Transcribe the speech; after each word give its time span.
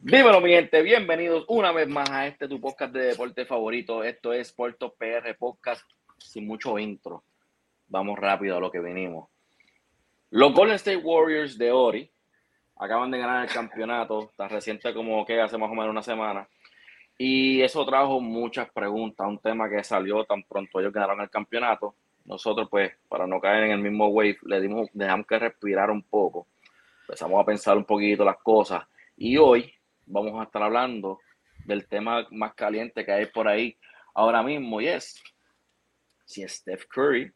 Dímelo, 0.00 0.40
mi 0.40 0.50
gente, 0.50 0.80
bienvenidos 0.80 1.44
una 1.48 1.72
vez 1.72 1.88
más 1.88 2.08
a 2.08 2.28
este 2.28 2.46
tu 2.46 2.60
podcast 2.60 2.92
de 2.92 3.06
deporte 3.06 3.44
favorito. 3.44 4.04
Esto 4.04 4.32
es 4.32 4.52
Puerto 4.52 4.94
PR 4.94 5.34
Podcast 5.36 5.82
sin 6.16 6.46
mucho 6.46 6.78
intro. 6.78 7.24
Vamos 7.88 8.16
rápido 8.16 8.56
a 8.56 8.60
lo 8.60 8.70
que 8.70 8.78
venimos. 8.78 9.28
Los 10.30 10.54
Golden 10.54 10.76
State 10.76 10.98
Warriors 10.98 11.58
de 11.58 11.72
Ori 11.72 12.08
acaban 12.76 13.10
de 13.10 13.18
ganar 13.18 13.44
el 13.44 13.52
campeonato, 13.52 14.30
tan 14.36 14.48
reciente 14.48 14.94
como 14.94 15.26
que 15.26 15.40
hace 15.40 15.58
más 15.58 15.68
o 15.68 15.74
menos 15.74 15.90
una 15.90 16.02
semana. 16.02 16.48
Y 17.18 17.60
eso 17.60 17.84
trajo 17.84 18.20
muchas 18.20 18.70
preguntas, 18.70 19.26
un 19.26 19.40
tema 19.40 19.68
que 19.68 19.82
salió 19.82 20.24
tan 20.24 20.44
pronto 20.44 20.78
ellos 20.78 20.92
ganaron 20.92 21.22
el 21.22 21.28
campeonato. 21.28 21.96
Nosotros, 22.24 22.68
pues, 22.70 22.92
para 23.08 23.26
no 23.26 23.40
caer 23.40 23.64
en 23.64 23.72
el 23.72 23.80
mismo 23.80 24.06
wave, 24.06 24.38
le 24.42 24.60
dimos, 24.60 24.88
dejamos 24.92 25.26
que 25.26 25.40
respirar 25.40 25.90
un 25.90 26.04
poco. 26.04 26.46
Empezamos 27.00 27.42
a 27.42 27.44
pensar 27.44 27.76
un 27.76 27.84
poquito 27.84 28.24
las 28.24 28.38
cosas. 28.38 28.84
Y 29.16 29.36
hoy 29.36 29.74
vamos 30.08 30.40
a 30.40 30.44
estar 30.44 30.62
hablando 30.62 31.20
del 31.64 31.86
tema 31.86 32.26
más 32.30 32.54
caliente 32.54 33.04
que 33.04 33.12
hay 33.12 33.26
por 33.26 33.46
ahí 33.46 33.76
ahora 34.14 34.42
mismo 34.42 34.80
y 34.80 34.88
es 34.88 35.22
si 36.24 36.46
Steph 36.48 36.86
Curry 36.86 37.32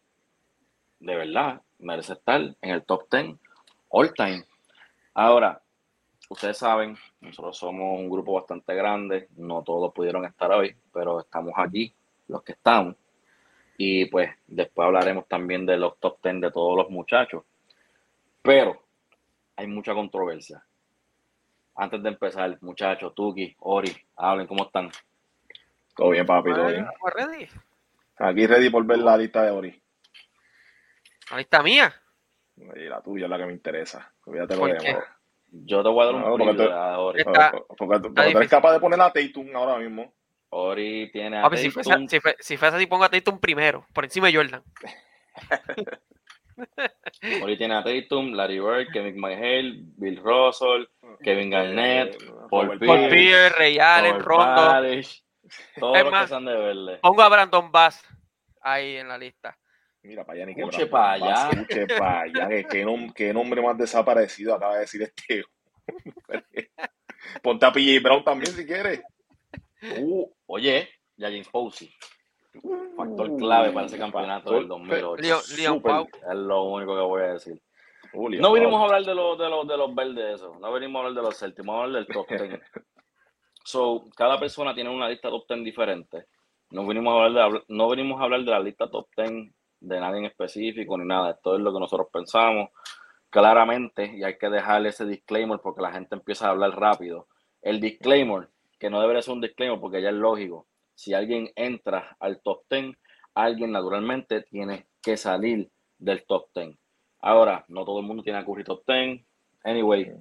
de 1.01 1.17
verdad 1.17 1.61
merece 1.79 2.15
estar 2.15 2.41
en 2.41 2.71
el 2.71 2.85
top 2.85 3.09
10 3.11 3.37
all 3.89 4.13
time. 4.15 4.45
Ahora, 5.15 5.61
ustedes 6.29 6.57
saben, 6.59 6.97
nosotros 7.21 7.59
somos 7.59 7.99
un 7.99 8.09
grupo 8.09 8.35
bastante 8.35 8.75
grande, 8.75 9.29
no 9.37 9.63
todos 9.63 9.93
pudieron 9.93 10.25
estar 10.25 10.51
hoy, 10.53 10.75
pero 10.93 11.21
estamos 11.21 11.53
aquí, 11.57 11.95
los 12.29 12.43
que 12.43 12.53
estamos. 12.53 12.97
Y 13.77 14.07
pues 14.07 14.31
después 14.47 14.87
hablaremos 14.87 15.27
también 15.27 15.67
de 15.67 15.77
los 15.77 15.99
top 15.99 16.23
10 16.23 16.41
de 16.41 16.51
todos 16.51 16.77
los 16.77 16.89
muchachos. 16.91 17.43
Pero 18.41 18.83
hay 19.57 19.67
mucha 19.67 19.93
controversia 19.93 20.65
antes 21.75 22.03
de 22.03 22.09
empezar, 22.09 22.59
muchachos, 22.61 23.15
Tuki, 23.15 23.57
Ori, 23.61 23.95
hablen, 24.17 24.47
¿cómo 24.47 24.65
están? 24.65 24.91
Todo 25.97 26.11
bien, 26.11 26.27
papi, 26.27 26.53
todo 26.53 26.69
bien. 26.69 26.87
Ready? 27.15 27.49
Aquí 28.19 28.47
ready 28.47 28.71
por 28.71 28.85
ver 28.87 28.99
la 28.99 29.17
lista 29.17 29.43
de 29.43 29.51
Ori. 29.51 29.83
¿La 31.31 31.39
lista 31.39 31.63
mía? 31.63 31.93
Y 32.57 32.89
la 32.89 33.01
tuya 33.03 33.25
es 33.25 33.31
la 33.31 33.39
que 33.39 33.47
me 33.47 33.53
interesa. 33.53 34.13
Olvídate 34.25 34.57
lo 34.57 34.69
Yo 35.51 35.83
te 35.83 35.89
voy 35.89 36.03
a 36.03 36.07
dar 36.07 36.15
un 36.15 36.21
no, 36.23 36.37
porque, 36.37 36.55
tú, 36.55 36.63
a 36.63 36.99
Ori. 36.99 37.25
Porque, 37.25 38.01
porque, 38.09 38.31
eres 38.31 38.51
capaz 38.51 38.73
de 38.73 38.81
poner 38.81 39.01
a 39.01 39.13
Tatum 39.13 39.55
ahora 39.55 39.79
mismo. 39.79 40.13
Ori 40.51 41.11
tiene 41.11 41.39
a 41.39 41.43
Papi, 41.43 41.57
Si 41.57 41.71
fuese, 41.71 41.91
si, 42.09 42.21
si 42.41 42.57
fuese 42.57 42.77
así, 42.77 42.87
pongo 42.87 43.05
a 43.05 43.09
Tatum 43.09 43.39
primero, 43.39 43.87
por 43.95 44.05
encima 44.05 44.27
de 44.29 44.37
Jordan. 44.37 44.63
Ori 47.43 47.57
tiene 47.57 47.75
a 47.75 47.83
Tatum, 47.83 48.33
Larry 48.33 48.61
Bird, 48.61 48.93
Kevin 48.93 49.19
McHale, 49.19 49.81
Bill 49.97 50.21
Russell, 50.23 50.87
Kevin 51.23 51.51
Garnett, 51.51 52.17
Paul, 52.51 52.79
Pierce, 52.79 53.57
Ray 53.57 53.79
Allen, 53.79 54.21
Rondo. 54.21 55.01
Todos 55.79 56.05
los 56.05 56.23
que 56.23 56.29
son 56.29 56.45
de 56.45 56.57
verle. 56.57 56.99
Pongo 56.99 57.23
a 57.23 57.29
Brandon 57.29 57.71
Bass 57.71 58.03
ahí 58.61 58.97
en 58.97 59.09
la 59.09 59.19
lista. 59.19 59.57
Mira, 60.03 60.25
para 60.25 60.39
allá 60.39 60.47
ni 60.47 60.55
que 60.55 60.63
Escuche 60.63 60.87
para 60.87 61.13
allá. 61.13 61.51
Escuche 61.51 61.87
para 61.87 62.21
allá. 62.23 62.49
¿Qué, 63.15 63.33
nombre 63.33 63.63
más 63.63 63.79
desaparecido 63.79 64.55
acaba 64.55 64.75
de 64.75 64.81
decir 64.81 65.03
este. 65.03 65.45
Ponte 67.43 67.67
a 67.67 67.73
PJ 67.73 68.01
Brown 68.03 68.25
también 68.25 68.53
si 68.53 68.67
quieres. 68.67 69.03
Uh, 69.99 70.29
oye, 70.47 70.89
ya 71.17 71.29
James 71.29 71.49
Posey. 71.49 71.93
Factor 72.97 73.37
clave 73.37 73.73
para 73.73 73.87
ese 73.87 73.99
campeonato 73.99 74.55
del 74.55 74.69
2008. 74.69 75.41
Es 75.49 76.35
lo 76.35 76.65
único 76.65 76.95
que 76.95 77.03
voy 77.03 77.23
a 77.23 77.33
decir. 77.35 77.61
No 78.15 78.53
vinimos 78.53 78.81
a 78.81 78.85
hablar 78.85 79.05
de 79.05 79.15
los, 79.15 79.39
de 79.39 79.49
los, 79.49 79.67
de 79.67 79.77
los 79.77 79.95
verdes, 79.95 80.35
eso. 80.37 80.57
No 80.61 80.73
venimos 80.73 80.97
a 80.97 81.07
hablar 81.07 81.23
de 81.23 81.29
los 81.29 81.39
Celtics, 81.39 81.67
vamos 81.67 81.81
a 81.81 81.85
hablar 81.85 82.05
del 82.05 82.15
top 82.15 82.29
10. 82.29 82.61
so, 83.65 84.05
cada 84.17 84.39
persona 84.39 84.75
tiene 84.75 84.91
una 84.91 85.09
lista 85.09 85.31
top 85.31 85.47
10 85.49 85.65
diferente. 85.65 86.27
No 86.71 86.87
venimos 86.87 87.13
a 87.13 87.25
hablar 87.25 87.53
de, 87.53 87.63
no 87.69 87.89
venimos 87.89 88.21
a 88.21 88.25
hablar 88.25 88.41
de 88.41 88.51
la 88.51 88.61
lista 88.61 88.91
top 88.91 89.09
10 89.17 89.53
de 89.81 90.01
nadie 90.01 90.19
en 90.19 90.27
específico 90.27 90.97
ni 90.99 91.07
nada. 91.07 91.31
Esto 91.33 91.57
es 91.57 91.61
lo 91.61 91.73
que 91.73 91.81
nosotros 91.81 92.09
pensamos 92.13 92.71
claramente 93.31 94.13
y 94.15 94.23
hay 94.25 94.37
que 94.37 94.51
dejarle 94.51 94.91
ese 94.91 95.07
disclaimer 95.07 95.59
porque 95.61 95.81
la 95.81 95.93
gente 95.93 96.15
empieza 96.15 96.47
a 96.47 96.51
hablar 96.51 96.79
rápido. 96.79 97.29
El 97.61 97.81
disclaimer, 97.81 98.49
que 98.79 98.91
no 98.91 99.01
debería 99.01 99.23
ser 99.23 99.35
un 99.35 99.41
disclaimer 99.41 99.81
porque 99.81 100.03
ya 100.03 100.11
es 100.11 100.15
lógico 100.15 100.67
si 100.95 101.15
alguien 101.15 101.51
entra 101.57 102.17
al 102.21 102.41
top 102.43 102.63
10, 102.71 102.97
alguien 103.35 103.73
naturalmente 103.73 104.43
tiene 104.43 104.87
que 105.03 105.17
salir 105.17 105.71
del 105.99 106.25
top 106.27 106.49
10. 106.55 106.77
Ahora, 107.23 107.65
no 107.69 107.85
todo 107.85 108.01
el 108.01 108.07
mundo 108.07 108.23
tiene 108.23 108.41
a 108.41 108.45
Curry 108.45 108.65
top 108.65 108.85
10. 108.87 109.25
Anyway, 109.65 110.13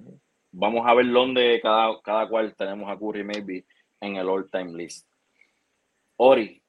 vamos 0.52 0.86
a 0.86 0.94
ver 0.94 1.10
dónde 1.10 1.60
cada, 1.60 2.00
cada 2.00 2.28
cual 2.28 2.54
tenemos 2.54 2.88
a 2.88 2.96
Curry 2.96 3.24
maybe 3.24 3.66
en 4.00 4.16
el 4.16 4.28
all-time 4.28 4.72
list. 4.76 5.08
Ori, 6.16 6.62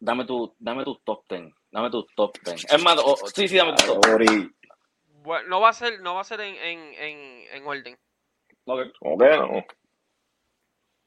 dame 0.00 0.24
tu, 0.24 0.54
dame 0.58 0.84
tu 0.84 0.96
top 1.04 1.24
10. 1.28 1.52
Dame 1.70 1.90
tu 1.90 2.06
top 2.16 2.38
10. 2.42 2.64
Es 2.72 2.82
más, 2.82 2.96
oh, 3.04 3.16
sí, 3.34 3.46
sí, 3.46 3.56
dame 3.56 3.74
tu 3.74 3.86
top. 3.86 4.06
Ori. 4.14 4.50
Bueno, 5.22 5.48
no 5.48 5.60
va 5.60 5.68
a 5.68 5.72
ser, 5.74 6.00
no 6.00 6.14
va 6.14 6.22
a 6.22 6.24
ser 6.24 6.40
en, 6.40 6.54
en, 6.54 6.78
en, 6.94 7.44
en 7.52 7.66
orden. 7.66 7.98
Okay. 8.64 8.92
¿Cómo 8.98 9.18
que 9.18 9.36
no? 9.36 9.64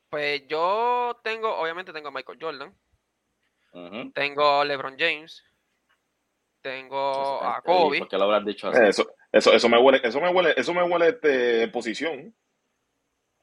Pues 0.09 0.47
yo 0.47 1.19
tengo, 1.23 1.55
obviamente 1.57 1.93
tengo 1.93 2.09
a 2.09 2.11
Michael 2.11 2.39
Jordan. 2.39 2.75
Tengo 4.13 4.61
a 4.61 4.65
LeBron 4.65 4.95
James. 4.97 5.43
Tengo 6.61 7.43
a 7.43 7.61
Kobe. 7.61 7.99
¿Por 7.99 8.09
qué 8.09 8.17
lo 8.17 8.23
habrás 8.25 8.45
dicho 8.45 8.67
así? 8.67 8.81
Eso, 8.83 9.07
eso, 9.31 9.53
eso 9.53 9.69
me 9.69 9.77
huele, 9.77 10.01
eso 10.03 10.19
me 10.19 10.29
huele, 10.29 10.53
eso 10.57 10.73
me 10.73 10.83
huele 10.83 11.09
este, 11.09 11.67
posición. 11.69 12.35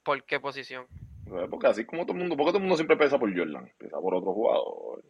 ¿Por 0.03 0.23
qué 0.25 0.39
posición? 0.39 0.87
Pues, 1.29 1.49
porque 1.51 1.67
así 1.67 1.85
como 1.85 2.05
todo 2.05 2.13
el 2.13 2.19
mundo, 2.19 2.37
porque 2.37 2.51
todo 2.51 2.59
el 2.59 2.63
mundo 2.63 2.77
siempre 2.77 2.97
pesa 2.97 3.19
por 3.19 3.37
Jordan, 3.37 3.73
pesa 3.79 3.99
por 4.01 4.15
otro 4.15 4.33
jugador. 4.33 5.05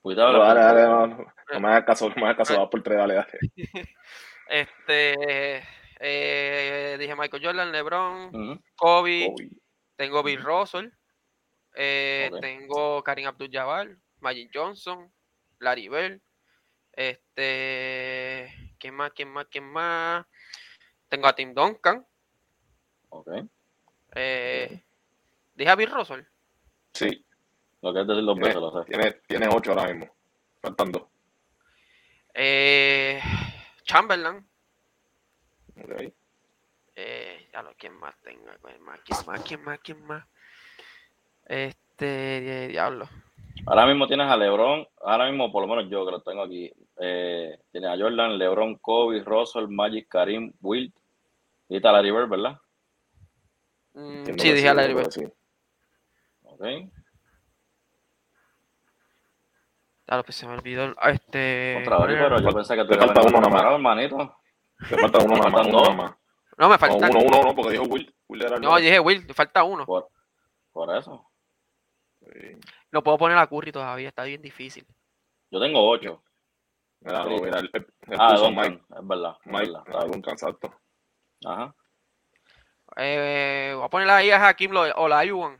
Cuidado, 0.00 0.38
dale, 0.38 0.60
dale, 0.60 0.82
no, 0.82 1.06
no, 1.06 1.60
me 1.60 1.68
hagas 1.68 1.84
caso, 1.84 2.08
no 2.08 2.16
me 2.16 2.22
hagas 2.24 2.36
caso, 2.36 2.58
va 2.58 2.68
por 2.68 2.82
tres, 2.82 2.98
dale, 2.98 3.14
dale. 3.14 3.38
este, 4.48 5.62
eh, 6.00 6.96
dije 6.98 7.14
Michael 7.14 7.44
Jordan, 7.44 7.70
LeBron, 7.70 8.60
Kobe, 8.74 9.32
tengo 9.94 10.24
Bill 10.24 10.42
Russell, 10.42 10.88
eh, 11.76 12.30
tengo 12.40 13.02
Karim 13.04 13.28
Abdul-Jabbar, 13.28 13.96
Magic 14.18 14.50
Johnson, 14.52 15.10
Larry 15.60 15.88
Bell. 15.88 16.20
Este, 16.92 18.74
¿quién 18.78 18.94
más? 18.94 19.12
¿Quién 19.12 19.30
más? 19.30 19.46
¿Quién 19.50 19.64
más? 19.64 20.26
Tengo 21.08 21.26
a 21.26 21.34
Tim 21.34 21.54
Duncan. 21.54 22.06
Ok. 23.08 23.28
Eh, 24.14 24.82
¿Dije 25.54 25.70
a 25.70 25.76
Bill 25.76 25.90
Russell? 25.90 26.22
Sí. 26.92 27.24
Lo 27.80 27.92
que 27.92 28.00
es 28.02 28.06
decir 28.06 28.22
los 28.22 28.34
tiene, 28.36 28.48
besos, 28.48 28.86
tiene, 28.86 29.12
tiene 29.26 29.48
ocho 29.50 29.72
ahora 29.72 29.92
mismo. 29.92 30.14
Faltando. 30.60 31.10
Eh, 32.34 33.20
Chamberlain. 33.84 34.46
Ok. 35.82 36.12
Eh, 36.94 37.48
ya 37.52 37.62
lo, 37.62 37.74
¿quién 37.74 37.94
más 37.94 38.14
tengo? 38.22 38.46
¿Quién 38.62 38.84
más? 38.84 39.00
¿Quién 39.42 39.64
más? 39.64 39.80
¿Quién 39.80 40.06
más? 40.06 40.24
Este, 41.46 42.68
diablo. 42.68 43.08
Ahora 43.66 43.86
mismo 43.86 44.08
tienes 44.08 44.28
a 44.28 44.36
LeBron, 44.36 44.86
ahora 45.02 45.30
mismo 45.30 45.52
por 45.52 45.62
lo 45.62 45.68
menos 45.68 45.90
yo 45.90 46.04
que 46.04 46.12
lo 46.12 46.20
tengo 46.20 46.42
aquí, 46.42 46.72
eh, 46.98 47.58
tienes 47.70 47.90
a 47.90 47.96
Jordan, 47.96 48.36
LeBron, 48.36 48.76
Kobe, 48.76 49.22
Russell, 49.22 49.68
Magic, 49.68 50.08
Karim, 50.08 50.52
Wilt 50.60 50.94
y 51.68 51.76
está 51.76 51.92
la 51.92 52.02
River, 52.02 52.26
¿verdad? 52.26 52.58
Mm, 53.94 54.24
sí, 54.38 54.52
dije 54.52 54.68
a 54.68 54.74
la 54.74 54.86
River. 54.86 55.06
Ok. 56.42 56.64
Claro, 60.04 60.24
pues 60.24 60.36
se 60.36 60.46
me 60.46 60.54
olvidó 60.54 60.94
este. 61.04 61.72
Contra 61.74 62.06
pero 62.06 62.40
yo 62.40 62.50
pensé 62.50 62.76
que 62.76 62.84
tú 62.84 62.94
ibas 62.94 63.16
a 63.16 63.22
uno 63.22 63.48
más, 63.48 63.62
hermanito. 63.62 64.36
Te 64.88 64.98
falta 64.98 65.24
uno 65.24 65.36
nada 65.36 65.94
más. 65.94 66.12
No, 66.58 66.68
me 66.68 66.76
falta. 66.76 67.08
uno, 67.08 67.20
uno, 67.20 67.42
no, 67.42 67.54
porque 67.54 67.70
dijo 67.72 67.84
Will. 67.84 68.14
Will 68.28 68.42
era 68.42 68.58
no, 68.58 68.76
dije 68.76 69.00
Will, 69.00 69.24
falta 69.32 69.62
uno. 69.62 69.86
Por, 69.86 70.08
por 70.72 70.94
eso. 70.96 71.26
No 72.92 73.02
puedo 73.02 73.18
poner 73.18 73.38
a 73.38 73.46
Curry 73.46 73.72
todavía, 73.72 74.08
está 74.08 74.24
bien 74.24 74.42
difícil. 74.42 74.86
Yo 75.50 75.60
tengo 75.60 75.88
8. 75.88 76.22
ah, 77.06 77.24
Mike. 78.54 78.82
es 78.88 79.08
verdad. 79.08 79.36
Mike, 79.44 79.72
un 80.14 80.18
exacto. 80.28 80.72
Ajá. 81.44 81.74
Eh, 82.96 83.72
voy 83.74 83.84
a 83.84 83.88
poner 83.88 84.10
ahí 84.10 84.30
a 84.30 84.48
Hakim 84.48 84.72
o 84.76 85.08
la 85.08 85.18
Ayuan. 85.18 85.56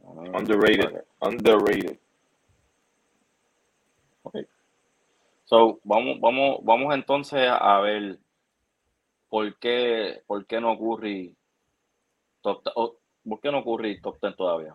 Underrated. 0.00 1.04
Underrated. 1.20 1.98
Okay. 4.24 4.46
So, 5.44 5.78
vamos, 5.84 6.18
vamos, 6.20 6.60
vamos 6.62 6.94
entonces 6.94 7.48
a 7.48 7.80
ver 7.80 8.18
por 9.28 9.58
qué, 9.58 10.22
por 10.26 10.46
qué 10.46 10.60
no 10.60 10.78
Curry 10.78 11.36
top, 12.40 12.62
¿Por 13.28 13.40
qué 13.40 13.52
no 13.52 13.58
ocurre 13.58 14.00
top 14.00 14.18
10 14.20 14.36
todavía? 14.36 14.74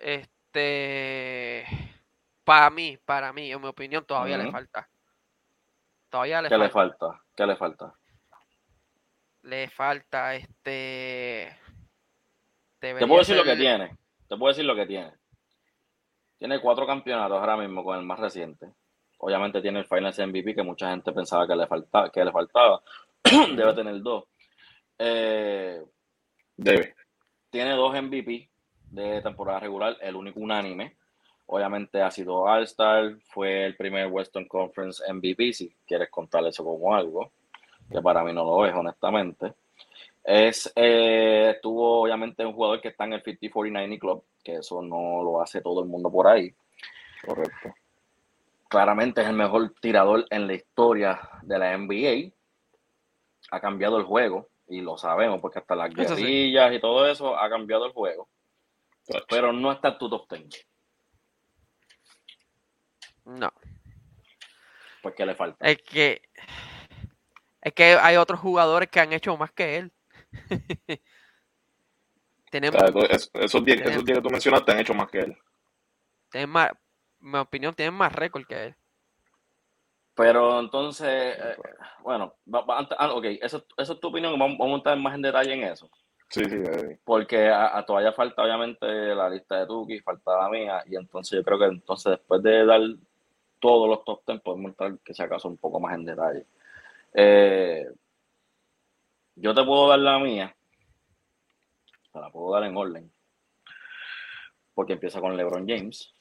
Este. 0.00 1.64
Para 2.44 2.70
mí, 2.70 2.98
para 3.04 3.32
mí, 3.32 3.52
en 3.52 3.60
mi 3.60 3.68
opinión, 3.68 4.04
todavía 4.04 4.38
le 4.38 4.50
falta. 4.50 4.88
Todavía 6.08 6.40
le 6.42 6.48
¿Qué 6.48 6.56
falta. 6.56 6.64
le 6.66 6.70
falta? 6.72 7.22
¿Qué 7.36 7.46
le 7.46 7.56
falta? 7.56 7.94
le 9.48 9.68
falta 9.68 10.34
este. 10.34 11.56
Te 12.78 12.94
puedo 13.06 13.18
decir 13.18 13.36
lo 13.36 13.44
que 13.44 13.56
tiene. 13.56 13.96
Te 14.28 14.36
puedo 14.36 14.48
decir 14.48 14.64
lo 14.64 14.76
que 14.76 14.86
tiene. 14.86 15.12
Tiene 16.38 16.60
cuatro 16.60 16.86
campeonatos 16.86 17.38
ahora 17.38 17.56
mismo 17.56 17.82
con 17.82 17.98
el 17.98 18.04
más 18.04 18.20
reciente. 18.20 18.72
Obviamente 19.18 19.60
tiene 19.60 19.80
el 19.80 19.86
Finals 19.86 20.18
MVP 20.18 20.54
que 20.54 20.62
mucha 20.62 20.90
gente 20.90 21.12
pensaba 21.12 21.46
que 21.46 21.56
le 21.56 21.66
faltaba. 21.66 22.10
Que 22.10 22.24
le 22.24 22.30
faltaba. 22.30 22.82
Debe 23.56 23.74
tener 23.74 24.00
dos. 24.00 24.24
Eh, 24.98 25.82
Debe. 26.56 26.94
Tiene 27.50 27.72
dos 27.74 27.92
MVP 28.00 28.50
de 28.90 29.22
temporada 29.22 29.60
regular, 29.60 29.96
el 30.00 30.16
único 30.16 30.40
unánime. 30.40 30.96
Obviamente 31.46 32.02
ha 32.02 32.10
sido 32.10 32.42
All-Star, 32.42 33.16
fue 33.28 33.64
el 33.64 33.76
primer 33.76 34.08
Western 34.08 34.46
Conference 34.46 35.02
MVP, 35.12 35.52
si 35.52 35.74
quieres 35.86 36.10
contar 36.10 36.44
eso 36.46 36.62
como 36.62 36.94
algo, 36.94 37.32
que 37.90 38.02
para 38.02 38.22
mí 38.22 38.32
no 38.32 38.44
lo 38.44 38.66
es, 38.66 38.74
honestamente. 38.74 39.54
Es, 40.22 40.70
eh, 40.76 41.58
tuvo 41.62 42.02
obviamente 42.02 42.44
un 42.44 42.52
jugador 42.52 42.82
que 42.82 42.88
está 42.88 43.04
en 43.04 43.14
el 43.14 43.22
50-49 43.22 43.98
Club, 43.98 44.24
que 44.44 44.56
eso 44.56 44.82
no 44.82 45.22
lo 45.22 45.40
hace 45.40 45.62
todo 45.62 45.82
el 45.82 45.88
mundo 45.88 46.10
por 46.10 46.26
ahí. 46.26 46.52
Correcto. 47.24 47.74
Claramente 48.68 49.22
es 49.22 49.26
el 49.28 49.36
mejor 49.36 49.72
tirador 49.80 50.26
en 50.28 50.46
la 50.46 50.52
historia 50.52 51.18
de 51.42 51.58
la 51.58 51.76
NBA. 51.78 52.30
Ha 53.50 53.60
cambiado 53.60 53.96
el 53.96 54.04
juego, 54.04 54.48
y 54.68 54.82
lo 54.82 54.98
sabemos, 54.98 55.40
porque 55.40 55.60
hasta 55.60 55.74
las 55.74 55.94
guerrillas 55.94 56.74
y 56.74 56.80
todo 56.80 57.08
eso 57.08 57.38
ha 57.38 57.48
cambiado 57.48 57.86
el 57.86 57.92
juego. 57.92 58.28
Pero 59.28 59.52
no 59.52 59.72
está 59.72 59.88
en 59.88 59.98
tu 59.98 60.08
top 60.08 60.30
10. 60.30 60.66
No. 63.24 63.52
¿Por 65.02 65.14
qué 65.14 65.26
le 65.26 65.34
falta? 65.34 65.64
Es 65.66 65.78
que, 65.82 66.22
es 67.60 67.72
que 67.72 67.84
hay 67.94 68.16
otros 68.16 68.40
jugadores 68.40 68.88
que 68.88 69.00
han 69.00 69.12
hecho 69.12 69.36
más 69.36 69.52
que 69.52 69.76
él. 69.76 69.92
tenemos, 72.50 72.82
esos 73.34 73.64
10 73.64 74.04
que 74.04 74.20
tú 74.20 74.30
mencionaste 74.30 74.72
han 74.72 74.80
hecho 74.80 74.94
más 74.94 75.10
que 75.10 75.20
él. 75.20 75.38
Tienen 76.30 76.50
más, 76.50 76.70
en 77.20 77.30
mi 77.30 77.38
opinión, 77.38 77.74
tienen 77.74 77.94
más 77.94 78.12
récord 78.12 78.46
que 78.46 78.66
él. 78.66 78.76
Pero 80.14 80.58
entonces, 80.58 81.36
eh, 81.38 81.56
bueno, 82.02 82.34
ah, 82.98 83.12
ok, 83.12 83.24
eso, 83.40 83.64
eso, 83.76 83.92
es 83.92 84.00
tu 84.00 84.08
opinión, 84.08 84.36
vamos, 84.36 84.58
a 84.60 84.74
entrar 84.74 84.98
más 84.98 85.14
en 85.14 85.22
detalle 85.22 85.52
en 85.52 85.62
eso. 85.62 85.88
Sí, 86.28 86.44
sí. 86.44 86.62
Porque 87.04 87.48
a, 87.48 87.82
todavía 87.86 88.12
falta 88.12 88.42
obviamente 88.42 88.86
la 88.86 89.30
lista 89.30 89.60
de 89.60 89.66
Tuki, 89.66 90.00
falta 90.00 90.42
la 90.42 90.48
mía, 90.50 90.82
y 90.86 90.96
entonces 90.96 91.38
yo 91.38 91.44
creo 91.44 91.58
que 91.58 91.64
entonces 91.66 92.12
después 92.12 92.42
de 92.42 92.66
dar 92.66 92.80
todos 93.58 93.88
los 93.88 94.04
top 94.04 94.22
10 94.26 94.40
podemos 94.42 94.70
entrar 94.70 94.98
que 94.98 95.14
si 95.14 95.22
acaso 95.22 95.48
un 95.48 95.56
poco 95.56 95.80
más 95.80 95.94
en 95.94 96.04
detalle. 96.04 96.44
Eh, 97.14 97.88
yo 99.36 99.54
te 99.54 99.64
puedo 99.64 99.88
dar 99.88 100.00
la 100.00 100.18
mía, 100.18 100.54
te 102.12 102.20
la 102.20 102.30
puedo 102.30 102.52
dar 102.52 102.64
en 102.64 102.76
orden, 102.76 103.10
porque 104.74 104.92
empieza 104.94 105.20
con 105.20 105.36
LeBron 105.36 105.66
James, 105.66 106.14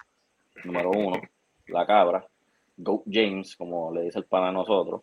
número 0.64 0.92
uno, 0.92 1.22
la 1.68 1.86
cabra. 1.86 2.26
Go 2.78 3.04
James, 3.12 3.56
como 3.56 3.92
le 3.92 4.04
dice 4.04 4.20
el 4.20 4.26
pana 4.26 4.50
a 4.50 4.52
nosotros. 4.52 5.02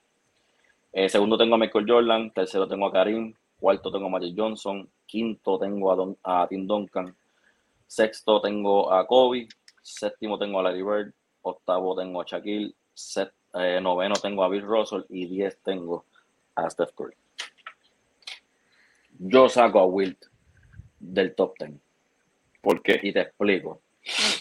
Eh, 0.92 1.08
segundo 1.08 1.36
tengo 1.36 1.56
a 1.56 1.58
Michael 1.58 1.86
Jordan, 1.88 2.30
tercero 2.30 2.68
tengo 2.68 2.86
a 2.86 2.92
Karim, 2.92 3.34
cuarto 3.58 3.90
tengo 3.90 4.06
a 4.06 4.10
Magic 4.10 4.34
Johnson, 4.36 4.88
quinto 5.06 5.58
tengo 5.58 6.16
a, 6.24 6.42
a 6.42 6.46
Tim 6.48 6.66
Duncan, 6.66 7.14
sexto 7.86 8.40
tengo 8.40 8.92
a 8.92 9.06
Kobe, 9.06 9.48
séptimo 9.82 10.38
tengo 10.38 10.60
a 10.60 10.64
Larry 10.64 10.82
Bird, 10.82 11.14
octavo 11.42 11.94
tengo 11.96 12.20
a 12.20 12.24
Shaquille, 12.26 12.74
eh, 13.54 13.80
noveno 13.80 14.14
tengo 14.14 14.44
a 14.44 14.48
Bill 14.48 14.62
Russell 14.62 15.04
y 15.08 15.26
diez 15.26 15.58
tengo 15.62 16.06
a 16.54 16.68
Steph 16.68 16.92
Curry. 16.94 17.16
Yo 19.18 19.48
saco 19.48 19.78
a 19.78 19.86
Wilt 19.86 20.24
del 20.98 21.34
top 21.34 21.54
ten. 21.58 21.80
¿Por 22.60 22.82
qué? 22.82 22.98
Y 23.02 23.12
te 23.12 23.20
explico. 23.20 23.82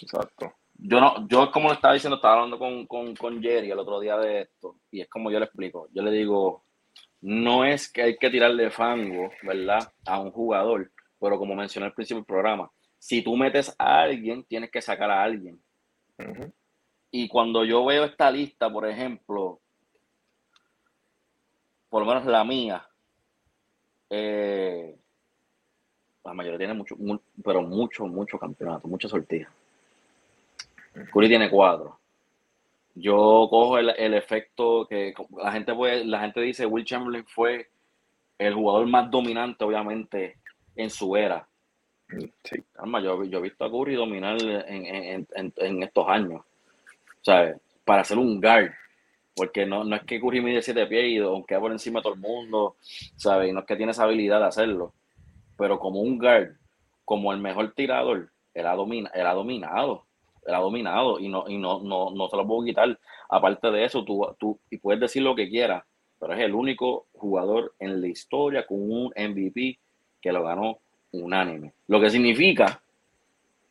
Exacto 0.01 0.53
yo 0.85 0.99
no, 0.99 1.27
yo 1.27 1.49
como 1.51 1.69
le 1.69 1.75
estaba 1.75 1.93
diciendo, 1.93 2.17
estaba 2.17 2.35
hablando 2.35 2.59
con, 2.59 2.85
con, 2.87 3.15
con, 3.15 3.41
Jerry 3.41 3.71
el 3.71 3.79
otro 3.79 3.99
día 4.01 4.17
de 4.17 4.41
esto, 4.41 4.75
y 4.91 5.01
es 5.01 5.09
como 5.09 5.31
yo 5.31 5.39
le 5.39 5.45
explico. 5.45 5.87
Yo 5.93 6.03
le 6.03 6.11
digo, 6.11 6.65
no 7.23 7.63
es 7.63 7.89
que 7.89 8.01
hay 8.01 8.17
que 8.17 8.29
tirarle 8.29 8.69
fango, 8.69 9.31
¿verdad? 9.43 9.93
A 10.05 10.19
un 10.19 10.31
jugador, 10.31 10.91
pero 11.19 11.39
como 11.39 11.55
mencioné 11.55 11.85
al 11.87 11.93
principio 11.93 12.17
del 12.17 12.25
programa, 12.25 12.69
si 12.99 13.21
tú 13.21 13.37
metes 13.37 13.73
a 13.79 14.01
alguien, 14.01 14.43
tienes 14.43 14.69
que 14.69 14.81
sacar 14.81 15.09
a 15.09 15.23
alguien. 15.23 15.57
Y 17.11 17.29
cuando 17.29 17.63
yo 17.63 17.85
veo 17.85 18.03
esta 18.03 18.29
lista, 18.29 18.69
por 18.69 18.85
ejemplo, 18.85 19.61
por 21.89 22.01
lo 22.01 22.07
menos 22.07 22.25
la 22.25 22.43
mía, 22.43 22.85
eh, 24.09 24.93
la 26.25 26.33
mayoría 26.33 26.57
tiene 26.57 26.73
mucho, 26.73 26.97
pero 27.41 27.61
mucho, 27.61 28.05
mucho 28.05 28.37
campeonato, 28.37 28.89
mucha 28.89 29.07
sortija. 29.07 29.49
Curry 31.13 31.29
tiene 31.29 31.49
cuatro. 31.49 31.99
Yo 32.95 33.47
cojo 33.49 33.79
el, 33.79 34.13
efecto 34.13 34.85
que 34.87 35.13
la 35.37 35.51
gente 35.51 35.73
puede, 35.73 36.05
la 36.05 36.19
gente 36.19 36.41
dice 36.41 36.65
Will 36.65 36.85
Chamberlain 36.85 37.25
fue 37.25 37.67
el 38.37 38.53
jugador 38.53 38.87
más 38.87 39.09
dominante, 39.09 39.63
obviamente, 39.63 40.37
en 40.75 40.89
su 40.89 41.15
era. 41.15 41.47
Sí. 42.43 42.63
yo, 43.03 43.23
he 43.23 43.41
visto 43.41 43.65
a 43.65 43.71
Curry 43.71 43.95
dominar 43.95 44.37
en, 44.41 45.83
estos 45.83 46.07
años. 46.07 46.41
¿Sabes? 47.21 47.57
Para 47.83 48.03
ser 48.03 48.17
un 48.17 48.39
guard. 48.39 48.71
Porque 49.35 49.65
no, 49.65 49.83
no 49.83 49.95
es 49.95 50.03
que 50.03 50.21
Curry 50.21 50.41
mide 50.41 50.61
siete 50.61 50.85
pies 50.85 51.05
y 51.05 51.17
aunque 51.17 51.57
por 51.57 51.71
encima 51.71 51.99
de 51.99 52.03
todo 52.03 52.13
el 52.13 52.19
mundo, 52.19 52.75
¿sabes? 53.15 53.51
no 53.51 53.61
es 53.61 53.65
que 53.65 53.75
tiene 53.75 53.91
esa 53.91 54.03
habilidad 54.03 54.39
de 54.39 54.45
hacerlo. 54.45 54.93
Pero 55.57 55.79
como 55.79 56.01
un 56.01 56.19
guard, 56.19 56.51
como 57.03 57.33
el 57.33 57.39
mejor 57.39 57.73
tirador, 57.73 58.29
él 58.53 58.67
ha, 58.67 58.75
domina, 58.75 59.09
él 59.15 59.25
ha 59.25 59.33
dominado 59.33 60.05
él 60.45 60.53
ha 60.53 60.59
dominado 60.59 61.19
y 61.19 61.29
no, 61.29 61.45
y 61.47 61.57
no, 61.57 61.81
no, 61.81 62.11
no 62.11 62.29
se 62.29 62.37
lo 62.37 62.47
puedo 62.47 62.65
quitar. 62.65 62.99
Aparte 63.29 63.71
de 63.71 63.85
eso, 63.85 64.03
tú, 64.03 64.25
tú 64.39 64.59
y 64.69 64.77
puedes 64.77 64.99
decir 64.99 65.23
lo 65.23 65.35
que 65.35 65.49
quieras, 65.49 65.83
pero 66.19 66.33
es 66.33 66.39
el 66.39 66.53
único 66.53 67.07
jugador 67.13 67.73
en 67.79 68.01
la 68.01 68.07
historia 68.07 68.65
con 68.65 68.79
un 68.79 69.13
MVP 69.15 69.79
que 70.21 70.31
lo 70.31 70.43
ganó 70.43 70.79
unánime. 71.11 71.73
Lo 71.87 71.99
que 71.99 72.09
significa 72.09 72.81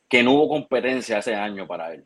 que 0.09 0.23
no 0.23 0.33
hubo 0.33 0.49
competencia 0.49 1.19
ese 1.19 1.35
año 1.35 1.67
para 1.67 1.95
él. 1.95 2.05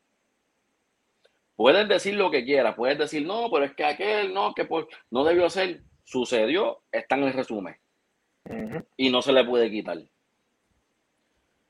Puedes 1.57 1.89
decir 1.89 2.15
lo 2.15 2.31
que 2.31 2.45
quieras, 2.45 2.75
puedes 2.75 2.99
decir, 2.99 3.27
no, 3.27 3.51
pero 3.51 3.65
es 3.65 3.75
que 3.75 3.85
aquel 3.85 4.33
no, 4.35 4.53
que 4.55 4.65
por, 4.65 4.89
no 5.11 5.25
debió 5.25 5.49
ser. 5.51 5.83
Sucedió, 6.05 6.83
está 6.93 7.17
en 7.17 7.25
el 7.25 7.33
resumen. 7.33 7.77
Y 8.97 9.11
no 9.11 9.23
se 9.23 9.33
le 9.33 9.45
puede 9.45 9.69
quitar 9.69 9.99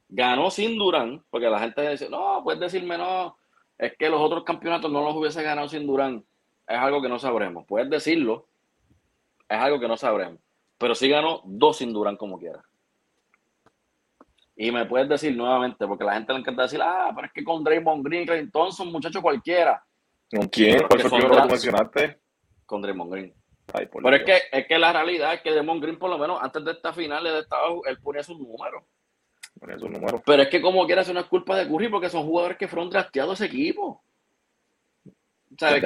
ganó 0.08 0.50
sin 0.50 0.78
Durán, 0.78 1.24
porque 1.30 1.48
la 1.48 1.58
gente 1.58 1.88
dice, 1.90 2.08
no, 2.08 2.40
puedes 2.44 2.60
decirme 2.60 2.96
no, 2.98 3.36
es 3.78 3.96
que 3.98 4.08
los 4.08 4.20
otros 4.20 4.44
campeonatos 4.44 4.90
no 4.90 5.02
los 5.02 5.14
hubiese 5.14 5.42
ganado 5.42 5.68
sin 5.68 5.86
Durán. 5.86 6.24
Es 6.66 6.78
algo 6.78 7.00
que 7.02 7.08
no 7.08 7.18
sabremos. 7.18 7.64
Puedes 7.66 7.88
decirlo, 7.90 8.46
es 9.48 9.58
algo 9.58 9.78
que 9.78 9.88
no 9.88 9.96
sabremos. 9.96 10.40
Pero 10.78 10.94
sí 10.94 11.08
ganó 11.08 11.42
dos 11.44 11.78
sin 11.78 11.92
Durán 11.92 12.16
como 12.16 12.38
quiera. 12.38 12.62
Y 14.56 14.72
me 14.72 14.86
puedes 14.86 15.08
decir 15.08 15.36
nuevamente, 15.36 15.86
porque 15.86 16.04
la 16.04 16.14
gente 16.14 16.32
le 16.32 16.40
encanta 16.40 16.62
decir, 16.62 16.80
ah, 16.82 17.12
pero 17.14 17.26
es 17.26 17.32
que 17.32 17.44
con 17.44 17.62
Draymond 17.62 18.04
Green, 18.04 18.26
Clay 18.26 18.50
Thompson, 18.50 18.90
muchacho 18.90 19.20
cualquiera. 19.20 19.84
¿Con 20.30 20.48
quién? 20.48 20.82
¿Cuál 20.88 21.00
fue 21.02 21.18
el 21.18 21.30
que 21.30 21.46
mencionaste? 21.46 22.18
Con 22.64 22.80
Draymond 22.80 23.12
Green. 23.12 23.34
pero 24.02 24.16
es 24.16 24.24
que, 24.24 24.40
es 24.50 24.66
que 24.66 24.78
la 24.78 24.94
realidad 24.94 25.34
es 25.34 25.42
que 25.42 25.52
Draymond 25.52 25.82
Green, 25.82 25.98
por 25.98 26.08
lo 26.08 26.16
menos 26.16 26.42
antes 26.42 26.64
de 26.64 26.72
esta 26.72 26.94
final, 26.94 27.26
él, 27.26 27.36
estaba, 27.36 27.68
él 27.84 27.98
ponía 28.00 28.22
sus 28.22 28.38
números. 28.38 28.82
Pero 29.60 30.42
es 30.42 30.48
que 30.48 30.60
como 30.60 30.86
quieras, 30.86 31.08
una 31.08 31.24
culpa 31.24 31.56
de 31.56 31.68
Curry 31.68 31.88
porque 31.88 32.10
son 32.10 32.24
jugadores 32.24 32.58
que 32.58 32.68
fueron 32.68 32.90
drafteados 32.90 33.40
ese 33.40 33.46
equipo. 33.46 34.02
¿Sabes? 35.58 35.82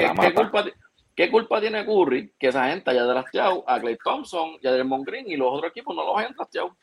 ¿Qué, 1.14 1.30
culpa, 1.30 1.60
tiene 1.60 1.84
Curry 1.84 2.32
que 2.38 2.48
esa 2.48 2.68
gente 2.68 2.90
haya 2.90 3.04
drafteado 3.04 3.68
a 3.68 3.78
Clay 3.78 3.98
Thompson 4.02 4.56
y 4.60 4.66
a 4.66 4.72
Draymond 4.72 5.06
Green 5.06 5.30
y 5.30 5.36
los 5.36 5.52
otros 5.52 5.70
equipos 5.70 5.94
no 5.94 6.04
los 6.04 6.18
hayan 6.18 6.34
drafteado? 6.34 6.76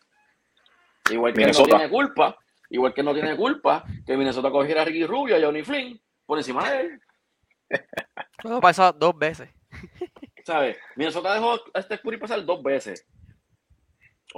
Igual 1.09 1.33
que 1.33 1.47
no 1.47 1.63
tiene 1.63 1.89
culpa, 1.89 2.37
igual 2.69 2.93
que 2.93 3.03
no 3.03 3.13
tiene 3.13 3.35
culpa 3.35 3.83
que 4.05 4.15
Minnesota 4.15 4.51
cogiera 4.51 4.83
a 4.83 4.85
Ricky 4.85 5.05
Rubio 5.05 5.37
y 5.37 5.41
a 5.41 5.45
Johnny 5.45 5.63
Flynn 5.63 5.99
por 6.25 6.37
encima 6.37 6.69
de 6.69 6.81
él. 6.81 7.01
Todo 8.41 8.61
pasó 8.61 8.93
dos 8.93 9.17
veces. 9.17 9.49
¿Sabes? 10.45 10.77
Minnesota 10.95 11.33
dejó 11.33 11.59
a 11.73 11.79
este 11.79 11.99
Curry 11.99 12.17
pasar 12.17 12.45
dos 12.45 12.63
veces 12.63 13.05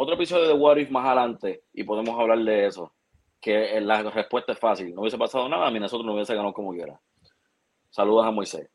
otro 0.01 0.15
episodio 0.15 0.48
de 0.48 0.53
What 0.53 0.77
If 0.77 0.89
más 0.91 1.06
adelante 1.06 1.63
y 1.74 1.84
podemos 1.84 2.18
hablar 2.18 2.39
de 2.39 2.68
eso. 2.68 2.94
Que 3.41 3.79
la 3.82 4.03
respuesta 4.03 4.53
es 4.53 4.60
fácil. 4.60 4.94
No 4.94 5.01
hubiese 5.01 5.18
pasado 5.18 5.48
nada, 5.48 5.68
a 5.68 5.72
mí 5.72 5.79
nosotros 5.79 6.06
no 6.06 6.13
hubiese 6.13 6.36
ganado 6.36 6.53
como 6.53 6.72
quiera. 6.72 7.00
Saludos 7.89 8.25
a 8.25 8.32
Moisés. 8.32 8.70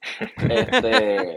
Este, 0.50 1.36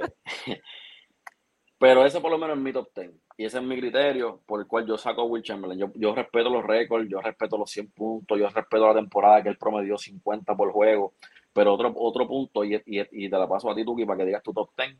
pero 1.77 2.05
ese 2.05 2.21
por 2.21 2.31
lo 2.31 2.37
menos 2.37 2.57
es 2.57 2.63
mi 2.63 2.71
top 2.71 2.87
10. 2.95 3.11
Y 3.37 3.45
ese 3.45 3.57
es 3.57 3.63
mi 3.63 3.77
criterio 3.77 4.41
por 4.45 4.61
el 4.61 4.67
cual 4.67 4.85
yo 4.87 4.97
saco 4.97 5.21
a 5.21 5.25
Will 5.25 5.43
Chamberlain. 5.43 5.91
Yo, 5.95 6.15
respeto 6.15 6.49
los 6.49 6.63
récords, 6.63 7.09
yo 7.09 7.19
respeto 7.19 7.57
los 7.57 7.69
100 7.69 7.91
puntos, 7.91 8.39
yo 8.39 8.47
respeto 8.47 8.87
la 8.87 8.93
temporada 8.93 9.43
que 9.43 9.49
él 9.49 9.57
promedió 9.57 9.97
50 9.97 10.55
por 10.55 10.71
juego. 10.71 11.13
Pero 11.51 11.73
otro, 11.73 11.93
otro 11.97 12.27
punto, 12.27 12.63
y, 12.63 12.81
y, 12.85 13.29
te 13.29 13.37
la 13.37 13.47
paso 13.47 13.69
a 13.69 13.75
ti, 13.75 13.83
Tuki, 13.83 14.05
para 14.05 14.19
que 14.19 14.25
digas 14.25 14.43
tu 14.43 14.53
top 14.53 14.69
10. 14.77 14.97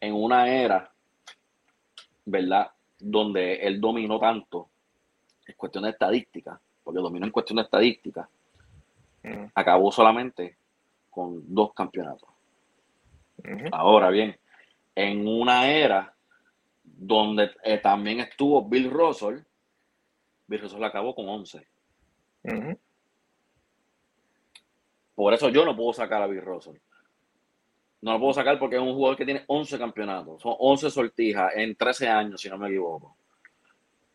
En 0.00 0.14
una 0.14 0.52
era 0.52 0.92
¿verdad? 2.24 2.70
Donde 3.00 3.54
él 3.54 3.80
dominó 3.80 4.18
tanto, 4.18 4.68
en 5.46 5.54
cuestión 5.56 5.84
de 5.84 5.90
estadística, 5.90 6.60
porque 6.82 7.00
dominó 7.00 7.26
en 7.26 7.32
cuestión 7.32 7.56
de 7.56 7.62
estadística, 7.62 8.28
mm. 9.22 9.46
acabó 9.54 9.90
solamente 9.90 10.56
con 11.10 11.42
dos 11.52 11.74
campeonatos. 11.74 12.28
Ahora 13.72 14.10
bien, 14.10 14.38
en 14.94 15.26
una 15.26 15.70
era 15.70 16.14
donde 16.82 17.50
eh, 17.64 17.78
también 17.78 18.20
estuvo 18.20 18.68
Bill 18.68 18.90
Russell, 18.90 19.38
Bill 20.46 20.60
Russell 20.60 20.84
acabó 20.84 21.14
con 21.14 21.28
11. 21.28 21.66
Por 25.14 25.34
eso 25.34 25.48
yo 25.48 25.64
no 25.64 25.76
puedo 25.76 25.92
sacar 25.92 26.22
a 26.22 26.26
Bill 26.26 26.42
Russell. 26.42 26.76
No 28.02 28.12
lo 28.12 28.18
puedo 28.18 28.32
sacar 28.32 28.58
porque 28.58 28.76
es 28.76 28.82
un 28.82 28.94
jugador 28.94 29.16
que 29.16 29.24
tiene 29.24 29.44
11 29.46 29.78
campeonatos. 29.78 30.40
Son 30.40 30.54
11 30.58 30.90
sortijas 30.90 31.52
en 31.54 31.76
13 31.76 32.08
años, 32.08 32.40
si 32.40 32.48
no 32.48 32.56
me 32.56 32.68
equivoco. 32.68 33.16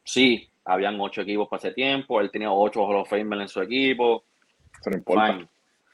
Sí, 0.03 0.49
habían 0.65 0.99
8 0.99 1.21
equipos 1.21 1.47
para 1.47 1.59
ese 1.59 1.71
tiempo. 1.71 2.19
Él 2.19 2.31
tenía 2.31 2.51
8 2.51 2.83
Hall 2.83 2.97
of 2.97 3.09
Fame 3.09 3.41
en 3.41 3.47
su 3.47 3.61
equipo. 3.61 4.23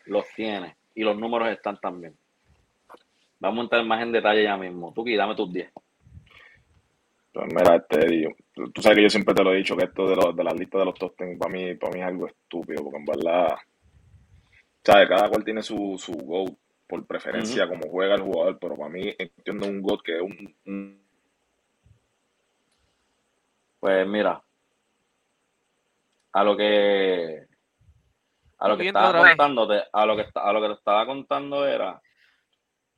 los 0.05 0.25
tiene. 0.35 0.75
Y 0.95 1.03
los 1.03 1.17
números 1.17 1.49
están 1.49 1.77
también. 1.79 2.15
Vamos 3.39 3.59
a 3.59 3.63
entrar 3.63 3.85
más 3.85 4.01
en 4.01 4.11
detalle 4.11 4.43
ya 4.43 4.55
mismo. 4.55 4.93
Tuki, 4.93 5.15
dame 5.15 5.35
tus 5.35 5.51
10. 5.51 5.71
Pues 7.33 7.47
mira, 7.47 7.75
este, 7.77 8.35
tú 8.73 8.81
sabes 8.81 8.97
que 8.97 9.03
yo 9.03 9.09
siempre 9.09 9.33
te 9.33 9.43
lo 9.43 9.53
he 9.53 9.57
dicho, 9.57 9.75
que 9.75 9.85
esto 9.85 10.05
de, 10.05 10.15
los, 10.17 10.35
de 10.35 10.43
las 10.43 10.53
listas 10.53 10.79
de 10.79 10.85
los 10.85 10.95
top 10.95 11.15
para 11.15 11.51
mí, 11.51 11.75
para 11.75 11.93
mí 11.93 11.99
es 12.01 12.05
algo 12.05 12.27
estúpido, 12.27 12.83
porque 12.83 12.97
en 12.97 13.05
verdad, 13.05 13.55
¿sabes? 14.83 15.07
Cada 15.07 15.29
cual 15.29 15.43
tiene 15.43 15.61
su, 15.61 15.95
su 15.97 16.11
GOAT 16.11 16.53
por 16.91 17.07
preferencia 17.07 17.69
como 17.69 17.89
juega 17.89 18.15
el 18.15 18.21
jugador, 18.21 18.59
pero 18.59 18.75
para 18.75 18.89
mí 18.89 19.15
entiendo 19.17 19.65
un 19.65 19.81
GOAT 19.81 20.01
que 20.01 20.17
es 20.17 20.21
un, 20.21 21.01
Pues 23.79 24.05
mira, 24.05 24.43
a 26.33 26.43
lo 26.43 26.57
que 26.57 27.47
a 28.57 28.67
lo 28.67 28.77
que 28.77 28.87
estaba 28.87 29.17
contándote, 29.17 29.83
a 29.93 30.05
lo 30.05 30.17
que 30.17 30.25
a 30.35 30.51
lo 30.51 30.61
que 30.61 30.67
te 30.67 30.73
estaba 30.73 31.05
contando 31.05 31.65
era 31.65 32.01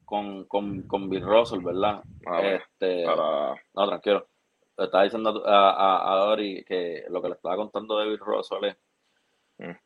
con, 0.03 0.45
con, 0.45 0.87
con 0.87 1.07
Bill 1.07 1.23
Russell, 1.23 1.63
¿verdad? 1.63 2.01
Este, 2.41 3.05
No, 3.05 3.87
tranquilo. 3.87 4.27
Le 4.75 4.85
estaba 4.85 5.03
diciendo 5.03 5.43
a, 5.45 6.13
a, 6.13 6.15
Dori 6.17 6.65
que 6.65 7.05
lo 7.09 7.21
que 7.21 7.29
le 7.29 7.35
estaba 7.35 7.57
contando 7.57 7.99
de 7.99 8.09
Bill 8.09 8.19
Russell 8.19 8.65
es 8.65 8.77
mm. 9.59 9.77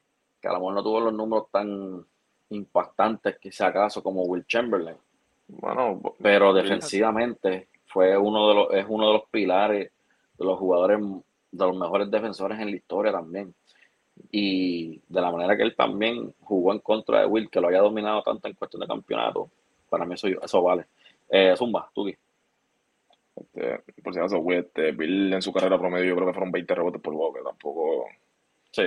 que 0.42 0.48
a 0.48 0.54
lo 0.54 0.60
mejor 0.60 0.74
no 0.76 0.84
tuvo 0.84 1.02
los 1.02 1.14
números 1.14 1.52
tan 1.52 2.08
impactantes, 2.50 3.38
si 3.42 3.64
acaso, 3.64 4.02
como 4.02 4.24
Will 4.24 4.46
Chamberlain. 4.46 4.98
Bueno, 5.48 6.02
pero 6.22 6.54
defensivamente 6.54 7.68
fue 7.86 8.18
uno 8.18 8.50
de 8.50 8.56
los, 8.56 8.74
es 8.74 8.86
uno 8.88 9.08
de 9.08 9.14
los 9.14 9.24
pilares 9.30 9.92
de 10.38 10.46
los 10.46 10.60
jugadores, 10.60 11.00
de 11.00 11.66
los 11.66 11.78
mejores 11.78 12.12
defensores 12.12 12.60
en 12.60 12.70
la 12.70 12.76
historia 12.76 13.12
también. 13.12 13.54
Y 14.32 15.02
de 15.08 15.22
la 15.22 15.32
manera 15.32 15.56
que 15.56 15.64
él 15.64 15.76
también 15.76 16.34
jugó 16.42 16.74
en 16.74 16.80
contra 16.80 17.22
de 17.22 17.28
Will, 17.28 17.50
que 17.50 17.62
lo 17.62 17.68
haya 17.68 17.80
dominado 17.80 18.24
tanto 18.24 18.48
en 18.48 18.56
cuestión 18.56 18.82
de 18.82 18.88
campeonato, 18.88 19.50
para 19.90 20.06
mí 20.06 20.16
eso, 20.16 20.28
eso 20.28 20.62
vale. 20.62 20.86
Eh, 21.30 21.54
Zumba, 21.56 21.90
tú 21.94 22.08
este, 23.38 23.84
por 24.02 24.14
si 24.14 24.20
acaso, 24.20 24.44
este, 24.52 24.92
Bill 24.92 25.34
en 25.34 25.42
su 25.42 25.54
carrera 25.54 25.78
promedio 25.78 26.06
yo 26.06 26.16
creo 26.16 26.28
que 26.28 26.34
fueron 26.34 26.52
20 26.52 26.76
rebotes 26.76 27.02
por 27.02 27.14
juego, 27.14 27.34
que 27.34 27.42
tampoco... 27.42 28.08
Sí. 28.72 28.84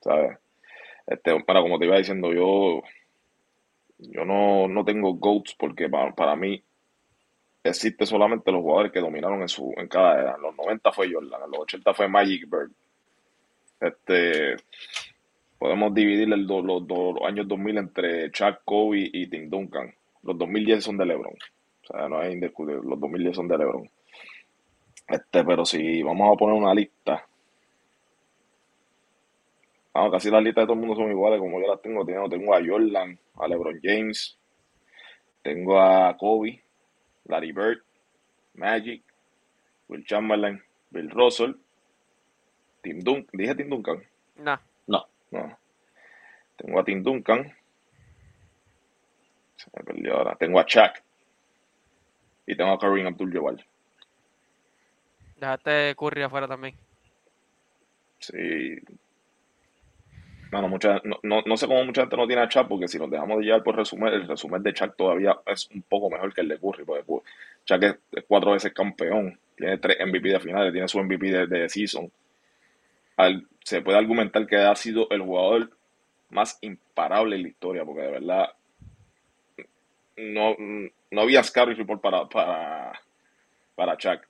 ¿Sabes? 0.00 0.38
Este, 1.06 1.32
bueno, 1.32 1.62
como 1.62 1.78
te 1.78 1.84
iba 1.84 1.98
diciendo, 1.98 2.32
yo 2.32 2.82
yo 4.08 4.24
no, 4.24 4.68
no 4.68 4.84
tengo 4.84 5.14
GOATs 5.14 5.54
porque 5.58 5.88
para, 5.88 6.14
para, 6.14 6.36
mí 6.36 6.62
existe 7.62 8.06
solamente 8.06 8.50
los 8.52 8.62
jugadores 8.62 8.92
que 8.92 9.00
dominaron 9.00 9.42
en 9.42 9.48
su 9.48 9.72
en 9.76 9.88
cada 9.88 10.20
edad. 10.20 10.36
En 10.36 10.42
los 10.42 10.56
90 10.56 10.92
fue 10.92 11.12
Jordan, 11.12 11.42
en 11.44 11.50
los 11.50 11.60
80 11.60 11.94
fue 11.94 12.08
Magic 12.08 12.48
Bird. 12.48 12.70
Este, 13.80 14.56
podemos 15.58 15.94
dividir 15.94 16.28
los, 16.28 16.64
los, 16.64 16.86
los, 16.88 17.22
años 17.22 17.48
2000 17.48 17.78
entre 17.78 18.30
Chuck, 18.30 18.60
Kobe 18.64 19.10
y 19.12 19.26
Tim 19.28 19.48
Duncan. 19.48 19.94
Los 20.22 20.36
2010 20.38 20.84
son 20.84 20.96
de 20.98 21.06
LeBron. 21.06 21.32
O 21.32 21.86
sea, 21.86 22.08
no 22.08 22.18
hay 22.18 22.32
indiscutible. 22.32 22.82
Los 22.84 23.00
2010 23.00 23.36
son 23.36 23.48
de 23.48 23.58
LeBron. 23.58 23.90
Este, 25.08 25.44
pero 25.44 25.64
si 25.64 26.02
vamos 26.02 26.32
a 26.32 26.38
poner 26.38 26.54
una 26.56 26.74
lista. 26.74 27.26
Vamos, 29.92 30.12
casi 30.12 30.30
las 30.30 30.42
listas 30.42 30.62
de 30.62 30.66
todo 30.66 30.74
el 30.74 30.80
mundo 30.80 30.94
son 30.94 31.10
iguales 31.10 31.40
como 31.40 31.60
yo 31.60 31.66
las 31.66 31.82
tengo. 31.82 32.04
Tengo, 32.04 32.28
tengo 32.28 32.54
a 32.54 32.60
Jordan, 32.64 33.18
a 33.36 33.48
LeBron 33.48 33.80
James, 33.82 34.38
tengo 35.42 35.80
a 35.80 36.16
Kobe, 36.16 36.62
Larry 37.24 37.52
Bird, 37.52 37.82
Magic, 38.54 39.02
Will 39.88 40.04
Chamberlain, 40.04 40.62
Bill 40.90 41.10
Russell, 41.10 41.52
Tim 42.82 43.00
Duncan. 43.00 43.30
¿Dije 43.32 43.54
Tim 43.56 43.68
Duncan? 43.68 44.02
No. 44.36 44.60
No. 44.86 45.06
No. 45.30 45.58
Tengo 46.56 46.80
a 46.80 46.84
Tim 46.84 47.02
Duncan, 47.02 47.52
se 49.56 49.70
me 49.76 49.84
perdió 49.84 50.14
ahora. 50.16 50.36
Tengo 50.36 50.60
a 50.60 50.66
Chuck. 50.66 51.02
Y 52.46 52.56
tengo 52.56 52.72
a 52.72 52.78
Kareem 52.78 53.06
Abdul-Jabbar. 53.06 53.64
Déjate 55.36 55.94
Curry 55.96 56.22
afuera 56.22 56.48
también. 56.48 56.74
Sí. 58.18 58.76
Bueno, 60.50 60.68
mucha, 60.68 61.00
no, 61.04 61.18
no, 61.22 61.42
no, 61.46 61.56
sé 61.56 61.66
cómo 61.66 61.84
mucha 61.84 62.02
gente 62.02 62.16
no 62.16 62.26
tiene 62.26 62.42
a 62.42 62.48
Chuck, 62.48 62.66
porque 62.66 62.88
si 62.88 62.98
nos 62.98 63.10
dejamos 63.10 63.38
de 63.38 63.44
llevar 63.44 63.62
por 63.62 63.76
resumen, 63.76 64.12
el 64.12 64.26
resumen 64.26 64.62
de 64.62 64.72
Chuck 64.74 64.96
todavía 64.96 65.38
es 65.46 65.68
un 65.72 65.82
poco 65.82 66.10
mejor 66.10 66.34
que 66.34 66.40
el 66.40 66.48
de 66.48 66.58
Curry, 66.58 66.84
porque 66.84 67.04
Chuck 67.64 67.82
es, 67.82 68.24
cuatro 68.26 68.52
veces 68.52 68.72
campeón, 68.72 69.38
tiene 69.56 69.78
tres 69.78 69.98
MVP 70.04 70.28
de 70.28 70.40
finales, 70.40 70.72
tiene 70.72 70.88
su 70.88 70.98
MVP 70.98 71.30
de, 71.30 71.46
de 71.46 71.68
season. 71.68 72.10
se 73.62 73.80
puede 73.82 73.98
argumentar 73.98 74.46
que 74.46 74.56
ha 74.56 74.74
sido 74.74 75.08
el 75.10 75.22
jugador 75.22 75.70
más 76.30 76.58
imparable 76.62 77.36
en 77.36 77.42
la 77.42 77.48
historia, 77.48 77.84
porque 77.84 78.02
de 78.02 78.10
verdad 78.10 78.50
no, 80.16 80.56
no 81.10 81.20
había 81.20 81.42
scouting 81.42 81.76
report 81.76 82.00
para, 82.00 82.28
para, 82.28 83.00
para 83.74 83.96
Chuck. 83.96 84.26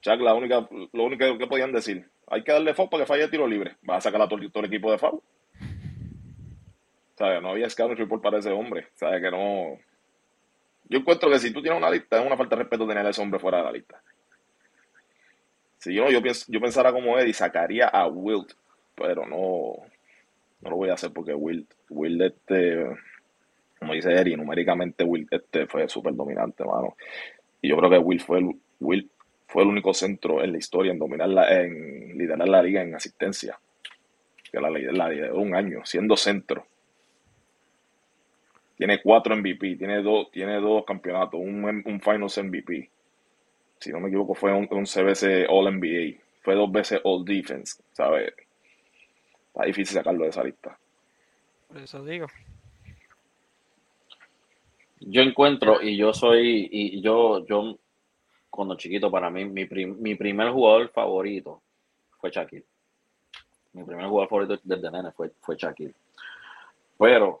Chuck, 0.00 0.20
la 0.20 0.34
única, 0.34 0.68
lo 0.92 1.04
único 1.04 1.38
que 1.38 1.46
podían 1.46 1.72
decir, 1.72 2.06
hay 2.26 2.42
que 2.42 2.52
darle 2.52 2.74
foul 2.74 2.88
para 2.88 3.04
que 3.04 3.08
falle 3.08 3.24
el 3.24 3.30
tiro 3.30 3.46
libre. 3.46 3.76
Va 3.88 3.96
a 3.96 4.00
sacar 4.00 4.20
a 4.20 4.28
todo, 4.28 4.40
el 4.40 4.64
equipo 4.64 4.90
de 4.90 4.98
foul. 4.98 5.20
No 7.18 7.50
había 7.50 7.70
scouting 7.70 7.96
report 7.96 8.22
para 8.22 8.38
ese 8.38 8.50
hombre. 8.50 8.88
¿Sabes? 8.94 9.22
Que 9.22 9.30
no. 9.30 9.78
Yo 10.88 10.98
encuentro 10.98 11.30
que 11.30 11.38
si 11.38 11.52
tú 11.52 11.62
tienes 11.62 11.78
una 11.78 11.90
lista, 11.90 12.20
es 12.20 12.26
una 12.26 12.36
falta 12.36 12.56
de 12.56 12.62
respeto 12.62 12.86
tener 12.86 13.06
a 13.06 13.10
ese 13.10 13.22
hombre 13.22 13.40
fuera 13.40 13.58
de 13.58 13.64
la 13.64 13.72
lista. 13.72 14.02
Si 15.78 15.94
yo, 15.94 16.10
yo, 16.10 16.20
yo 16.20 16.60
pensara 16.60 16.92
como 16.92 17.18
Eddie, 17.18 17.34
sacaría 17.34 17.88
a 17.88 18.06
Wilt, 18.06 18.52
pero 18.94 19.26
no, 19.26 19.74
no 20.60 20.70
lo 20.70 20.76
voy 20.76 20.88
a 20.88 20.94
hacer 20.94 21.12
porque 21.12 21.34
Wilt, 21.34 21.70
Wilt 21.90 22.22
este, 22.22 22.86
como 23.78 23.92
dice 23.92 24.12
Eri, 24.12 24.34
numéricamente 24.34 25.04
Will 25.04 25.28
este 25.30 25.66
fue 25.66 25.88
súper 25.88 26.14
dominante, 26.14 26.64
mano. 26.64 26.96
Y 27.60 27.68
yo 27.68 27.76
creo 27.76 27.90
que 27.90 27.98
Will 27.98 28.20
fue 28.20 28.38
el, 28.38 28.50
Will 28.80 29.10
fue 29.46 29.62
el 29.62 29.68
único 29.68 29.92
centro 29.92 30.42
en 30.42 30.52
la 30.52 30.58
historia 30.58 30.92
en 30.92 30.98
dominar 30.98 31.28
la, 31.28 31.60
en 31.60 32.16
liderar 32.16 32.48
la 32.48 32.62
liga 32.62 32.82
en 32.82 32.94
asistencia. 32.94 33.58
Que 34.50 34.60
la, 34.60 34.70
la 34.70 35.08
lideró 35.08 35.38
un 35.38 35.54
año, 35.54 35.84
siendo 35.84 36.16
centro. 36.16 36.66
Tiene 38.76 39.00
cuatro 39.00 39.36
MVP, 39.36 39.76
tiene 39.76 40.02
dos, 40.02 40.30
tiene 40.30 40.60
dos 40.60 40.84
campeonatos, 40.84 41.40
un, 41.40 41.64
un 41.64 42.00
Finals 42.00 42.38
MVP. 42.38 42.90
Si 43.78 43.92
no 43.92 44.00
me 44.00 44.08
equivoco, 44.08 44.34
fue 44.34 44.52
un, 44.52 44.66
un 44.70 44.84
CBC 44.84 45.46
All 45.48 45.76
NBA. 45.76 46.20
Fue 46.42 46.54
dos 46.54 46.70
veces 46.70 47.00
All 47.04 47.24
Defense, 47.24 47.82
¿sabes? 47.92 48.32
Está 49.48 49.64
difícil 49.66 49.96
sacarlo 49.96 50.24
de 50.24 50.30
esa 50.30 50.42
lista. 50.42 50.78
Por 51.68 51.78
eso 51.78 52.04
digo. 52.04 52.26
Yo 55.00 55.22
encuentro, 55.22 55.82
y 55.82 55.96
yo 55.96 56.12
soy, 56.12 56.68
y 56.70 57.00
yo, 57.02 57.44
yo, 57.46 57.78
cuando 58.48 58.76
chiquito, 58.76 59.10
para 59.10 59.30
mí, 59.30 59.44
mi, 59.44 59.66
mi 59.66 60.14
primer 60.14 60.50
jugador 60.50 60.88
favorito 60.90 61.62
fue 62.18 62.30
Shaquille. 62.30 62.64
Mi 63.74 63.84
primer 63.84 64.06
jugador 64.06 64.28
favorito 64.28 64.60
desde 64.64 64.90
nene 64.90 65.12
fue, 65.12 65.30
fue 65.40 65.56
Shaquille. 65.56 65.94
Pero, 66.98 67.40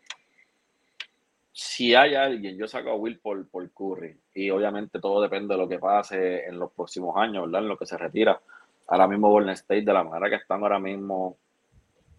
si 1.56 1.94
hay 1.94 2.16
alguien, 2.16 2.58
yo 2.58 2.66
saco 2.66 2.90
a 2.90 2.96
Will 2.96 3.20
por, 3.20 3.46
por 3.48 3.70
Curry, 3.70 4.18
y 4.34 4.50
obviamente 4.50 4.98
todo 4.98 5.22
depende 5.22 5.54
de 5.54 5.60
lo 5.60 5.68
que 5.68 5.78
pase 5.78 6.46
en 6.46 6.58
los 6.58 6.72
próximos 6.72 7.16
años, 7.16 7.44
¿verdad? 7.44 7.62
En 7.62 7.68
lo 7.68 7.78
que 7.78 7.86
se 7.86 7.96
retira. 7.96 8.40
Ahora 8.88 9.06
mismo 9.06 9.30
Golden 9.30 9.50
State, 9.50 9.82
de 9.82 9.92
la 9.92 10.02
manera 10.02 10.28
que 10.28 10.42
están 10.42 10.62
ahora 10.62 10.80
mismo, 10.80 11.36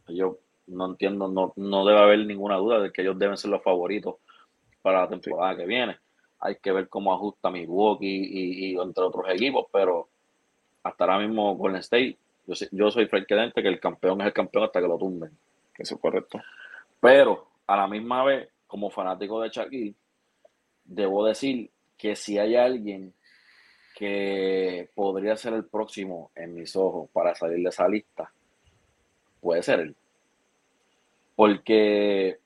yo 0.08 0.38
no 0.68 0.86
entiendo, 0.86 1.28
no, 1.28 1.52
no 1.58 1.86
debe 1.86 2.00
haber 2.00 2.20
ninguna 2.20 2.56
duda 2.56 2.80
de 2.80 2.94
que 2.94 3.02
ellos 3.02 3.20
deben 3.20 3.36
ser 3.36 3.52
los 3.52 3.62
favoritos 3.62 4.16
para 4.82 5.02
la 5.02 5.10
temporada 5.10 5.58
que 5.58 5.66
viene. 5.66 5.98
Hay 6.40 6.56
que 6.56 6.72
ver 6.72 6.88
cómo 6.88 7.14
ajusta 7.14 7.52
Milwaukee 7.52 8.08
y, 8.08 8.72
y, 8.72 8.80
entre 8.80 9.04
otros 9.04 9.26
equipos, 9.30 9.66
pero 9.70 10.08
hasta 10.82 11.04
ahora 11.04 11.20
mismo 11.20 11.58
Golden 11.58 11.82
State, 11.82 12.18
yo, 12.48 12.54
yo 12.72 12.90
soy 12.90 13.08
frecuente 13.08 13.62
que 13.62 13.68
el 13.68 13.82
campeón 13.82 14.22
es 14.22 14.28
el 14.28 14.34
campeón 14.34 14.64
hasta 14.64 14.80
que 14.80 14.88
lo 14.88 14.98
tumben. 14.98 15.32
Eso 15.78 15.96
es 15.96 16.00
correcto. 16.02 16.40
Pero 17.02 17.50
a 17.68 17.76
la 17.76 17.88
misma 17.88 18.24
vez, 18.24 18.55
como 18.76 18.90
fanático 18.90 19.40
de 19.40 19.48
Shaquille, 19.48 19.96
debo 20.84 21.26
decir 21.26 21.72
que 21.98 22.14
si 22.14 22.38
hay 22.38 22.58
alguien 22.58 23.14
que 23.96 24.90
podría 24.94 25.38
ser 25.38 25.54
el 25.54 25.64
próximo 25.64 26.32
en 26.36 26.54
mis 26.54 26.76
ojos 26.76 27.10
para 27.14 27.34
salir 27.36 27.64
de 27.64 27.70
esa 27.70 27.88
lista, 27.88 28.30
puede 29.40 29.64
ser 29.64 29.80
él. 29.80 29.96
Porque 31.38 32.38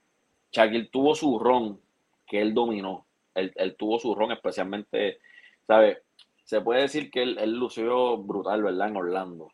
Shaquille 0.51 0.89
tuvo 0.91 1.15
su 1.15 1.39
ron 1.39 1.81
que 2.27 2.39
él 2.39 2.53
dominó. 2.53 3.07
Él, 3.33 3.75
tuvo 3.75 3.97
su 3.97 4.13
ron 4.13 4.31
especialmente, 4.31 5.17
¿sabes? 5.65 5.97
Se 6.43 6.61
puede 6.61 6.81
decir 6.81 7.09
que 7.09 7.23
él, 7.23 7.39
él, 7.39 7.53
lució 7.53 8.17
brutal, 8.17 8.61
¿verdad? 8.61 8.89
En 8.89 8.97
Orlando. 8.97 9.47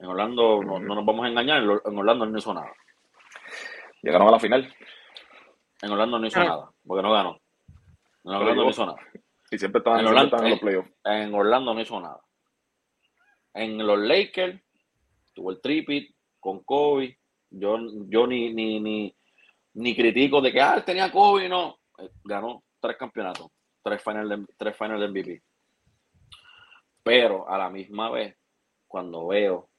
En 0.00 0.06
Orlando, 0.06 0.60
no, 0.64 0.80
nos 0.80 1.06
vamos 1.06 1.24
a 1.24 1.28
engañar, 1.28 1.62
en 1.62 1.98
Orlando 1.98 2.26
no 2.26 2.36
hizo 2.36 2.52
nada. 2.52 2.72
Llegaron 4.02 4.26
a 4.26 4.32
la 4.32 4.40
final. 4.40 4.74
En 5.86 5.92
Orlando 5.92 6.18
no 6.18 6.26
hizo 6.26 6.42
nada, 6.42 6.72
porque 6.84 7.02
no 7.02 7.12
ganó. 7.12 7.40
En 8.24 8.32
Orlando 8.32 8.64
no 8.64 8.70
hizo 8.70 8.86
nada. 8.86 8.98
Y 9.52 9.56
siempre 9.56 9.78
estaban 9.78 10.00
en, 10.00 10.06
Orlando, 10.08 10.42
en 10.42 10.50
los 10.50 10.58
playoffs. 10.58 10.90
En 11.04 11.32
Orlando 11.32 11.74
no 11.74 11.80
hizo 11.80 12.00
nada. 12.00 12.20
En 13.54 13.86
los 13.86 13.96
Lakers 13.96 14.60
tuvo 15.32 15.52
el 15.52 15.60
tripit 15.60 16.12
con 16.40 16.64
Kobe. 16.64 17.20
Yo, 17.50 17.78
yo 18.08 18.26
ni, 18.26 18.52
ni, 18.52 18.80
ni, 18.80 19.16
ni 19.74 19.94
critico 19.94 20.40
de 20.40 20.52
que 20.52 20.60
ah, 20.60 20.84
tenía 20.84 21.12
Kobe, 21.12 21.48
no. 21.48 21.78
Eh, 21.98 22.10
ganó 22.24 22.64
tres 22.80 22.96
campeonatos, 22.96 23.46
tres 23.80 24.02
finales 24.02 24.40
de, 24.40 24.46
tres 24.56 24.76
final 24.76 24.98
de 24.98 25.08
MVP. 25.08 25.42
Pero 27.04 27.48
a 27.48 27.56
la 27.56 27.70
misma 27.70 28.10
vez, 28.10 28.36
cuando 28.88 29.28
veo, 29.28 29.70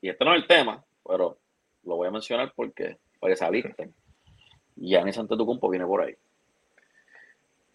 y 0.00 0.08
este 0.08 0.24
no 0.24 0.34
es 0.34 0.42
el 0.42 0.48
tema, 0.48 0.84
pero 1.04 1.38
lo 1.84 1.94
voy 1.94 2.08
a 2.08 2.10
mencionar 2.10 2.52
porque, 2.56 2.98
porque 3.20 3.36
saliste. 3.36 3.92
Giannis 4.76 5.18
Antetokounmpo 5.18 5.68
viene 5.68 5.86
por 5.86 6.02
ahí. 6.02 6.14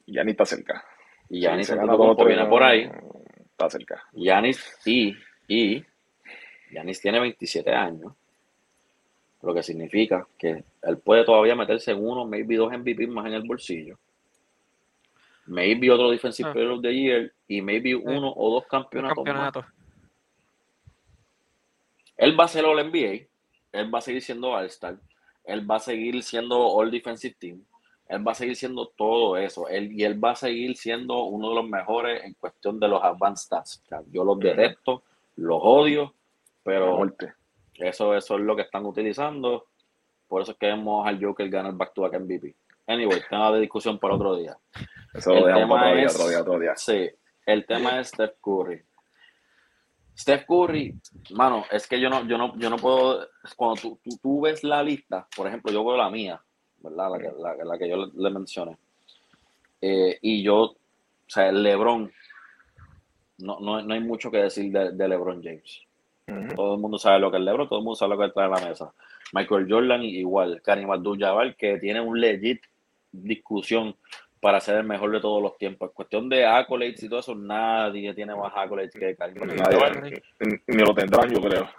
Giannis 0.06 0.34
está 0.34 0.46
cerca. 0.46 0.86
Y 1.30 1.42
Giannis 1.42 1.70
Antetokounmpo 1.72 2.26
viene 2.26 2.46
por 2.46 2.64
ahí. 2.64 2.90
Está 3.52 3.70
cerca. 3.70 4.04
Giannis 4.14 4.80
y, 4.86 5.16
y 5.48 5.84
Giannis 6.72 7.02
tiene 7.02 7.20
27 7.20 7.74
años. 7.74 8.14
Lo 9.42 9.54
que 9.54 9.64
significa 9.64 10.28
que 10.38 10.64
él 10.82 10.98
puede 10.98 11.24
todavía 11.24 11.56
meterse 11.56 11.92
en 11.92 12.04
uno, 12.04 12.26
maybe 12.26 12.56
dos 12.56 12.72
MVP 12.72 13.08
más 13.08 13.28
en 13.28 13.34
el 13.34 13.48
bolsillo. 13.48 13.98
Maybe 15.46 15.90
otro 15.92 16.10
Defensive 16.10 16.50
ah. 16.50 16.54
Player 16.54 16.70
of 16.70 16.82
the 16.82 16.94
Year 16.94 17.34
y 17.48 17.62
maybe 17.62 17.96
uno 17.96 18.34
o 18.36 18.54
dos 18.54 18.68
campeonatos, 18.68 19.16
campeonatos. 19.16 19.64
más. 19.66 19.74
Él 22.18 22.38
va 22.38 22.46
a 22.46 22.48
ser 22.48 22.66
All 22.66 22.84
NBA. 22.90 23.28
Él 23.72 23.94
va 23.94 24.00
a 24.00 24.02
seguir 24.02 24.22
siendo 24.22 24.54
All-Star. 24.54 24.98
Él 25.48 25.70
va 25.70 25.78
a 25.78 25.80
seguir 25.80 26.22
siendo 26.24 26.60
All 26.60 26.92
Defensive 26.92 27.36
Team. 27.40 27.64
Él 28.08 28.26
va 28.26 28.34
a 28.34 28.36
seguir 28.36 28.56
siendo 28.56 28.88
todo 28.88 29.38
eso. 29.38 29.68
Él, 29.68 29.92
y 29.92 30.04
él 30.04 30.24
va 30.24 30.32
a 30.32 30.36
seguir 30.36 30.78
siendo 30.78 31.24
uno 31.24 31.50
de 31.50 31.56
los 31.56 31.68
mejores 31.68 32.24
en 32.24 32.34
cuestión 32.34 32.80
de 32.80 32.88
los 32.88 33.04
advanced 33.04 33.46
stats. 33.46 33.82
yo 34.12 34.24
los 34.24 34.40
detesto, 34.40 35.04
los 35.36 35.60
odio, 35.62 36.14
pero 36.64 37.02
eso, 37.76 38.16
eso 38.16 38.36
es 38.36 38.42
lo 38.42 38.56
que 38.56 38.62
están 38.62 38.86
utilizando. 38.86 39.68
Por 40.28 40.42
eso 40.42 40.52
es 40.52 40.58
que 40.58 40.68
vemos 40.68 41.08
al 41.08 41.24
Joker 41.24 41.50
ganar 41.50 41.74
back 41.74 41.94
to 41.94 42.02
back 42.02 42.20
MVP. 42.20 42.56
Anyway, 42.88 43.22
tema 43.30 43.52
de 43.52 43.62
discusión 43.62 44.00
para 44.00 44.16
otro 44.16 44.36
día. 44.36 44.58
Eso 45.14 45.34
lo 45.34 45.46
dejamos 45.46 45.78
para 45.78 45.90
otro 45.90 45.98
día, 45.98 46.08
otro 46.10 46.30
día, 46.30 46.42
otro 46.42 46.60
día. 46.60 46.76
Sí, 46.76 47.10
el 47.46 47.66
tema 47.66 48.00
es 48.00 48.10
Steph 48.10 48.36
Curry. 48.42 48.82
Steph 50.18 50.46
Curry, 50.48 50.96
mano, 51.32 51.66
es 51.72 51.88
que 51.88 52.00
yo 52.00 52.10
no, 52.10 52.26
yo 52.26 52.38
no, 52.38 52.58
yo 52.58 52.70
no 52.72 52.78
puedo, 52.78 53.28
cuando 53.56 53.80
tú, 53.80 54.00
tú, 54.22 54.42
ves 54.42 54.64
la 54.64 54.82
lista, 54.82 55.28
por 55.36 55.46
ejemplo, 55.48 55.72
yo 55.72 55.86
veo 55.86 55.96
la 55.96 56.10
mía, 56.10 56.42
¿verdad? 56.80 57.12
La 57.12 57.20
que, 57.20 57.64
la, 57.64 57.78
que 57.78 57.88
yo 57.88 58.08
le, 58.16 58.30
mencioné. 58.32 58.78
Eh, 59.80 60.18
y 60.22 60.42
yo, 60.42 60.62
o 60.62 60.76
sea, 61.28 61.50
el 61.50 61.62
LeBron, 61.62 62.12
no, 63.38 63.60
no, 63.60 63.84
no 63.84 63.94
hay 63.94 64.00
mucho 64.00 64.32
que 64.32 64.38
decir 64.38 64.72
de, 64.72 65.08
LeBron 65.08 65.44
James. 65.44 65.84
Todo 66.56 66.74
el 66.74 66.82
mundo 66.82 66.98
sabe 66.98 67.20
lo 67.20 67.30
que 67.30 67.38
es 67.38 67.44
LeBron, 67.44 67.70
todo 67.70 67.80
el 67.80 67.86
mundo 67.86 67.96
sabe 67.96 68.16
lo 68.16 68.22
que 68.22 68.34
trae 68.34 68.48
a 68.48 68.60
la 68.60 68.68
mesa. 68.68 68.92
Michael 69.34 69.68
Jordan 69.70 70.04
igual, 70.04 70.62
Karim 70.64 70.90
Abdul-Jabbar, 70.90 71.56
que 71.56 71.78
tiene 71.78 72.02
un 72.02 72.20
legit 72.20 72.62
discusión 73.12 73.96
para 74.40 74.60
ser 74.60 74.78
el 74.78 74.84
mejor 74.84 75.12
de 75.12 75.20
todos 75.20 75.42
los 75.42 75.58
tiempos. 75.58 75.90
En 75.90 75.94
cuestión 75.94 76.30
de 76.30 76.46
accolades 76.46 77.02
y 77.02 77.10
todo 77.10 77.20
eso, 77.20 77.36
nadie 77.36 78.14
tiene 78.14 78.36
más 78.36 78.54
accolades 78.56 78.92
que 78.92 79.16
Karim 79.16 79.44
Ni 80.68 80.78
lo 80.78 80.94
tendrán, 80.94 81.30
yo 81.30 81.42
creo. 81.42 81.70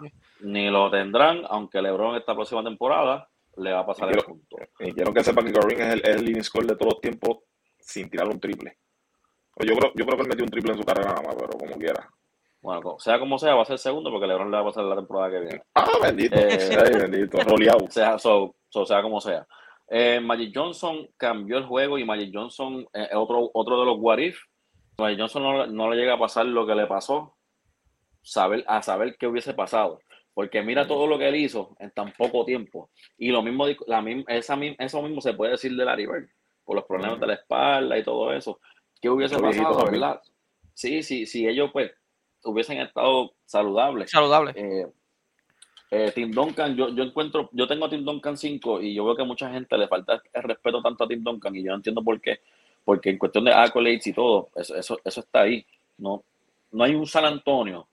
Ni 0.41 0.69
lo 0.69 0.89
tendrán, 0.89 1.43
aunque 1.49 1.81
LeBron 1.81 2.15
esta 2.15 2.35
próxima 2.35 2.63
temporada 2.63 3.27
le 3.57 3.71
va 3.71 3.79
a 3.79 3.85
pasar 3.85 4.09
el 4.09 4.23
punto. 4.23 4.57
Y 4.79 4.93
quiero 4.93 5.13
que 5.13 5.23
sepan 5.23 5.45
que 5.45 5.53
Karim 5.53 5.81
es 5.81 5.93
el, 5.93 6.01
es 6.05 6.21
leading 6.21 6.43
score 6.43 6.65
de 6.65 6.75
todos 6.75 6.93
los 6.93 7.01
tiempos 7.01 7.39
sin 7.79 8.09
tirar 8.09 8.27
un 8.27 8.39
triple. 8.39 8.77
Yo 9.57 9.75
creo, 9.75 9.91
yo 9.95 10.05
creo 10.05 10.17
que 10.17 10.23
él 10.23 10.29
metió 10.29 10.45
un 10.45 10.51
triple 10.51 10.71
en 10.71 10.77
su 10.77 10.85
carrera 10.85 11.09
nada 11.09 11.21
más, 11.21 11.35
pero 11.35 11.49
como 11.49 11.77
quiera. 11.77 12.09
Bueno, 12.61 12.99
sea 12.99 13.19
como 13.19 13.39
sea, 13.39 13.55
va 13.55 13.61
a 13.61 13.65
ser 13.65 13.77
segundo 13.77 14.11
porque 14.11 14.27
LeBron 14.27 14.51
le 14.51 14.57
va 14.57 14.63
a 14.63 14.65
pasar 14.65 14.83
la 14.83 14.95
temporada 14.95 15.31
que 15.31 15.39
viene. 15.39 15.61
Ah, 15.75 15.87
bendito. 16.01 16.35
Eh, 16.35 16.97
bendito. 16.97 17.39
Roleado. 17.39 17.89
Sea, 17.89 18.19
so, 18.19 18.55
sea 18.85 19.01
como 19.01 19.21
sea. 19.21 19.47
Eh, 19.89 20.19
Magic 20.19 20.51
Johnson 20.53 21.09
cambió 21.17 21.57
el 21.57 21.65
juego 21.65 21.97
y 21.97 22.05
Magic 22.05 22.31
Johnson 22.33 22.87
es 22.93 23.11
eh, 23.11 23.15
otro, 23.15 23.49
otro 23.53 23.79
de 23.79 23.85
los 23.85 23.97
what 23.99 24.19
if. 24.19 24.39
Magic 24.99 25.19
Johnson 25.19 25.75
no, 25.75 25.89
le 25.89 25.97
llega 25.97 26.13
a 26.13 26.19
pasar 26.19 26.45
lo 26.45 26.67
que 26.67 26.75
le 26.75 26.85
pasó, 26.85 27.35
saber, 28.21 28.63
a 28.67 28.81
saber 28.81 29.15
qué 29.17 29.27
hubiese 29.27 29.53
pasado. 29.53 29.99
Porque 30.33 30.61
mira 30.61 30.87
todo 30.87 31.07
lo 31.07 31.17
que 31.17 31.27
él 31.27 31.35
hizo 31.35 31.75
en 31.79 31.91
tan 31.91 32.13
poco 32.13 32.45
tiempo. 32.45 32.91
Y 33.17 33.29
lo 33.29 33.41
mismo, 33.41 33.65
la, 33.87 34.05
esa, 34.27 34.57
eso 34.77 35.01
mismo 35.01 35.21
se 35.21 35.33
puede 35.33 35.53
decir 35.53 35.75
de 35.75 35.83
Larry 35.83 36.05
Bird, 36.05 36.29
por 36.63 36.75
los 36.75 36.85
problemas 36.85 37.19
de 37.19 37.27
la 37.27 37.33
espalda 37.33 37.97
y 37.97 38.03
todo 38.03 38.31
eso. 38.31 38.59
¿Qué 39.01 39.09
hubiese 39.09 39.39
pasado, 39.39 39.85
verdad? 39.85 40.21
Sí, 40.73 41.03
sí, 41.03 41.25
sí, 41.25 41.47
ellos 41.47 41.71
pues 41.73 41.91
hubiesen 42.43 42.79
estado 42.79 43.33
saludables. 43.45 44.11
Saludables. 44.11 44.55
Eh, 44.55 44.85
eh, 45.91 46.11
Tim 46.13 46.31
Duncan, 46.31 46.75
yo, 46.75 46.89
yo 46.89 47.03
encuentro, 47.03 47.49
yo 47.51 47.67
tengo 47.67 47.85
a 47.85 47.89
Tim 47.89 48.05
Duncan 48.05 48.37
5 48.37 48.81
y 48.81 48.93
yo 48.93 49.05
veo 49.05 49.15
que 49.15 49.23
a 49.23 49.25
mucha 49.25 49.49
gente 49.49 49.77
le 49.77 49.87
falta 49.87 50.21
el 50.33 50.43
respeto 50.43 50.81
tanto 50.81 51.03
a 51.03 51.07
Tim 51.07 51.23
Duncan 51.23 51.55
y 51.55 51.63
yo 51.63 51.71
no 51.71 51.77
entiendo 51.77 52.03
por 52.03 52.21
qué. 52.21 52.41
Porque 52.85 53.09
en 53.09 53.17
cuestión 53.17 53.45
de 53.45 53.53
accolades 53.53 54.05
y 54.07 54.13
todo, 54.13 54.49
eso, 54.55 54.75
eso, 54.75 54.99
eso 55.03 55.19
está 55.19 55.41
ahí. 55.41 55.65
No, 55.97 56.23
no 56.71 56.83
hay 56.83 56.95
un 56.95 57.07
San 57.07 57.25
Antonio, 57.25 57.87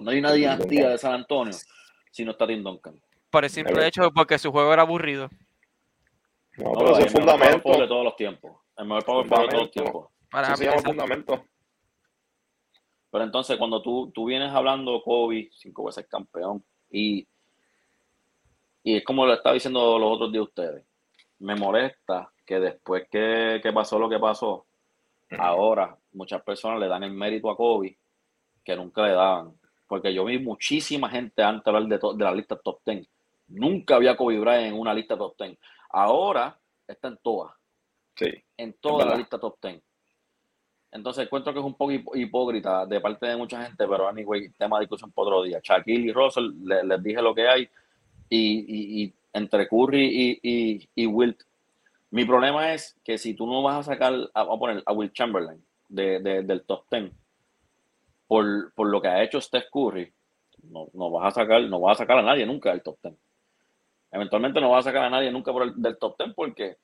no 0.00 0.10
hay 0.10 0.18
una 0.18 0.32
dinastía 0.32 0.90
de 0.90 0.98
San 0.98 1.14
Antonio 1.14 1.54
si 2.10 2.24
no 2.24 2.32
está 2.32 2.46
Tim 2.46 2.62
Duncan. 2.62 3.00
Por 3.30 3.44
el 3.44 3.50
simple 3.50 3.86
hecho 3.86 4.10
porque 4.12 4.38
su 4.38 4.52
juego 4.52 4.72
era 4.72 4.82
aburrido. 4.82 5.28
No, 6.56 6.72
pero 6.72 6.98
es 6.98 7.12
fundamento. 7.12 7.70
de 7.70 7.86
todos 7.86 8.04
los 8.04 8.16
tiempos. 8.16 8.52
El 8.76 8.86
mejor 8.86 9.04
power 9.04 9.26
de 9.26 9.48
todos 9.48 9.62
los 9.62 9.70
tiempos. 9.70 10.08
Para 10.30 10.56
sí, 10.56 10.64
se 10.64 10.78
fundamento. 10.80 11.44
Pero 13.10 13.24
entonces, 13.24 13.56
cuando 13.56 13.80
tú, 13.80 14.10
tú 14.14 14.26
vienes 14.26 14.52
hablando 14.52 15.02
Kobe, 15.02 15.48
cinco 15.52 15.84
veces 15.84 16.06
campeón, 16.08 16.62
y, 16.90 17.26
y 18.82 18.96
es 18.96 19.04
como 19.04 19.26
lo 19.26 19.34
estaba 19.34 19.54
diciendo 19.54 19.98
los 19.98 20.12
otros 20.12 20.32
de 20.32 20.40
ustedes, 20.40 20.84
me 21.40 21.54
molesta 21.54 22.32
que 22.44 22.58
después 22.58 23.08
que, 23.10 23.60
pasó 23.72 23.98
lo 23.98 24.08
que 24.08 24.18
pasó, 24.18 24.66
ahora 25.38 25.96
muchas 26.12 26.42
personas 26.42 26.80
le 26.80 26.88
dan 26.88 27.02
el 27.04 27.12
mérito 27.12 27.50
a 27.50 27.56
Kobe 27.56 27.98
que 28.64 28.76
nunca 28.76 29.02
le 29.06 29.12
daban. 29.12 29.54
Porque 29.86 30.12
yo 30.12 30.24
vi 30.24 30.38
muchísima 30.38 31.08
gente 31.08 31.42
antes 31.42 31.66
hablar 31.66 31.84
de, 31.84 31.98
de 31.98 32.24
la 32.24 32.34
lista 32.34 32.58
top 32.58 32.80
10. 32.84 33.08
Nunca 33.48 33.96
había 33.96 34.16
Kobe 34.16 34.38
Bryant 34.38 34.66
en 34.66 34.78
una 34.78 34.92
lista 34.92 35.16
top 35.16 35.34
10. 35.38 35.58
Ahora 35.90 36.58
está 36.86 37.08
en 37.08 37.18
todas. 37.22 37.54
Sí. 38.14 38.26
En 38.56 38.74
toda 38.74 39.06
la 39.06 39.16
lista 39.16 39.38
top 39.38 39.56
10. 39.62 39.82
Entonces 40.90 41.26
encuentro 41.26 41.52
que 41.52 41.58
es 41.58 41.64
un 41.64 41.74
poco 41.74 41.92
hipócrita 42.16 42.86
de 42.86 43.00
parte 43.00 43.26
de 43.26 43.36
mucha 43.36 43.62
gente, 43.62 43.86
pero 43.86 44.08
anyway, 44.08 44.48
tema 44.50 44.78
de 44.78 44.84
discusión 44.84 45.12
por 45.12 45.26
otro 45.26 45.42
día. 45.42 45.60
Shaquille 45.62 46.08
y 46.08 46.12
Russell, 46.12 46.50
les 46.64 47.02
dije 47.02 47.20
lo 47.20 47.34
que 47.34 47.46
hay, 47.46 47.68
y, 48.30 49.12
entre 49.32 49.68
Curry 49.68 50.40
y, 50.42 51.06
Wilt, 51.06 51.42
mi 52.10 52.24
problema 52.24 52.72
es 52.72 52.98
que 53.04 53.18
si 53.18 53.34
tú 53.34 53.46
no 53.46 53.62
vas 53.62 53.78
a 53.78 53.92
sacar, 53.92 54.14
a, 54.32 54.40
a 54.40 54.58
poner 54.58 54.82
a 54.86 54.92
Will 54.92 55.12
Chamberlain 55.12 55.62
de, 55.88 56.20
del 56.20 56.62
top 56.62 56.84
10, 56.90 57.12
por, 58.26 58.72
por, 58.72 58.88
lo 58.88 59.00
que 59.00 59.08
ha 59.08 59.22
hecho 59.22 59.40
Steph 59.40 59.68
Curry, 59.70 60.10
no, 60.64 60.88
no, 60.94 61.10
vas 61.10 61.28
a 61.28 61.42
sacar, 61.42 61.62
no 61.62 61.80
vas 61.80 61.98
a 61.98 62.04
sacar 62.04 62.18
a 62.18 62.22
nadie 62.22 62.46
nunca 62.46 62.70
del 62.70 62.82
top 62.82 62.98
10. 63.02 63.14
Eventualmente 64.10 64.60
no 64.60 64.70
vas 64.70 64.86
a 64.86 64.90
sacar 64.90 65.04
a 65.04 65.10
nadie 65.10 65.30
nunca 65.30 65.52
por 65.52 65.62
el, 65.62 65.80
del 65.80 65.98
top 65.98 66.16
10 66.18 66.34
porque 66.34 66.76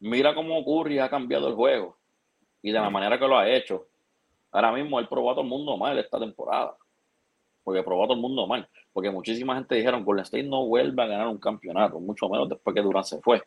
mira 0.00 0.34
cómo 0.34 0.64
Curry 0.64 0.98
ha 0.98 1.08
cambiado 1.08 1.48
el 1.48 1.54
juego 1.54 1.96
y 2.62 2.70
de 2.70 2.78
la 2.78 2.90
manera 2.90 3.18
que 3.18 3.26
lo 3.26 3.36
ha 3.36 3.48
hecho. 3.48 3.86
Ahora 4.52 4.72
mismo 4.72 5.00
él 5.00 5.08
probó 5.08 5.30
a 5.30 5.34
todo 5.34 5.42
el 5.42 5.48
mundo 5.50 5.76
mal 5.76 5.98
esta 5.98 6.18
temporada. 6.18 6.76
Porque 7.64 7.82
probó 7.82 8.04
a 8.04 8.06
todo 8.06 8.16
el 8.16 8.22
mundo 8.22 8.46
mal. 8.46 8.68
Porque 8.92 9.10
muchísima 9.10 9.54
gente 9.54 9.74
dijeron, 9.74 10.04
Golden 10.04 10.24
State 10.24 10.44
no 10.44 10.66
vuelve 10.66 11.02
a 11.02 11.06
ganar 11.06 11.28
un 11.28 11.38
campeonato, 11.38 11.98
mucho 11.98 12.28
menos 12.28 12.48
después 12.48 12.74
que 12.74 12.82
Durant 12.82 13.06
se 13.06 13.20
fue. 13.20 13.42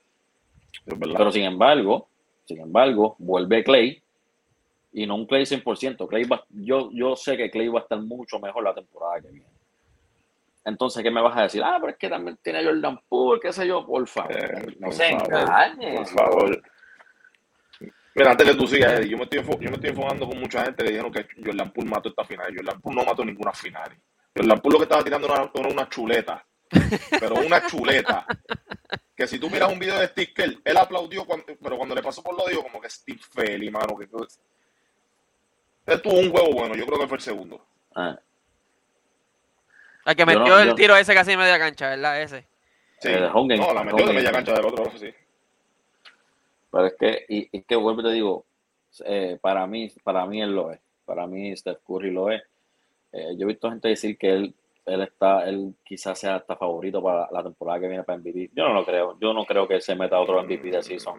Pero 0.86 1.32
sin 1.32 1.44
embargo, 1.44 2.08
sin 2.46 2.60
embargo, 2.60 3.16
vuelve 3.20 3.64
Clay 3.64 4.02
y 4.92 5.06
no 5.06 5.16
un 5.16 5.26
Clay 5.26 5.44
100%. 5.44 6.08
Clay 6.08 6.28
yo, 6.50 6.90
yo 6.92 7.16
sé 7.16 7.38
que 7.38 7.52
Clay 7.52 7.68
va 7.68 7.80
a 7.80 7.84
estar 7.84 8.00
mucho 8.02 8.40
mejor 8.40 8.64
la 8.64 8.74
temporada 8.74 9.22
que 9.22 9.30
viene. 9.30 9.56
Entonces, 10.66 11.04
¿qué 11.04 11.12
me 11.12 11.22
vas 11.22 11.38
a 11.38 11.44
decir? 11.44 11.62
Ah, 11.64 11.78
pero 11.80 11.92
es 11.92 11.98
que 11.98 12.10
también 12.10 12.38
tiene 12.42 12.64
Jordan 12.64 13.00
Poole, 13.08 13.40
qué 13.40 13.54
sé 13.54 13.68
yo, 13.68 13.86
por 13.86 14.08
favor. 14.08 14.36
Eh, 14.36 14.76
no 14.80 14.92
se 14.92 15.10
engañe. 15.10 15.98
Por 15.98 16.08
favor. 16.08 16.64
Mira, 18.16 18.32
antes 18.32 18.48
que 18.48 18.56
tú 18.56 18.66
sigas, 18.66 18.94
Eddie, 18.94 19.10
yo 19.10 19.18
me 19.18 19.24
estoy, 19.24 19.44
yo 19.44 19.70
me 19.70 19.76
estoy 19.76 19.90
enfocando 19.90 20.26
con 20.26 20.40
mucha 20.40 20.64
gente 20.64 20.86
que 20.86 20.90
dijeron 20.90 21.12
que 21.12 21.28
Jordan 21.46 21.72
Poole 21.72 21.90
mató 21.90 22.08
esta 22.08 22.24
final. 22.24 22.56
Jordan 22.56 22.80
Poole 22.80 22.96
no 22.96 23.06
mató 23.06 23.26
ninguna 23.26 23.52
final. 23.52 23.92
Jordan 24.34 24.60
Poole 24.62 24.74
lo 24.74 24.80
que 24.80 24.84
estaba 24.84 25.04
tirando 25.04 25.28
era 25.28 25.52
una, 25.70 25.90
chuleta. 25.90 26.46
Pero 27.20 27.36
una 27.36 27.68
chuleta. 27.68 28.26
Que 29.18 29.28
si 29.28 29.38
tú 29.38 29.50
miras 29.50 29.72
un 29.72 29.80
video 29.80 30.00
de 30.00 30.08
Steve 30.08 30.60
él 30.64 30.78
aplaudió, 30.78 31.26
pero 31.62 31.78
cuando 31.78 31.94
le 31.94 32.02
pasó 32.02 32.24
por 32.24 32.38
lo 32.38 32.48
dijo 32.48 32.64
como 32.64 32.80
que 32.80 32.90
Steve 32.90 33.20
Feli, 33.20 33.70
mano. 33.70 33.98
Que, 33.98 34.08
él 35.88 36.02
tuvo 36.02 36.20
un 36.20 36.32
juego 36.32 36.54
bueno, 36.54 36.76
yo 36.76 36.86
creo 36.86 37.00
que 37.00 37.08
fue 37.08 37.18
el 37.18 37.24
segundo. 37.24 37.66
Ah. 37.94 38.18
El 40.06 40.16
que 40.16 40.26
metió 40.26 40.58
el 40.60 40.76
tiro 40.76 40.96
ese 40.96 41.14
casi 41.14 41.34
en 41.34 41.40
media 41.40 41.60
cancha, 41.60 41.90
¿verdad? 41.90 42.22
Ese. 42.22 42.48
Sí. 43.02 43.10
no, 43.12 43.74
la 43.74 43.84
metió 43.84 44.08
de 44.08 44.14
media 44.14 44.32
cancha 44.32 44.54
del 44.54 44.66
otro, 44.66 44.90
sí. 44.98 45.14
Pero 46.76 46.88
es 46.88 46.96
que, 47.00 47.26
y, 47.30 47.58
es 47.58 47.66
que 47.66 47.78
vuelvo 47.78 48.02
y 48.02 48.04
te 48.04 48.12
digo, 48.12 48.46
eh, 49.06 49.38
para 49.42 49.66
mí, 49.66 49.90
para 50.04 50.26
mí 50.26 50.42
él 50.42 50.54
lo 50.54 50.72
es. 50.72 50.82
Para 51.06 51.26
mí 51.26 51.56
Steph 51.56 51.80
Curry 51.88 52.12
lo 52.12 52.30
es. 52.30 52.44
Eh, 53.14 53.34
yo 53.38 53.46
he 53.46 53.48
visto 53.48 53.70
gente 53.70 53.88
decir 53.88 54.18
que 54.18 54.30
él, 54.30 54.54
él 54.86 55.02
está, 55.04 55.48
él 55.48 55.74
quizás 55.86 56.20
sea 56.20 56.36
hasta 56.36 56.58
favorito 56.58 57.02
para 57.02 57.30
la 57.32 57.44
temporada 57.44 57.80
que 57.80 57.88
viene 57.88 58.04
para 58.04 58.18
MVP. 58.18 58.50
Yo 58.54 58.68
no 58.68 58.74
lo 58.74 58.86
creo. 58.86 59.18
Yo 59.22 59.34
no 59.34 59.46
creo 59.46 59.66
que 59.66 59.80
se 59.80 59.96
meta 59.96 60.20
otro 60.20 60.44
MVP 60.44 60.70
de 60.70 60.84
season. 60.84 61.18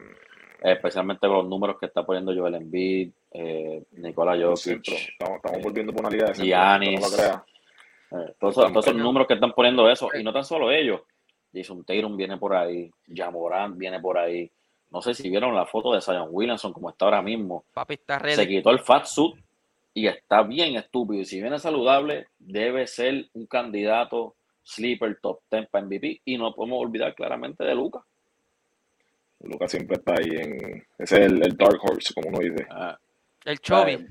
especialmente 0.63 1.27
con 1.27 1.39
los 1.39 1.49
números 1.49 1.79
que 1.81 1.87
está 1.87 2.05
poniendo 2.05 2.35
Joel 2.37 2.57
Embiid, 2.57 3.13
eh, 3.33 3.83
Nicolás 3.93 4.39
Jokic. 4.39 4.87
estamos, 4.89 5.41
volviendo 5.63 5.91
por 5.95 6.03
una 6.03 6.11
liga 6.11 6.33
de 6.33 6.35
Giannis. 6.35 7.19
Eh, 7.19 8.35
todos, 8.39 8.59
esos 8.59 8.95
números 8.95 9.27
que 9.27 9.35
están 9.35 9.53
poniendo 9.53 9.89
eso. 9.89 10.11
Y 10.13 10.23
no 10.23 10.35
tan 10.35 10.45
solo 10.45 10.71
ellos. 10.71 11.01
Jason 11.51 11.83
Tatum 11.83 12.15
viene 12.15 12.37
por 12.37 12.55
ahí. 12.55 12.91
Jamoran 13.09 13.79
viene 13.79 13.99
por 14.01 14.19
ahí. 14.19 14.53
No 14.91 15.03
sé 15.03 15.15
si 15.15 15.29
vieron 15.29 15.55
la 15.55 15.67
foto 15.67 15.93
de 15.93 16.01
Zion 16.01 16.29
Williamson 16.31 16.73
como 16.73 16.91
está 16.91 17.07
ahora 17.07 17.23
mismo. 17.23 17.65
Se 18.35 18.49
quitó 18.49 18.71
el 18.71 18.81
fat 18.81 19.05
suit 19.05 19.37
y 19.95 20.07
está 20.07 20.43
bien 20.43 20.77
estúpido. 20.77 21.23
Y 21.23 21.25
si 21.25 21.41
viene 21.41 21.59
saludable, 21.59 22.29
debe 22.39 22.87
ser 22.87 23.29
un 23.35 23.47
candidato 23.47 24.35
sleeper 24.63 25.19
top 25.21 25.41
10 25.51 25.69
para 25.69 25.85
MVP. 25.85 26.21
Y 26.25 26.39
no 26.39 26.55
podemos 26.55 26.83
olvidar 26.83 27.15
claramente 27.15 27.65
de 27.65 27.75
Luca. 27.75 28.01
Luca 29.41 29.69
siempre 29.69 29.97
está 29.97 30.15
ahí 30.15 30.31
en. 30.31 30.87
Ese 30.99 31.25
es 31.25 31.33
el, 31.33 31.57
Dark 31.57 31.79
Horse, 31.83 32.15
como 32.15 32.29
uno 32.29 32.39
dice. 32.39 32.67
Ah. 32.71 32.99
el 33.45 33.59
Chovy. 33.61 34.07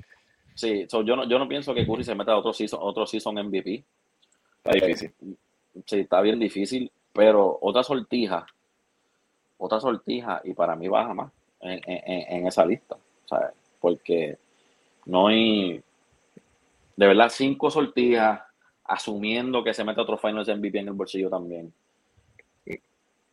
Sí, 0.56 0.88
yo, 0.90 1.16
no, 1.16 1.28
yo 1.28 1.38
no 1.38 1.48
pienso 1.48 1.74
que 1.74 1.86
Curry 1.86 2.04
se 2.04 2.16
meta 2.16 2.32
a 2.32 2.38
otro 2.38 2.54
season, 2.54 2.80
otro 2.82 3.06
season 3.06 3.36
MVP. 3.36 3.84
Está 4.58 4.72
difícil. 4.72 5.14
sí, 5.86 6.00
está 6.00 6.22
bien 6.22 6.40
difícil. 6.40 6.92
Pero 7.12 7.58
otra 7.62 7.84
sortija 7.84 8.46
otra 9.58 9.80
sortija 9.80 10.41
y 10.44 10.54
para 10.54 10.76
mí 10.76 10.88
baja 10.88 11.13
más 11.13 11.32
en, 11.62 12.48
esa 12.48 12.65
lista, 12.65 12.98
¿sabes? 13.26 13.52
Porque 13.80 14.38
no 15.06 15.28
hay, 15.28 15.82
de 16.96 17.08
verdad, 17.08 17.30
cinco 17.30 17.72
sortijas 17.72 18.41
asumiendo 18.84 19.63
que 19.63 19.74
se 19.74 19.84
mete 19.84 20.02
otro 20.02 20.18
Finals 20.18 20.48
MVP 20.48 20.80
en 20.80 20.88
el 20.88 20.94
bolsillo 20.94 21.30
también. 21.30 21.74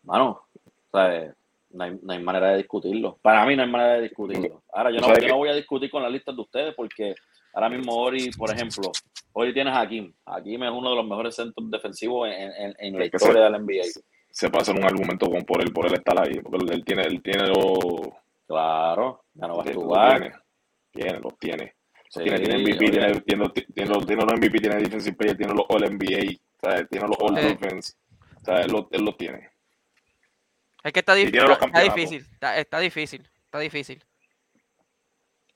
Mano, 0.04 0.42
¿sabes? 0.90 1.34
No 1.70 1.84
hay, 1.84 1.98
no 2.02 2.12
hay, 2.12 2.22
manera 2.22 2.48
de 2.48 2.58
discutirlo. 2.58 3.18
Para 3.22 3.46
mí 3.46 3.56
no 3.56 3.62
hay 3.62 3.70
manera 3.70 3.94
de 3.94 4.02
discutirlo. 4.02 4.62
Ahora, 4.72 4.90
yo 4.90 5.00
no, 5.00 5.18
yo 5.18 5.28
no 5.28 5.36
voy 5.38 5.48
a 5.48 5.54
discutir 5.54 5.90
con 5.90 6.02
la 6.02 6.10
lista 6.10 6.32
de 6.32 6.40
ustedes 6.40 6.74
porque 6.74 7.14
ahora 7.54 7.68
mismo 7.68 7.94
Ori, 7.94 8.30
por 8.30 8.50
ejemplo, 8.50 8.90
Ori 9.32 9.54
tienes 9.54 9.72
a 9.74 9.80
Hakim. 9.80 10.12
Hakim 10.26 10.62
es 10.64 10.70
uno 10.70 10.90
de 10.90 10.96
los 10.96 11.06
mejores 11.06 11.34
centros 11.34 11.70
defensivos 11.70 12.28
en, 12.28 12.74
en 12.78 12.98
la 12.98 13.04
historia 13.06 13.44
del 13.44 13.62
NBA 13.62 13.84
se 14.32 14.48
puede 14.48 14.62
hacer 14.62 14.74
un 14.74 14.84
argumento 14.84 15.30
con, 15.30 15.42
por 15.42 15.62
él 15.62 15.72
por 15.72 15.86
él 15.86 15.94
estar 15.94 16.18
ahí, 16.20 16.40
porque 16.40 16.74
él 16.74 16.84
tiene, 16.84 17.02
él 17.02 17.22
tiene 17.22 17.46
los 17.48 18.08
claro, 18.46 19.24
ya 19.34 19.46
no 19.46 19.56
va 19.58 19.62
a 19.62 19.74
jugar. 19.74 20.42
Tiene, 20.90 21.20
los 21.20 21.38
tiene. 21.38 21.74
tiene, 22.12 22.38
tiene 22.38 22.58
MVP, 22.58 22.90
tiene, 22.90 23.20
tiene, 23.20 23.48
tiene, 23.74 23.90
los, 23.90 24.06
tiene 24.06 24.24
los 24.24 24.38
MVP, 24.38 24.58
tiene 24.58 24.76
Defensive 24.76 25.16
Player, 25.16 25.36
tiene 25.36 25.54
los 25.54 25.64
All 25.68 25.90
NBA, 25.90 26.38
¿sabes? 26.60 26.88
tiene 26.90 27.08
los 27.08 27.16
All 27.18 27.34
Defense, 27.34 27.94
¿sabes? 28.44 28.66
Él, 28.66 28.86
él 28.90 29.04
los 29.04 29.16
tiene. 29.16 29.50
Es 30.84 30.92
que 30.92 31.00
está, 31.00 31.16
está, 31.16 31.80
difícil, 31.80 32.26
está, 32.32 32.58
está, 32.58 32.78
difícil, 32.80 33.30
está 33.44 33.58
difícil. 33.58 34.04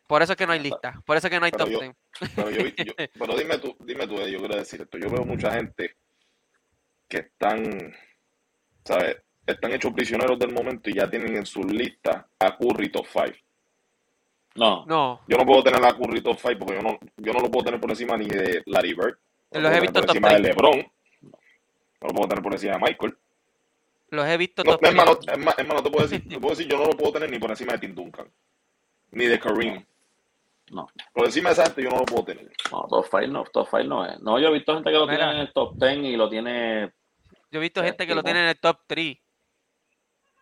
Por 0.07 0.23
eso 0.23 0.33
es 0.33 0.39
que 0.39 0.47
no 0.47 0.53
hay 0.53 0.61
lista, 0.61 1.03
por 1.05 1.17
eso 1.17 1.27
es 1.27 1.33
que 1.33 1.41
no 1.41 1.47
hay 1.47 1.53
top 1.53 1.69
10. 1.69 1.93
Pero, 2.37 2.51
yo, 2.51 2.61
yo, 2.61 2.93
pero 3.19 3.37
dime 3.37 3.59
tú, 3.59 3.77
dime 3.81 4.07
tú, 4.07 4.17
yo 4.27 4.39
quiero 4.39 4.57
decir 4.57 4.81
esto, 4.83 4.99
yo 4.99 5.11
veo 5.11 5.25
mucha 5.25 5.53
gente 5.53 5.97
que 7.09 7.19
están 7.19 7.93
¿sabes? 8.87 9.17
Están 9.47 9.73
hechos 9.73 9.93
prisioneros 9.93 10.39
del 10.39 10.53
momento 10.53 10.91
y 10.91 10.95
ya 10.95 11.09
tienen 11.09 11.37
en 11.37 11.47
su 11.47 11.63
lista 11.63 12.27
a 12.39 12.57
Curry 12.57 12.91
top 12.91 13.07
5. 13.07 13.27
No. 14.57 14.85
No. 14.87 15.21
Yo 15.29 15.37
no 15.37 15.45
puedo 15.45 15.63
tener 15.63 15.85
a 15.85 15.93
Curry 15.93 16.21
top 16.23 16.39
5 16.41 16.59
porque 16.59 16.77
yo 16.77 16.83
no, 16.83 16.99
yo 17.17 17.33
no 17.33 17.41
lo 17.41 17.51
puedo 17.51 17.65
tener 17.65 17.81
por 17.81 17.91
encima 17.91 18.17
ni 18.17 18.27
de 18.27 18.63
Larry 18.67 18.95
Bird. 18.95 19.19
los 19.53 19.73
he 19.73 19.81
visto 19.81 20.01
por 20.01 20.09
encima 20.09 20.33
de 20.33 20.39
LeBron. 20.41 20.79
No 22.01 22.09
lo 22.09 22.15
puedo 22.15 22.29
tener 22.29 22.43
por 22.43 22.53
encima 22.53 22.75
de 22.75 22.79
Michael. 22.81 23.17
Los 24.11 24.27
he 24.27 24.37
visto 24.37 24.63
no, 24.63 24.73
top 24.73 24.85
hermano, 24.85 25.19
hermano, 25.59 25.83
te 25.83 25.91
puedo, 25.91 26.07
decir, 26.07 26.29
te 26.29 26.39
puedo 26.39 26.55
decir, 26.55 26.71
yo 26.71 26.79
no 26.79 26.85
lo 26.85 26.97
puedo 26.97 27.13
tener 27.13 27.31
ni 27.31 27.39
por 27.39 27.51
encima 27.51 27.73
de 27.73 27.79
Tim 27.81 27.95
Duncan. 27.95 28.29
Ni 29.11 29.27
de 29.27 29.39
Kareem. 29.39 29.85
No. 30.71 30.89
Por 31.13 31.27
encima 31.27 31.51
de 31.51 31.53
esa 31.55 31.65
gente 31.67 31.83
yo 31.83 31.91
no 31.91 31.99
lo 31.99 32.05
puedo 32.05 32.25
tener. 32.25 32.51
No, 32.71 32.87
top 32.89 33.07
5 33.11 33.27
no, 33.29 33.45
top 33.45 33.69
5 33.69 33.85
no 33.85 34.07
es. 34.07 34.21
No, 34.21 34.39
yo 34.39 34.49
he 34.49 34.53
visto 34.53 34.75
gente 34.75 34.91
que 34.91 34.97
lo 34.97 35.09
tiene 35.09 35.25
en 35.25 35.37
el 35.39 35.53
top 35.53 35.75
10 35.77 35.99
y 35.99 36.17
lo 36.17 36.29
tiene 36.29 36.93
yo 37.57 37.61
he 37.61 37.63
visto 37.63 37.83
gente 37.83 38.07
que 38.07 38.15
lo 38.15 38.23
tiene 38.23 38.41
en 38.41 38.49
el 38.49 38.61
top 38.61 38.81
3. 38.87 39.17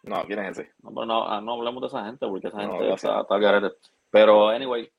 No, 0.03 0.25
¿quién 0.25 0.41
es 0.41 0.59
ese? 0.59 0.73
No, 0.83 0.93
pero 0.93 1.07
no, 1.07 1.41
no 1.41 1.53
hablemos 1.53 1.81
de 1.81 1.87
esa 1.87 2.05
gente 2.05 2.27
porque 2.27 2.49
esa 2.49 2.61
gente 2.61 2.93
está, 2.93 3.21
está 3.21 3.73
Pero, 4.11 4.49
anyway, 4.49 4.91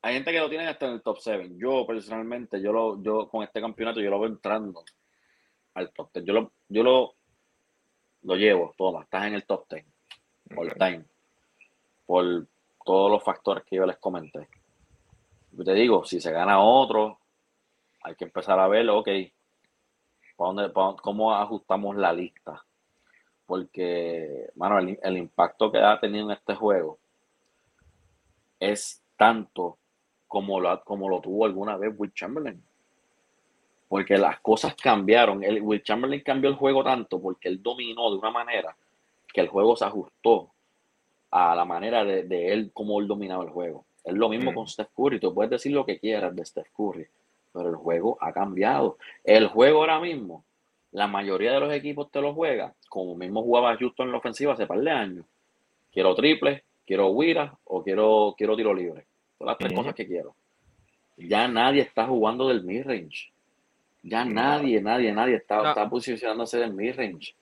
hay 0.00 0.14
gente 0.14 0.30
que 0.30 0.38
lo 0.38 0.48
tiene 0.48 0.68
hasta 0.68 0.86
en 0.86 0.92
el 0.92 1.02
top 1.02 1.18
7. 1.18 1.54
Yo, 1.56 1.84
personalmente, 1.84 2.62
yo 2.62 2.72
lo, 2.72 3.02
yo 3.02 3.28
con 3.28 3.42
este 3.42 3.60
campeonato, 3.60 4.00
yo 4.00 4.10
lo 4.10 4.20
veo 4.20 4.28
entrando 4.28 4.84
al 5.74 5.92
top 5.92 6.10
10. 6.14 6.24
Yo 6.24 6.32
lo, 6.34 6.52
yo 6.68 6.82
lo, 6.84 7.14
lo 8.22 8.36
llevo, 8.36 8.72
toma, 8.78 9.02
estás 9.02 9.26
en 9.26 9.34
el 9.34 9.44
top 9.44 9.66
10. 9.68 9.84
All 10.56 10.72
time. 10.74 11.04
Por 12.06 12.46
todos 12.84 13.10
los 13.10 13.24
factores 13.24 13.64
que 13.64 13.74
yo 13.74 13.86
les 13.86 13.96
comenté. 13.96 14.48
Yo 15.50 15.64
te 15.64 15.74
digo, 15.74 16.04
si 16.04 16.20
se 16.20 16.30
gana 16.30 16.60
otro, 16.60 17.18
hay 18.04 18.14
que 18.14 18.24
empezar 18.26 18.60
a 18.60 18.68
verlo, 18.68 18.98
ok, 18.98 19.08
¿Cómo 20.36 21.34
ajustamos 21.34 21.96
la 21.96 22.12
lista? 22.12 22.64
Porque, 23.46 24.50
mano, 24.56 24.78
el, 24.78 25.16
impacto 25.16 25.70
que 25.70 25.78
ha 25.78 26.00
tenido 26.00 26.26
en 26.26 26.32
este 26.32 26.54
juego 26.54 26.98
es 28.58 29.02
tanto 29.16 29.78
como 30.26 30.60
lo, 30.60 30.82
como 30.82 31.08
lo 31.08 31.20
tuvo 31.20 31.44
alguna 31.44 31.76
vez 31.76 31.94
Will 31.96 32.12
Chamberlain. 32.12 32.62
Porque 33.88 34.16
las 34.16 34.40
cosas 34.40 34.74
cambiaron. 34.74 35.44
El, 35.44 35.60
Will 35.62 35.82
Chamberlain 35.82 36.22
cambió 36.22 36.50
el 36.50 36.56
juego 36.56 36.82
tanto 36.82 37.20
porque 37.20 37.48
él 37.48 37.62
dominó 37.62 38.10
de 38.10 38.18
una 38.18 38.30
manera 38.30 38.76
que 39.32 39.40
el 39.42 39.48
juego 39.48 39.76
se 39.76 39.84
ajustó 39.84 40.50
a 41.30 41.54
la 41.54 41.64
manera 41.64 42.04
de, 42.04 42.52
él, 42.52 42.70
como 42.72 43.00
él 43.00 43.06
dominaba 43.06 43.44
el 43.44 43.50
juego. 43.50 43.84
Es 44.02 44.14
lo 44.14 44.28
mismo 44.28 44.52
mm. 44.52 44.54
con 44.54 44.66
Steph 44.66 44.90
Curry. 44.96 45.20
Tú 45.20 45.34
puedes 45.34 45.50
decir 45.50 45.72
lo 45.72 45.84
que 45.84 45.98
quieras 45.98 46.34
de 46.34 46.44
Steph 46.44 46.70
Curry 46.72 47.06
pero 47.54 47.70
el 47.70 47.76
juego 47.76 48.18
ha 48.20 48.32
cambiado. 48.32 48.98
El 49.22 49.46
juego 49.46 49.78
ahora 49.78 50.00
mismo, 50.00 50.44
la 50.90 51.06
mayoría 51.06 51.52
de 51.52 51.60
los 51.60 51.72
equipos 51.72 52.10
te 52.10 52.20
lo 52.20 52.34
juega, 52.34 52.74
como 52.88 53.14
mismo 53.14 53.42
jugaba 53.42 53.76
justo 53.78 54.02
en 54.02 54.10
la 54.10 54.18
ofensiva 54.18 54.52
hace 54.52 54.66
par 54.66 54.80
de 54.80 54.90
años. 54.90 55.24
Quiero 55.92 56.16
triple, 56.16 56.64
quiero 56.84 57.08
huira 57.10 57.56
o 57.64 57.82
quiero, 57.84 58.34
quiero 58.36 58.56
tiro 58.56 58.74
libre. 58.74 59.06
Son 59.38 59.46
las 59.46 59.56
tres 59.56 59.72
cosas 59.72 59.94
que 59.94 60.06
quiero. 60.06 60.34
Ya 61.16 61.46
nadie 61.46 61.82
está 61.82 62.06
jugando 62.08 62.48
del 62.48 62.64
mid-range. 62.64 63.32
Ya 64.02 64.24
nadie, 64.24 64.82
nadie, 64.82 65.12
nadie 65.12 65.36
está, 65.36 65.68
está 65.68 65.88
posicionándose 65.88 66.58
del 66.58 66.74
mid-range. 66.74 67.36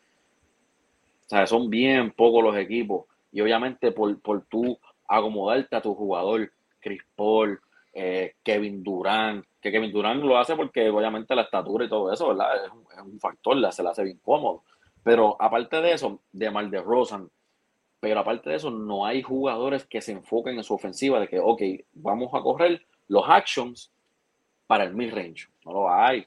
O 1.24 1.28
sea, 1.28 1.46
son 1.46 1.70
bien 1.70 2.10
pocos 2.10 2.44
los 2.44 2.56
equipos. 2.56 3.06
Y 3.32 3.40
obviamente 3.40 3.92
por, 3.92 4.20
por 4.20 4.44
tú 4.44 4.78
acomodarte 5.08 5.74
a 5.74 5.80
tu 5.80 5.94
jugador, 5.94 6.52
Chris 6.80 7.00
Paul, 7.16 7.58
eh, 7.92 8.36
Kevin 8.42 8.82
Durant, 8.82 9.44
que 9.60 9.70
Kevin 9.70 9.92
Durant 9.92 10.22
lo 10.22 10.38
hace 10.38 10.56
porque 10.56 10.88
obviamente 10.88 11.34
la 11.34 11.42
estatura 11.42 11.84
y 11.84 11.88
todo 11.88 12.12
eso, 12.12 12.28
¿verdad? 12.28 12.64
Es 12.64 13.02
un, 13.02 13.20
factor, 13.20 13.72
se 13.72 13.82
le 13.82 13.88
hace 13.90 14.04
bien 14.04 14.18
cómodo. 14.22 14.64
Pero 15.02 15.36
aparte 15.40 15.80
de 15.80 15.92
eso, 15.92 16.20
de 16.32 16.50
Mal 16.50 16.70
de 16.70 16.80
Rosan, 16.80 17.28
pero 18.00 18.20
aparte 18.20 18.50
de 18.50 18.56
eso, 18.56 18.70
no 18.70 19.06
hay 19.06 19.22
jugadores 19.22 19.86
que 19.86 20.00
se 20.00 20.12
enfoquen 20.12 20.56
en 20.56 20.64
su 20.64 20.74
ofensiva 20.74 21.20
de 21.20 21.28
que, 21.28 21.38
ok, 21.38 21.62
vamos 21.92 22.30
a 22.34 22.40
correr 22.40 22.84
los 23.08 23.24
actions 23.28 23.92
para 24.66 24.84
el 24.84 24.94
mid-range. 24.94 25.48
No 25.64 25.72
lo 25.72 25.92
hay. 25.92 26.26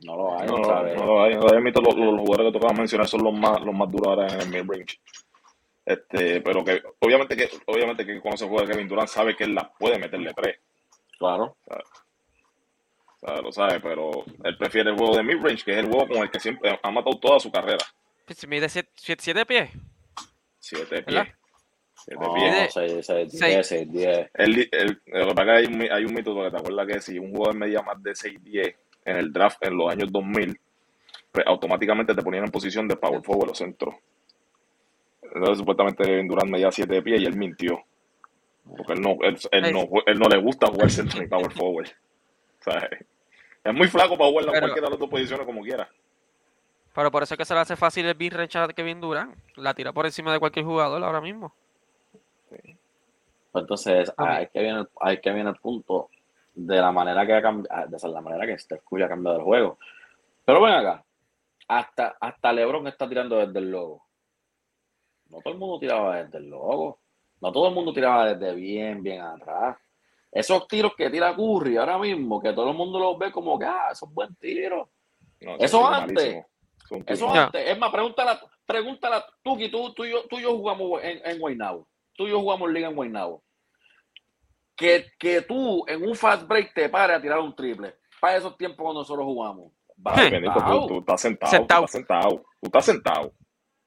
No 0.00 0.16
lo 0.16 0.38
hay. 0.38 0.46
No, 0.46 0.58
no, 0.58 1.04
lo 1.04 1.22
hay. 1.22 1.34
Los, 1.34 1.42
los, 1.42 2.20
jugadores 2.20 2.52
que 2.52 2.58
tocaba 2.58 2.74
mencionar 2.74 3.08
son 3.08 3.24
los 3.24 3.34
más, 3.34 3.60
los 3.62 3.74
más 3.74 3.90
duros 3.90 4.06
ahora 4.06 4.28
en 4.28 4.40
el 4.40 4.48
mid-range. 4.50 5.00
Este, 5.88 6.42
pero 6.42 6.62
que 6.62 6.82
obviamente 7.00 7.34
que 7.34 7.48
obviamente 7.64 8.04
que 8.04 8.20
cuando 8.20 8.36
se 8.36 8.46
juega 8.46 8.70
Kevin 8.70 8.88
Durant 8.88 9.08
sabe 9.08 9.34
que 9.34 9.44
él 9.44 9.54
la 9.54 9.72
puede 9.72 9.98
meterle 9.98 10.34
tres. 10.34 10.58
Claro. 11.18 11.56
O 11.66 13.18
sea, 13.18 13.40
lo 13.40 13.50
sabe, 13.50 13.80
pero 13.80 14.22
él 14.44 14.58
prefiere 14.58 14.90
el 14.90 14.98
juego 14.98 15.16
de 15.16 15.22
mid-range, 15.22 15.64
que 15.64 15.72
es 15.72 15.78
el 15.78 15.86
juego 15.86 16.06
con 16.06 16.18
el 16.18 16.30
que 16.30 16.40
siempre 16.40 16.78
ha 16.82 16.90
matado 16.90 17.18
toda 17.18 17.40
su 17.40 17.50
carrera. 17.50 17.82
Pues 18.26 18.46
mide 18.46 18.68
siete, 18.68 18.90
siete 18.96 19.46
pies. 19.46 19.70
Siete 20.58 21.02
pies. 21.04 21.26
Siete 21.94 22.26
pies. 22.34 22.74
seis, 22.74 23.06
seis, 23.06 23.32
diez, 23.32 23.66
seis, 23.66 23.90
diez. 23.90 24.30
El, 24.34 24.68
el, 24.70 25.02
lo 25.06 25.34
que 25.34 25.50
hay, 25.50 25.64
un, 25.64 25.90
hay 25.90 26.04
un 26.04 26.12
mito 26.12 26.34
porque 26.34 26.50
te 26.50 26.56
acuerdas 26.58 26.86
que 26.86 27.00
si 27.00 27.18
un 27.18 27.34
jugador 27.34 27.56
medía 27.56 27.80
más 27.80 28.02
de 28.02 28.10
6'10 28.10 28.76
en 29.06 29.16
el 29.16 29.32
draft 29.32 29.64
en 29.64 29.74
los 29.74 29.90
años 29.90 30.12
2000, 30.12 30.60
pues 31.32 31.46
automáticamente 31.46 32.14
te 32.14 32.22
ponían 32.22 32.44
en 32.44 32.50
posición 32.50 32.86
de 32.86 32.96
power 32.96 33.22
forward 33.22 33.52
o 33.52 33.54
centro. 33.54 33.98
Entonces 35.34 35.58
supuestamente 35.58 36.22
Durant 36.24 36.50
medía 36.50 36.70
7 36.70 37.02
pies 37.02 37.20
y 37.22 37.26
él 37.26 37.36
mintió. 37.36 37.82
Porque 38.76 38.92
él 38.92 39.00
no, 39.00 39.16
él, 39.22 39.38
él 39.50 39.72
no, 39.72 39.88
él 40.06 40.18
no 40.18 40.28
le 40.28 40.38
gusta 40.38 40.66
jugar 40.66 40.90
centro 40.90 41.20
ni 41.20 41.26
power 41.26 41.50
forward. 41.52 41.88
O 42.60 42.62
sea, 42.62 42.88
es 43.64 43.74
muy 43.74 43.88
flaco 43.88 44.16
para 44.16 44.30
jugar 44.30 44.44
en 44.46 44.60
cualquiera 44.60 44.86
de 44.86 44.90
las 44.90 44.98
dos 44.98 45.08
posiciones 45.08 45.46
como 45.46 45.62
quiera. 45.62 45.88
Pero 46.94 47.10
por 47.10 47.22
eso 47.22 47.34
es 47.34 47.38
que 47.38 47.44
se 47.44 47.54
le 47.54 47.60
hace 47.60 47.76
fácil 47.76 48.06
el 48.06 48.14
beat 48.14 48.48
que 48.48 48.74
Kevin 48.74 49.00
Durant. 49.00 49.36
La 49.56 49.74
tira 49.74 49.92
por 49.92 50.06
encima 50.06 50.32
de 50.32 50.38
cualquier 50.38 50.64
jugador 50.64 51.02
ahora 51.02 51.20
mismo. 51.20 51.54
Pues 52.48 53.62
entonces, 53.62 54.12
hay 54.16 54.48
que, 54.48 54.60
viene, 54.60 54.84
hay 55.00 55.20
que 55.20 55.30
viene 55.30 55.50
el 55.50 55.56
punto 55.56 56.10
de 56.54 56.76
la 56.76 56.90
manera 56.90 57.24
que 57.26 57.34
ha 57.34 57.42
cambiado, 57.42 57.86
de 57.88 58.08
la 58.08 58.20
manera 58.20 58.46
que 58.46 58.58
Steph 58.58 58.82
Curry 58.88 59.04
ha 59.04 59.08
cambiado 59.08 59.38
el 59.38 59.44
juego. 59.44 59.78
Pero 60.44 60.60
ven 60.60 60.74
acá, 60.74 61.04
hasta, 61.68 62.16
hasta 62.20 62.52
LeBron 62.52 62.86
está 62.88 63.08
tirando 63.08 63.38
desde 63.38 63.58
el 63.58 63.70
logo. 63.70 64.07
No 65.28 65.40
todo 65.40 65.52
el 65.52 65.58
mundo 65.58 65.78
tiraba 65.78 66.22
desde 66.22 66.38
el 66.38 66.48
logo. 66.48 67.00
No 67.40 67.52
todo 67.52 67.68
el 67.68 67.74
mundo 67.74 67.92
tiraba 67.92 68.34
desde 68.34 68.54
bien, 68.54 69.02
bien 69.02 69.20
atrás. 69.20 69.76
Esos 70.30 70.68
tiros 70.68 70.92
que 70.96 71.08
tira 71.10 71.34
Curry 71.34 71.76
ahora 71.76 71.98
mismo, 71.98 72.40
que 72.40 72.52
todo 72.52 72.70
el 72.70 72.76
mundo 72.76 72.98
los 72.98 73.18
ve 73.18 73.32
como 73.32 73.58
que, 73.58 73.64
ah, 73.64 73.88
esos 73.92 74.12
buen 74.12 74.34
tiros. 74.36 74.88
eso 75.40 75.86
antes, 75.86 76.44
eso 77.06 77.30
antes, 77.30 77.66
es 77.66 77.78
más, 77.78 77.90
pregúntala, 77.90 78.40
pregúntala 78.66 79.24
tú, 79.42 79.56
que 79.56 79.68
tú, 79.68 79.92
tú, 79.94 80.04
y 80.04 80.10
yo, 80.10 80.24
tú 80.28 80.38
y 80.38 80.42
yo 80.42 80.56
jugamos 80.56 81.02
en, 81.02 81.20
en 81.24 81.38
Guaynabo. 81.38 81.88
Tú 82.14 82.26
y 82.26 82.30
yo 82.30 82.40
jugamos 82.40 82.70
liga 82.70 82.88
en 82.88 82.96
Guaynabo. 82.96 83.42
Que, 84.76 85.06
que 85.18 85.42
tú 85.42 85.84
en 85.88 86.06
un 86.06 86.14
fast 86.14 86.46
break 86.46 86.74
te 86.74 86.88
pares 86.88 87.16
a 87.16 87.20
tirar 87.20 87.38
un 87.38 87.54
triple. 87.54 87.96
Para 88.20 88.36
esos 88.36 88.56
tiempos 88.56 88.84
cuando 88.84 89.00
nosotros 89.00 89.24
jugamos. 89.24 89.72
tú, 90.52 90.86
tú, 90.86 90.98
estás 90.98 91.20
sentado, 91.20 91.50
sentado. 91.50 91.80
Tú 91.80 91.86
estás 91.86 91.90
sentado. 91.90 92.44
Tú 92.60 92.66
estás 92.66 92.84
sentado. 92.84 93.32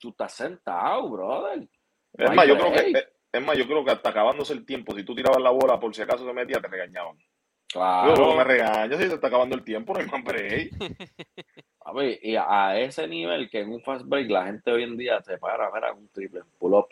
Tú 0.02 0.10
estás 0.10 0.34
sentado, 0.34 1.10
brother. 1.10 1.68
Es 2.18 2.34
más, 2.34 2.48
yo 2.48 2.58
creo 2.58 2.74
que, 2.74 3.08
es 3.32 3.46
más, 3.46 3.56
yo 3.56 3.68
creo 3.68 3.86
que 3.86 3.92
hasta 3.92 4.10
acabándose 4.10 4.54
el 4.54 4.66
tiempo, 4.66 4.96
si 4.96 5.04
tú 5.04 5.14
tirabas 5.14 5.42
la 5.42 5.52
bola 5.52 5.80
por 5.80 5.94
si 5.94 6.02
acaso 6.02 6.26
se 6.26 6.34
metía, 6.34 6.60
te 6.60 6.68
regañaban. 6.68 7.18
Claro. 7.68 8.16
Yo 8.16 8.36
me 8.36 8.44
regaño 8.44 8.98
si 8.98 9.08
se 9.08 9.14
está 9.14 9.28
acabando 9.28 9.56
el 9.56 9.64
tiempo, 9.64 9.94
no 9.94 10.00
hay 10.00 10.08
más 10.08 10.24
break. 10.24 10.72
A 11.84 11.94
ver, 11.94 12.20
y 12.22 12.36
a 12.36 12.80
ese 12.80 13.08
nivel 13.08 13.50
que 13.50 13.62
en 13.62 13.72
un 13.72 13.82
fast 13.82 14.06
break 14.06 14.30
la 14.30 14.46
gente 14.46 14.72
hoy 14.72 14.84
en 14.84 14.98
día 14.98 15.22
se 15.22 15.38
para, 15.38 15.70
ver 15.72 15.84
un 15.94 16.10
triple 16.10 16.42
pull 16.60 16.74
up. 16.74 16.88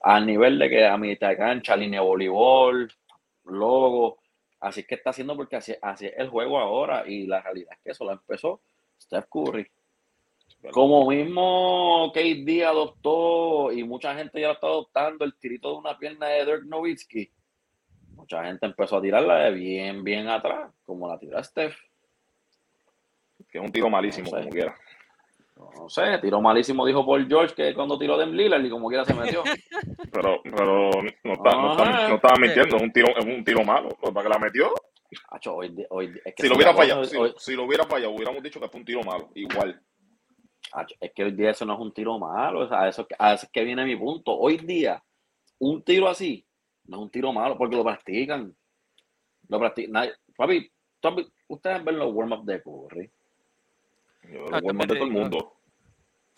A 0.00 0.20
nivel 0.20 0.58
de 0.58 0.68
que 0.68 0.86
a 0.86 0.96
mitad 0.96 1.28
de 1.28 1.36
cancha, 1.36 1.76
línea 1.76 2.00
de 2.00 2.06
voleibol, 2.06 2.92
logo. 3.44 4.18
Así 4.60 4.84
que 4.84 4.96
está 4.96 5.10
haciendo 5.10 5.36
porque 5.36 5.56
así, 5.56 5.74
así 5.80 6.06
es 6.06 6.14
el 6.16 6.28
juego 6.28 6.58
ahora 6.58 7.04
y 7.06 7.26
la 7.26 7.40
realidad 7.40 7.72
es 7.72 7.78
que 7.82 7.90
eso 7.90 8.04
lo 8.04 8.12
empezó 8.12 8.60
Steph 9.00 9.26
Curry. 9.28 9.68
Como 10.70 11.08
mismo 11.08 12.12
KD 12.14 12.64
adoptó 12.64 13.72
y 13.72 13.82
mucha 13.82 14.14
gente 14.14 14.40
ya 14.40 14.48
lo 14.48 14.54
está 14.54 14.68
adoptando 14.68 15.24
el 15.24 15.34
tirito 15.34 15.72
de 15.72 15.78
una 15.78 15.98
pierna 15.98 16.28
de 16.28 16.44
Dirk 16.44 16.64
Nowitzki. 16.64 17.30
Mucha 18.14 18.44
gente 18.44 18.66
empezó 18.66 18.98
a 18.98 19.02
tirarla 19.02 19.36
de 19.38 19.50
bien, 19.50 20.04
bien 20.04 20.28
atrás, 20.28 20.72
como 20.84 21.08
la 21.08 21.18
tira 21.18 21.42
Steph. 21.42 21.76
Que 23.50 23.58
es 23.58 23.64
un 23.64 23.72
tiro 23.72 23.90
malísimo, 23.90 24.30
como 24.30 24.48
quiera. 24.48 24.76
No 25.56 25.88
sé, 25.88 26.18
tiro 26.18 26.40
malísimo, 26.40 26.86
dijo 26.86 27.04
Paul 27.04 27.26
George 27.28 27.54
que 27.54 27.74
cuando 27.74 27.98
tiró 27.98 28.16
de 28.16 28.26
Lillard 28.26 28.64
y 28.64 28.70
como 28.70 28.88
quiera 28.88 29.04
se 29.04 29.14
metió. 29.14 29.42
pero, 30.12 30.40
pero 30.42 30.90
no, 31.24 31.32
está, 31.32 31.50
no, 32.08 32.14
estaba 32.14 32.36
mintiendo, 32.40 32.76
es 32.76 32.82
un 32.82 32.92
tiro, 32.92 33.08
es 33.16 33.24
un 33.24 33.44
tiro 33.44 33.64
malo. 33.64 33.90
¿Para 34.00 34.22
que 34.22 34.28
la 34.28 34.38
metió? 34.38 34.72
si, 36.38 36.48
lo 36.48 36.56
hubiera 36.56 36.74
fallado, 36.74 37.04
si, 37.36 37.54
lo 37.54 37.64
hubiera 37.64 37.84
fallado, 37.84 38.12
hubiéramos 38.12 38.42
dicho 38.42 38.60
que 38.60 38.68
fue 38.68 38.80
un 38.80 38.86
tiro 38.86 39.02
malo, 39.02 39.30
igual. 39.34 39.80
Es 41.00 41.12
que 41.12 41.24
hoy 41.24 41.32
día 41.32 41.50
eso 41.50 41.64
no 41.64 41.74
es 41.74 41.80
un 41.80 41.92
tiro 41.92 42.18
malo, 42.18 42.60
o 42.60 42.68
sea, 42.68 42.88
eso, 42.88 43.06
a 43.18 43.34
eso 43.34 43.46
es 43.46 43.52
que 43.52 43.64
viene 43.64 43.84
mi 43.84 43.96
punto. 43.96 44.32
Hoy 44.32 44.56
día, 44.56 45.02
un 45.58 45.82
tiro 45.82 46.08
así 46.08 46.46
no 46.84 46.96
es 46.96 47.02
un 47.02 47.10
tiro 47.10 47.32
malo 47.32 47.56
porque 47.56 47.76
lo 47.76 47.84
practican. 47.84 48.54
Lo 49.48 49.58
practican. 49.58 50.10
papi, 50.36 50.70
ustedes 51.48 51.84
ven 51.84 51.98
los 51.98 52.12
warm-ups 52.12 52.46
de 52.46 52.62
Curry. 52.62 53.10
los 54.22 54.62
warm-ups 54.62 54.88
de 54.88 54.94
todo 54.94 55.04
el 55.04 55.10
mundo. 55.10 55.56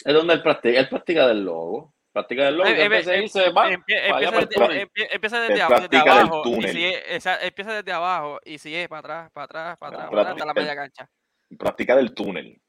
Es 0.04 0.14
donde 0.14 0.34
él 0.34 0.42
practica, 0.42 0.80
él 0.80 0.88
practica 0.88 1.28
del 1.28 1.44
logo. 1.44 1.94
Practica 2.12 2.44
del 2.44 2.56
logo. 2.56 2.68
Eh, 2.68 2.86
eh, 2.86 3.28
se 3.28 3.50
va, 3.50 3.72
empieza 3.72 5.40
desde, 5.40 5.62
abajo. 5.62 6.42
Y 6.46 6.68
sigue, 6.68 7.16
empieza 7.46 7.72
desde 7.74 7.92
abajo 7.92 8.40
y 8.44 8.58
sigue 8.58 8.88
para 8.88 8.98
atrás, 9.00 9.30
para 9.32 9.44
atrás, 9.44 9.78
para 9.78 9.96
atrás, 9.96 10.10
para 10.10 10.20
atrás 10.22 10.34
hasta 10.34 10.46
la 10.46 10.54
media 10.54 10.76
cancha. 10.76 11.10
Practica 11.56 11.96
del 11.96 12.14
túnel 12.14 12.60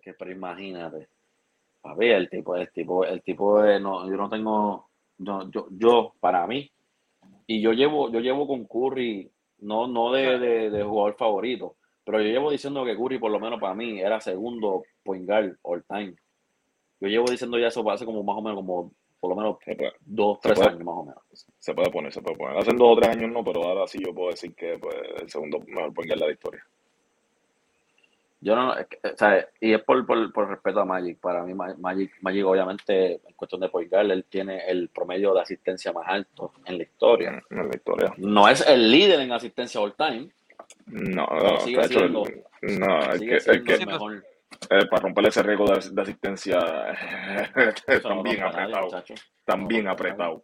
que, 0.00 0.14
pero 0.14 0.30
imagínate. 0.30 1.08
A 1.84 1.94
ver, 1.94 2.12
el 2.12 2.30
tipo, 2.30 2.56
el 2.56 2.70
tipo, 2.70 3.04
el 3.04 3.22
tipo 3.22 3.60
de, 3.60 3.80
no, 3.80 4.08
yo 4.08 4.16
no 4.16 4.28
tengo, 4.28 4.88
yo, 5.18 5.50
yo, 5.50 5.66
yo, 5.70 6.14
para 6.20 6.46
mí, 6.46 6.70
y 7.46 7.60
yo 7.60 7.72
llevo, 7.72 8.10
yo 8.10 8.20
llevo 8.20 8.46
con 8.46 8.66
Curry, 8.66 9.30
no, 9.60 9.86
no 9.88 10.12
de, 10.12 10.38
de, 10.70 10.82
jugador 10.84 11.16
favorito, 11.16 11.76
pero 12.04 12.20
yo 12.20 12.28
llevo 12.28 12.50
diciendo 12.50 12.84
que 12.84 12.96
Curry, 12.96 13.18
por 13.18 13.30
lo 13.30 13.40
menos 13.40 13.60
para 13.60 13.74
mí, 13.74 14.00
era 14.00 14.20
segundo 14.20 14.84
point 15.02 15.26
guard 15.26 15.56
all 15.62 15.84
time. 15.84 16.14
Yo 17.00 17.08
llevo 17.08 17.26
diciendo 17.30 17.58
ya 17.58 17.66
eso 17.66 17.88
hace 17.90 18.04
como 18.04 18.22
más 18.22 18.36
o 18.36 18.42
menos 18.42 18.56
como 18.56 18.92
por 19.18 19.30
lo 19.30 19.36
menos 19.36 19.56
dos, 20.00 20.40
tres 20.40 20.60
años 20.60 20.84
más 20.84 20.96
o 20.96 21.04
menos. 21.04 21.22
Se 21.58 21.74
puede 21.74 21.90
poner, 21.90 22.12
se 22.12 22.20
puede 22.20 22.36
poner. 22.36 22.58
Hace 22.58 22.72
dos 22.76 22.96
o 22.96 23.00
tres 23.00 23.16
años 23.16 23.30
no, 23.30 23.44
pero 23.44 23.62
ahora 23.62 23.86
sí 23.86 23.98
yo 24.04 24.12
puedo 24.12 24.30
decir 24.30 24.52
que 24.54 24.78
pues, 24.78 24.96
el 25.20 25.30
segundo 25.30 25.60
mejor 25.66 25.94
point 25.94 26.08
guard 26.10 26.20
de 26.20 26.26
la 26.26 26.32
historia. 26.32 26.66
Yo 28.44 28.56
no, 28.56 28.72
o 28.72 29.16
sea, 29.16 29.48
y 29.60 29.72
es 29.72 29.82
por, 29.84 30.04
por, 30.04 30.32
por, 30.32 30.48
respeto 30.48 30.80
a 30.80 30.84
Magic. 30.84 31.20
Para 31.20 31.44
mí, 31.44 31.54
Magic, 31.54 32.10
Magic 32.22 32.44
obviamente, 32.44 33.20
en 33.24 33.34
cuestión 33.36 33.60
de 33.60 33.68
point 33.68 33.92
él 33.92 34.24
tiene 34.28 34.66
el 34.66 34.88
promedio 34.88 35.32
de 35.32 35.42
asistencia 35.42 35.92
más 35.92 36.08
alto 36.08 36.52
en 36.64 36.76
la 36.76 36.82
historia. 36.82 37.40
En 37.50 37.68
la 37.68 37.70
historia. 37.72 38.12
No 38.16 38.48
es 38.48 38.66
el 38.66 38.90
líder 38.90 39.20
en 39.20 39.30
asistencia 39.30 39.80
all 39.80 39.94
time. 39.94 40.28
No, 40.86 41.24
no, 41.24 41.60
sigue 41.60 41.84
siendo, 41.84 42.24
no, 42.62 43.00
es 43.12 43.20
que, 43.20 43.36
es 43.36 43.62
que 43.62 43.86
mejor. 43.86 44.24
Eh, 44.70 44.86
para 44.90 45.02
romper 45.02 45.26
ese 45.28 45.42
récord 45.44 45.78
de, 45.92 46.02
asistencia 46.02 46.58
están 47.86 48.24
bien 48.24 48.42
apretado. 48.42 48.88
Están 49.38 49.68
bien 49.68 49.86
apretado. 49.86 50.42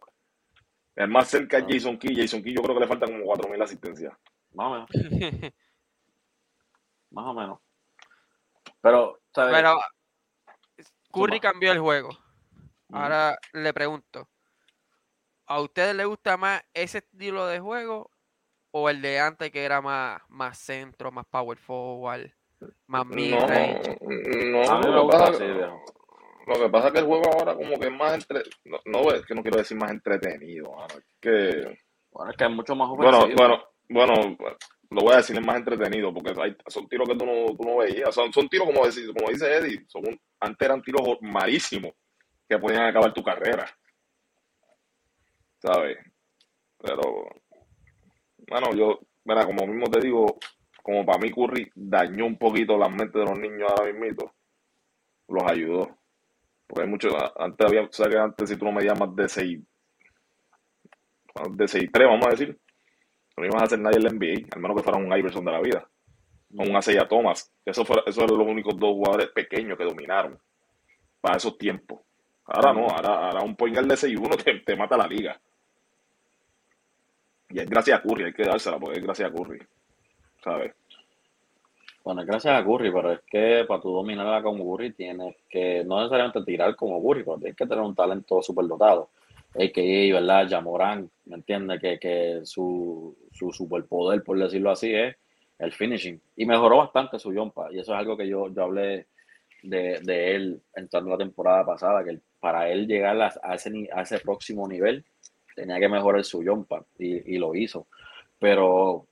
El 0.95 1.09
más 1.09 1.27
cerca 1.27 1.57
es 1.57 1.65
Jason 1.67 1.97
Key. 1.97 2.15
Jason 2.15 2.41
Key 2.41 2.53
yo 2.53 2.61
creo 2.61 2.75
que 2.75 2.81
le 2.81 2.87
faltan 2.87 3.11
como 3.11 3.33
4.000 3.33 3.61
asistencias. 3.61 4.13
Más 4.53 4.67
o 4.67 4.71
menos. 4.71 4.89
más 7.11 7.25
o 7.25 7.33
menos. 7.33 7.59
Pero, 8.81 9.19
Curry 11.11 11.39
cambió 11.39 11.71
el 11.71 11.79
juego. 11.79 12.09
Ahora 12.91 13.37
le 13.53 13.73
pregunto, 13.73 14.27
¿a 15.45 15.61
ustedes 15.61 15.95
les 15.95 16.07
gusta 16.07 16.37
más 16.37 16.61
ese 16.73 16.99
estilo 16.99 17.45
de 17.45 17.59
juego 17.59 18.09
o 18.71 18.89
el 18.89 19.01
de 19.01 19.19
antes 19.19 19.51
que 19.51 19.63
era 19.63 19.81
más, 19.81 20.21
más 20.29 20.57
centro, 20.57 21.11
más 21.11 21.25
power 21.27 21.57
forward, 21.57 22.31
más 22.87 23.05
mid 23.05 23.35
range? 23.35 23.97
No, 24.01 24.81
no, 24.81 24.91
lo, 24.91 25.07
que 25.07 25.17
pasa, 25.17 25.45
lo 26.47 26.53
que 26.55 26.69
pasa 26.69 26.87
es 26.87 26.93
que 26.93 26.99
el 26.99 27.05
juego 27.05 27.31
ahora 27.31 27.55
como 27.55 27.79
que 27.79 27.87
es 27.87 27.93
más 27.93 28.13
entre, 28.13 28.43
no, 28.85 29.11
es 29.11 29.25
que 29.25 29.35
no 29.35 29.43
quiero 29.43 29.57
decir 29.57 29.77
más 29.77 29.91
entretenido, 29.91 30.75
es 30.87 31.05
que 31.19 31.77
bueno, 32.11 32.31
es 32.31 32.37
que 32.37 32.43
es 32.43 32.49
mucho 32.49 32.75
más 32.75 32.89
Bueno, 32.89 33.27
bueno, 33.35 33.63
bueno, 33.87 34.13
lo 34.91 35.01
voy 35.01 35.13
a 35.13 35.17
decir, 35.17 35.37
es 35.37 35.45
más 35.45 35.57
entretenido, 35.57 36.13
porque 36.13 36.33
hay, 36.41 36.55
son 36.67 36.87
tiros 36.87 37.07
que 37.07 37.15
tú 37.15 37.25
no, 37.25 37.55
tú 37.55 37.63
no 37.63 37.77
veías. 37.77 38.13
Son, 38.13 38.33
son 38.33 38.49
tiros, 38.49 38.67
como, 38.67 38.85
decir, 38.85 39.11
como 39.13 39.29
dice 39.29 39.57
Eddie, 39.57 39.85
son 39.87 40.03
antes 40.39 40.65
eran 40.65 40.81
tiros 40.81 41.01
malísimos 41.21 41.93
que 42.47 42.57
podían 42.57 42.85
acabar 42.85 43.13
tu 43.13 43.23
carrera. 43.23 43.65
¿Sabes? 45.59 45.97
Pero, 46.79 47.27
bueno, 48.47 48.73
yo, 48.73 48.99
mira, 49.25 49.45
como 49.45 49.67
mismo 49.67 49.89
te 49.91 49.99
digo, 49.99 50.39
como 50.81 51.05
para 51.05 51.19
mí 51.19 51.31
Curry 51.31 51.71
dañó 51.75 52.25
un 52.25 52.37
poquito 52.37 52.77
la 52.77 52.89
mente 52.89 53.19
de 53.19 53.25
los 53.25 53.37
niños 53.37 53.69
ahora 53.69 53.93
mismo, 53.93 54.33
los 55.27 55.43
ayudó. 55.43 55.99
Porque 56.65 56.83
hay 56.83 56.89
muchos, 56.89 57.13
antes 57.37 57.67
había, 57.67 57.83
o 57.83 57.91
sea 57.91 58.09
que 58.09 58.17
antes 58.17 58.49
si 58.49 58.57
tú 58.57 58.65
no 58.65 58.71
medías 58.71 58.99
más 58.99 59.15
de 59.15 59.29
6, 59.29 59.59
de 61.51 61.65
6-3, 61.65 62.05
vamos 62.05 62.27
a 62.27 62.31
decir, 62.31 62.59
no 63.39 63.45
iban 63.45 63.61
a 63.61 63.65
hacer 63.65 63.79
nadie 63.79 63.97
en 63.97 64.03
la 64.03 64.09
NBA, 64.11 64.47
al 64.51 64.61
menos 64.61 64.77
que 64.77 64.83
fuera 64.83 64.99
un 64.99 65.17
Iverson 65.17 65.45
de 65.45 65.51
la 65.51 65.61
vida. 65.61 65.87
O 66.57 66.63
un 66.63 66.75
Asaya 66.75 67.07
Thomas. 67.07 67.51
Eso 67.65 67.85
fue, 67.85 68.01
esos 68.05 68.23
eran 68.23 68.37
los 68.37 68.47
únicos 68.47 68.77
dos 68.77 68.93
jugadores 68.93 69.27
pequeños 69.29 69.77
que 69.77 69.83
dominaron 69.83 70.39
para 71.21 71.37
esos 71.37 71.57
tiempos. 71.57 71.99
Ahora 72.45 72.73
no, 72.73 72.87
ahora, 72.87 73.41
un 73.41 73.55
point 73.55 73.77
de 73.77 73.95
6-1 73.95 74.43
te, 74.43 74.59
te 74.59 74.75
mata 74.75 74.97
la 74.97 75.07
liga. 75.07 75.39
Y 77.49 77.59
es 77.59 77.69
gracias 77.69 77.99
a 77.99 78.01
Curry, 78.01 78.25
hay 78.25 78.33
que 78.33 78.43
dársela 78.43 78.79
porque 78.79 78.99
es 78.99 79.03
gracias 79.03 79.29
a 79.29 79.33
Curry. 79.33 79.59
¿Sabes? 80.43 80.73
Bueno, 82.03 82.23
gracias 82.25 82.59
a 82.59 82.63
Curry, 82.63 82.91
pero 82.91 83.11
es 83.11 83.19
que 83.21 83.65
para 83.67 83.81
tu 83.81 83.91
dominarla 83.91 84.41
como 84.41 84.71
Curry 84.71 84.93
tienes 84.93 85.35
que 85.49 85.83
no 85.83 85.97
necesariamente 85.97 86.43
tirar 86.43 86.75
como 86.75 87.01
Curry, 87.03 87.23
pero 87.23 87.37
tienes 87.37 87.55
que 87.55 87.67
tener 87.67 87.83
un 87.83 87.95
talento 87.95 88.41
súper 88.41 88.67
dotado. 88.67 89.09
Que 89.53 90.11
¿verdad? 90.13 90.47
Jamorán, 90.49 91.09
¿me 91.25 91.35
entiendes? 91.35 91.81
Que, 91.81 91.99
que 91.99 92.41
su, 92.43 93.17
su 93.31 93.51
superpoder, 93.51 94.23
por 94.23 94.37
decirlo 94.37 94.71
así, 94.71 94.93
es 94.93 95.15
el 95.57 95.71
finishing. 95.71 96.21
Y 96.35 96.45
mejoró 96.45 96.77
bastante 96.77 97.19
su 97.19 97.33
jumpa. 97.33 97.71
Y 97.71 97.79
eso 97.79 97.93
es 97.93 97.99
algo 97.99 98.15
que 98.15 98.27
yo, 98.27 98.49
yo 98.49 98.63
hablé 98.63 99.07
de, 99.63 99.99
de 100.01 100.35
él 100.35 100.61
entrando 100.75 101.11
la 101.11 101.17
temporada 101.17 101.65
pasada, 101.65 102.03
que 102.03 102.19
para 102.39 102.69
él 102.69 102.87
llegar 102.87 103.19
a, 103.21 103.55
ese, 103.55 103.89
a 103.93 104.01
ese 104.01 104.19
próximo 104.19 104.67
nivel 104.67 105.03
tenía 105.55 105.79
que 105.79 105.89
mejorar 105.89 106.23
su 106.23 106.43
jumpa 106.43 106.85
y, 106.97 107.35
y 107.35 107.37
lo 107.37 107.53
hizo. 107.55 107.87
Pero 108.39 109.05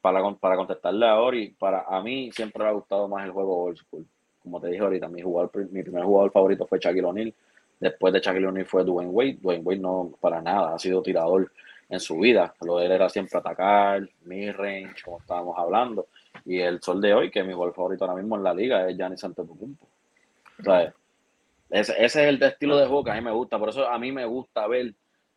para, 0.00 0.22
para 0.34 0.56
contestarle 0.56 1.06
a 1.06 1.20
Ori, 1.20 1.50
para 1.50 1.84
a 1.88 2.02
mí 2.02 2.30
siempre 2.32 2.62
me 2.62 2.70
ha 2.70 2.72
gustado 2.72 3.08
más 3.08 3.24
el 3.24 3.30
juego 3.30 3.64
old 3.64 3.78
school. 3.78 4.06
Como 4.40 4.60
te 4.60 4.68
dije 4.68 4.82
ahorita, 4.82 5.08
mi, 5.08 5.22
jugador, 5.22 5.50
mi 5.70 5.82
primer 5.82 6.04
jugador 6.04 6.30
favorito 6.32 6.66
fue 6.66 6.78
Shaquille 6.80 7.04
O'Neal. 7.04 7.34
Después 7.78 8.12
de 8.12 8.20
Shaquille 8.20 8.46
O'Neal 8.46 8.66
fue 8.66 8.84
Dwayne 8.84 9.10
Wade. 9.10 9.38
Dwayne 9.40 9.62
Wade 9.62 9.80
no 9.80 10.12
para 10.20 10.40
nada 10.40 10.74
ha 10.74 10.78
sido 10.78 11.02
tirador 11.02 11.50
en 11.88 12.00
su 12.00 12.18
vida. 12.18 12.54
Lo 12.62 12.78
de 12.78 12.86
él 12.86 12.92
era 12.92 13.08
siempre 13.08 13.38
atacar, 13.38 14.08
mid-range, 14.24 15.02
como 15.04 15.18
estábamos 15.18 15.58
hablando. 15.58 16.06
Y 16.44 16.58
el 16.60 16.80
sol 16.80 17.00
de 17.00 17.14
hoy, 17.14 17.30
que 17.30 17.40
es 17.40 17.46
mi 17.46 17.52
jugador 17.52 17.74
favorito 17.74 18.04
ahora 18.04 18.16
mismo 18.16 18.36
en 18.36 18.42
la 18.42 18.54
liga, 18.54 18.88
es 18.88 18.96
Giannis 18.96 19.24
Antetokounmpo. 19.24 19.86
O 20.58 20.62
sea, 20.62 20.94
ese, 21.70 21.92
ese 21.92 22.22
es 22.22 22.28
el 22.28 22.42
estilo 22.42 22.76
de 22.76 22.86
juego 22.86 23.04
que 23.04 23.10
a 23.10 23.14
mí 23.14 23.20
me 23.20 23.32
gusta. 23.32 23.58
Por 23.58 23.68
eso 23.68 23.86
a 23.86 23.98
mí 23.98 24.12
me 24.12 24.24
gusta 24.24 24.66
ver 24.66 24.94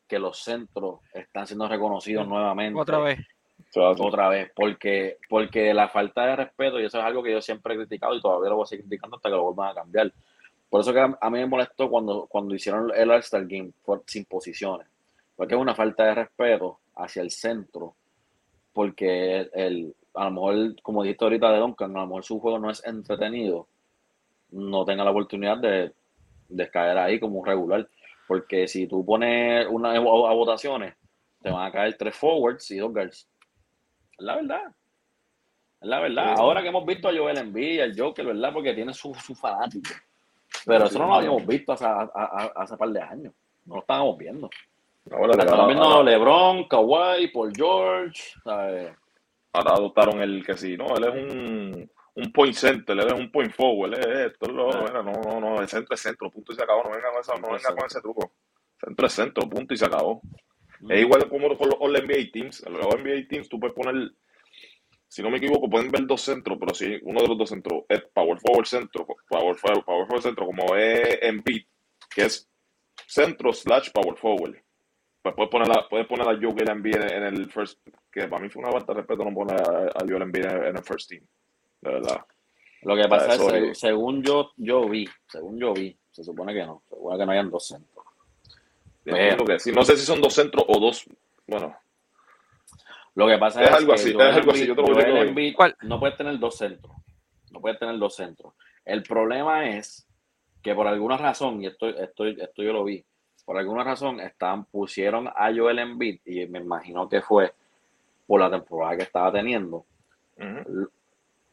que 0.07 0.19
los 0.19 0.39
centros 0.39 0.99
están 1.13 1.45
siendo 1.45 1.67
reconocidos 1.67 2.27
nuevamente. 2.27 2.79
Otra 2.79 2.99
vez. 2.99 3.19
Otra 3.75 4.29
vez, 4.29 4.51
porque, 4.55 5.17
porque 5.29 5.73
la 5.73 5.89
falta 5.89 6.25
de 6.25 6.35
respeto, 6.37 6.79
y 6.79 6.85
eso 6.85 6.97
es 6.97 7.03
algo 7.03 7.21
que 7.21 7.31
yo 7.31 7.41
siempre 7.41 7.75
he 7.75 7.77
criticado 7.77 8.15
y 8.15 8.21
todavía 8.21 8.49
lo 8.49 8.55
voy 8.55 8.63
a 8.63 8.67
seguir 8.67 8.85
criticando 8.85 9.17
hasta 9.17 9.29
que 9.29 9.35
lo 9.35 9.43
vuelvan 9.43 9.69
a 9.69 9.75
cambiar. 9.75 10.11
Por 10.69 10.81
eso 10.81 10.93
que 10.93 10.99
a, 10.99 11.29
mí 11.29 11.39
me 11.39 11.47
molestó 11.47 11.89
cuando, 11.89 12.27
cuando 12.27 12.53
hicieron 12.53 12.91
el 12.95 13.09
All-Star 13.09 13.45
Game 13.47 13.71
sin 14.05 14.25
posiciones, 14.25 14.87
porque 15.35 15.55
es 15.55 15.59
una 15.59 15.73
falta 15.73 16.05
de 16.05 16.15
respeto 16.15 16.79
hacia 16.95 17.21
el 17.21 17.31
centro, 17.31 17.95
porque 18.71 19.49
el, 19.53 19.95
a 20.13 20.25
lo 20.25 20.31
mejor, 20.31 20.81
como 20.81 21.01
dijiste 21.03 21.25
ahorita 21.25 21.51
de 21.51 21.59
Duncan, 21.59 21.97
a 21.97 22.01
lo 22.01 22.07
mejor 22.07 22.23
su 22.23 22.39
juego 22.39 22.59
no 22.59 22.69
es 22.69 22.85
entretenido, 22.85 23.67
no 24.51 24.85
tenga 24.85 25.03
la 25.03 25.11
oportunidad 25.11 25.57
de, 25.57 25.93
de 26.49 26.69
caer 26.69 26.97
ahí 26.97 27.19
como 27.19 27.39
un 27.39 27.45
regular. 27.45 27.87
Porque 28.27 28.67
si 28.67 28.85
tú 28.85 29.03
pones 29.03 29.65
una 29.69 29.95
a 29.95 29.99
votaciones, 29.99 30.95
te 31.41 31.49
van 31.49 31.65
a 31.65 31.71
caer 31.71 31.95
tres 31.97 32.15
forwards 32.15 32.69
y 32.71 32.77
dos 32.77 32.93
guards. 32.93 33.27
Es 34.17 34.25
la 34.25 34.35
verdad. 34.35 34.67
Es 35.81 35.87
la 35.87 35.99
verdad. 35.99 36.35
Ahora 36.37 36.61
que 36.61 36.67
hemos 36.67 36.85
visto 36.85 37.07
a 37.07 37.15
Joel 37.15 37.37
Embiid, 37.37 37.79
al 37.79 37.97
Joker, 37.97 38.25
¿verdad? 38.25 38.53
Porque 38.53 38.73
tiene 38.73 38.93
su, 38.93 39.13
su 39.15 39.33
fanático. 39.33 39.89
Pero 40.65 40.85
eso 40.85 40.99
no 40.99 41.07
lo 41.07 41.15
habíamos 41.15 41.45
visto 41.45 41.73
hace, 41.73 41.85
hace, 41.85 42.77
par 42.77 42.89
de 42.89 43.01
años. 43.01 43.33
No 43.65 43.75
lo 43.75 43.81
estábamos 43.81 44.17
viendo. 44.17 44.49
Ahora, 45.11 45.33
estamos 45.37 45.67
viendo 45.67 46.03
LeBron, 46.03 46.67
Kawhi, 46.67 47.27
Paul 47.29 47.53
George. 47.55 48.21
¿sabes? 48.43 48.91
Ahora 49.53 49.71
adoptaron 49.73 50.21
el 50.21 50.45
que 50.45 50.55
sí, 50.57 50.77
¿no? 50.77 50.95
Él 50.95 51.03
es 51.03 51.13
un, 51.13 51.91
un 52.15 52.31
point 52.31 52.53
center, 52.53 52.97
él 52.99 53.07
es 53.07 53.13
un 53.13 53.31
point 53.31 53.51
forward, 53.51 53.93
él 53.93 53.99
es 53.99 54.31
esto, 54.31 54.51
lo, 54.51 54.71
no, 54.71 55.03
no, 55.03 55.39
no, 55.39 55.61
el 55.61 55.67
centro 55.67 55.95
es 55.95 56.01
centro, 56.01 56.29
punto 56.29 56.53
y 56.53 56.55
se 56.55 56.63
acabó. 56.63 56.83
No 56.83 56.91
venga 56.91 57.11
con, 57.11 57.21
esa, 57.21 57.35
no 57.35 57.47
venga 57.53 57.75
con 57.75 57.85
ese 57.85 58.01
truco. 58.01 58.31
Centro 58.79 59.07
es 59.07 59.13
centro, 59.13 59.49
punto 59.49 59.73
y 59.73 59.77
se 59.77 59.85
acabó. 59.85 60.21
Es 60.87 61.01
igual 61.01 61.27
como 61.27 61.57
con 61.57 61.69
los 61.69 61.77
All 61.79 61.93
NBA 61.93 62.31
Teams. 62.31 62.63
En 62.65 62.73
los 62.73 62.85
NBA 62.85 63.27
Teams 63.27 63.49
tú 63.49 63.59
puedes 63.59 63.75
poner, 63.75 64.11
si 65.09 65.23
no 65.23 65.31
me 65.31 65.37
equivoco, 65.37 65.67
pueden 65.67 65.89
ver 65.89 66.05
dos 66.05 66.21
centros, 66.21 66.55
pero 66.59 66.75
si 66.75 66.99
uno 67.01 67.21
de 67.21 67.27
los 67.27 67.37
dos 67.37 67.49
centros 67.49 67.83
es 67.89 68.03
Power 68.13 68.39
Forward 68.39 68.67
Centro, 68.67 69.07
Power 69.27 69.55
Forward, 69.55 69.83
power 69.83 70.05
forward 70.05 70.21
Centro, 70.21 70.45
como 70.45 70.75
es 70.75 71.17
Embiid, 71.23 71.63
que 72.13 72.25
es 72.25 72.47
centro 73.07 73.51
slash 73.51 73.89
Power 73.91 74.15
Forward. 74.15 74.55
Pues 75.23 75.35
puedes 75.35 75.49
poner 75.49 75.71
a, 75.71 75.89
puedes 75.89 76.05
poner 76.05 76.29
a 76.29 76.37
Joel 76.39 76.69
Embiid 76.69 76.95
en, 76.95 77.23
el 77.23 77.49
first, 77.49 77.79
que 78.11 78.27
para 78.27 78.39
mí 78.41 78.49
fue 78.49 78.61
una 78.61 78.71
falta 78.71 78.93
de 78.93 78.99
respeto 78.99 79.25
no 79.25 79.33
poner 79.33 79.59
a, 79.59 79.87
a 79.87 80.05
Joel 80.07 80.21
Embiid 80.21 80.45
en, 80.45 80.77
el 80.77 80.83
first 80.83 81.09
team. 81.09 81.23
De 81.81 81.91
verdad. 81.91 82.23
Lo 82.83 82.95
que 82.95 83.07
pasa 83.09 83.33
es 83.33 83.41
que 83.41 83.75
según 83.75 84.21
yo, 84.21 84.51
yo 84.57 84.87
vi, 84.87 85.09
según 85.27 85.59
yo 85.59 85.73
vi, 85.73 85.97
se 86.11 86.23
supone 86.23 86.53
que 86.53 86.65
no, 86.65 86.83
se 86.87 86.95
supone 86.95 87.17
que 87.17 87.25
no 87.25 87.31
hayan 87.31 87.49
dos 87.49 87.67
centros. 87.67 88.05
No 89.05 89.83
sé 89.83 89.97
si 89.97 90.05
son 90.05 90.21
dos 90.21 90.35
centros 90.35 90.65
o 90.67 90.79
dos. 90.79 91.03
Bueno. 91.47 91.75
Lo 93.15 93.27
que 93.27 93.37
pasa 93.37 93.63
es, 93.63 93.71
algo 93.71 93.93
que 93.93 93.99
así, 93.99 94.09
es 94.09 94.19
algo 94.19 94.51
así. 94.51 94.67
Yo 94.67 94.75
no 95.83 95.99
puede 95.99 96.15
tener 96.15 96.39
dos 96.39 96.57
centros. 96.57 96.93
No 97.51 97.61
puede 97.61 97.75
tener 97.75 97.97
dos 97.97 98.15
centros. 98.15 98.53
El 98.85 99.03
problema 99.03 99.69
es 99.69 100.07
que 100.61 100.75
por 100.75 100.87
alguna 100.87 101.17
razón, 101.17 101.61
y 101.61 101.67
esto, 101.67 101.87
esto, 101.89 102.25
esto 102.25 102.63
yo 102.63 102.73
lo 102.73 102.83
vi, 102.83 103.03
por 103.45 103.57
alguna 103.57 103.83
razón 103.83 104.19
están, 104.19 104.65
pusieron 104.65 105.27
a 105.27 105.51
Joel 105.55 105.79
Embiid, 105.79 106.19
y 106.25 106.45
me 106.47 106.59
imagino 106.59 107.09
que 107.09 107.21
fue 107.21 107.53
por 108.27 108.39
la 108.39 108.49
temporada 108.49 108.97
que 108.97 109.03
estaba 109.03 109.31
teniendo. 109.31 109.85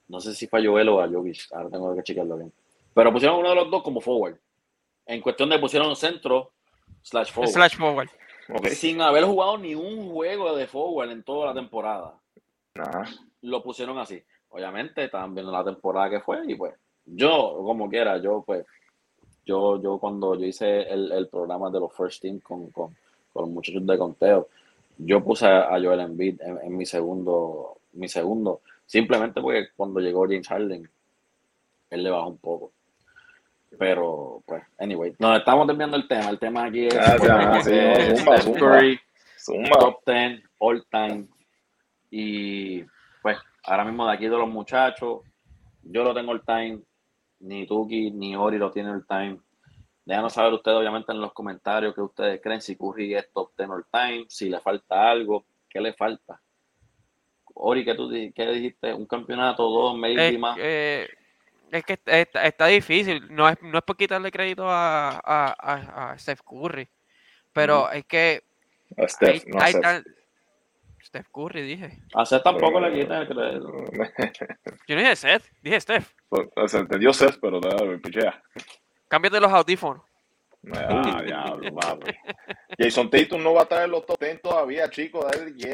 No 0.09 0.21
sé 0.21 0.35
si 0.35 0.47
fue 0.47 0.61
a 0.61 0.64
Joel 0.64 0.88
o 0.90 1.01
a 1.01 1.09
Jovic, 1.09 1.49
ahora 1.53 1.71
tengo 1.71 1.97
que 1.97 2.03
chequearlo 2.03 2.37
bien. 2.37 2.53
Pero 2.95 3.12
pusieron 3.12 3.38
uno 3.38 3.49
de 3.49 3.55
los 3.55 3.71
dos 3.71 3.83
como 3.83 4.01
forward. 4.01 4.37
En 5.07 5.21
cuestión 5.21 5.49
de 5.49 5.59
pusieron 5.59 5.95
centro 5.97 6.53
Slash 7.03 7.33
forward. 7.33 8.09
Sin 8.72 9.00
haber 9.00 9.24
jugado 9.24 9.59
ni 9.59 9.74
un 9.74 10.11
juego 10.11 10.56
de 10.56 10.66
forward 10.66 11.11
en 11.11 11.22
toda 11.22 11.46
la 11.46 11.54
temporada. 11.54 12.14
Lo 13.42 13.62
pusieron 13.62 13.98
así. 13.98 14.22
Obviamente 14.50 15.04
estaban 15.04 15.35
viendo 15.35 15.52
la 15.52 15.64
temporada 15.64 16.11
que 16.11 16.20
fue 16.20 16.40
y 16.46 16.54
pues 16.54 16.74
yo, 17.04 17.61
como 17.64 17.88
quiera, 17.88 18.18
yo 18.18 18.42
pues, 18.44 18.64
yo, 19.44 19.80
yo 19.80 19.98
cuando 19.98 20.35
yo 20.35 20.46
hice 20.46 20.82
el, 20.82 21.28
programa 21.28 21.70
de 21.70 21.80
los 21.80 21.92
First 21.94 22.22
Team 22.22 22.40
con, 22.40 22.70
con, 22.70 22.96
los 23.35 23.48
muchachos 23.48 23.87
de 23.87 23.98
conteo, 23.98 24.48
yo 24.98 25.22
puse 25.22 25.46
a 25.46 25.78
Joel 25.80 26.00
Embiid 26.00 26.40
en, 26.40 26.59
en, 26.62 26.76
mi 26.76 26.87
segundo, 26.87 27.76
mi 27.92 28.09
segundo, 28.09 28.62
simplemente 28.87 29.40
porque 29.40 29.68
cuando 29.76 30.00
llegó 30.00 30.24
James 30.24 30.48
Harden, 30.48 30.88
él 31.90 32.02
le 32.02 32.11
bajó 32.11 32.28
un 32.28 32.38
poco. 32.38 32.72
Pero, 33.79 34.42
pues, 34.46 34.62
anyway, 34.79 35.14
nos 35.18 35.38
estamos 35.38 35.66
desviando 35.66 35.96
el 35.96 36.09
tema. 36.09 36.31
El 36.31 36.38
tema 36.38 36.64
aquí 36.64 36.87
es 36.87 36.94
top 39.44 40.02
10, 40.07 40.42
all 40.59 40.87
time. 40.90 41.26
Y, 42.11 42.85
pues, 43.22 43.38
ahora 43.64 43.85
mismo 43.85 44.07
de 44.07 44.14
aquí 44.14 44.24
de 44.24 44.38
los 44.38 44.48
muchachos, 44.48 45.20
yo 45.83 46.05
lo 46.05 46.14
tengo 46.14 46.33
all 46.33 46.44
time. 46.44 46.81
Ni 47.40 47.66
Tuki 47.66 48.11
ni 48.12 48.35
Ori 48.35 48.57
lo 48.57 48.70
tienen 48.70 48.94
all 48.94 49.07
time. 49.07 49.38
Déjanos 50.07 50.33
saber 50.33 50.52
ustedes, 50.52 50.79
obviamente, 50.79 51.12
en 51.12 51.20
los 51.20 51.33
comentarios 51.33 51.94
que 51.94 52.00
ustedes 52.00 52.40
creen 52.40 52.61
si 52.62 52.76
Curry 52.76 53.14
es 53.14 53.31
top 53.33 53.50
10 53.59 53.70
all 53.70 53.87
time, 53.90 54.24
si 54.29 54.48
le 54.48 54.61
falta 54.61 55.11
algo, 55.11 55.44
qué 55.68 55.81
le 55.81 55.92
falta. 55.92 56.40
Ori, 57.55 57.85
¿qué 57.85 57.94
tú 57.94 58.09
qué 58.11 58.46
dijiste? 58.52 58.94
¿Un 58.94 59.07
campeonato, 59.07 59.68
dos, 59.68 59.96
maybe 59.96 60.38
más? 60.38 60.57
Eh, 60.61 61.09
es 61.70 61.85
que 61.85 61.98
está, 62.05 62.66
difícil. 62.66 63.26
No 63.35 63.48
es, 63.48 63.61
no 63.62 63.79
es 63.79 63.85
por 63.85 63.96
quitarle 63.96 64.31
crédito 64.31 64.68
a, 64.68 65.20
a, 65.24 66.11
a, 66.12 66.18
Steph 66.18 66.40
Curry. 66.42 66.88
Pero 67.52 67.90
es 67.90 68.05
que. 68.07 68.42
A 68.96 69.09
Steph, 69.09 69.44
no 69.46 69.59
a 69.59 70.02
Steph. 71.02 71.29
Curry, 71.33 71.62
dije. 71.62 71.98
A 72.14 72.26
Seth 72.26 72.42
tampoco 72.42 72.81
le 72.81 72.92
quita 72.92 73.22
el 73.22 73.29
crédito. 73.29 73.72
Yo 74.88 74.94
no 74.96 75.00
dije 75.00 75.16
Seth, 75.16 75.44
dije 75.62 75.81
Steph. 75.81 76.12
Pues, 76.29 76.48
se 76.66 76.79
entendió 76.79 77.12
Seth, 77.12 77.38
pero 77.40 77.61
me 77.61 77.98
pichea. 77.98 78.42
Cámbiate 79.09 79.40
los 79.40 79.52
audífonos. 79.52 80.02
Ah, 80.74 81.22
diablo, 81.24 81.74
papi. 81.74 82.12
Jason 82.79 83.09
Tatum 83.09 83.42
no 83.42 83.55
va 83.55 83.66
a 83.70 83.85
en 83.85 83.90
los 83.90 84.05
top 84.05 84.20
10 84.20 84.42
todavía, 84.42 84.90
chicos. 84.90 85.24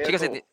Chicos, 0.05 0.21
si 0.21 0.45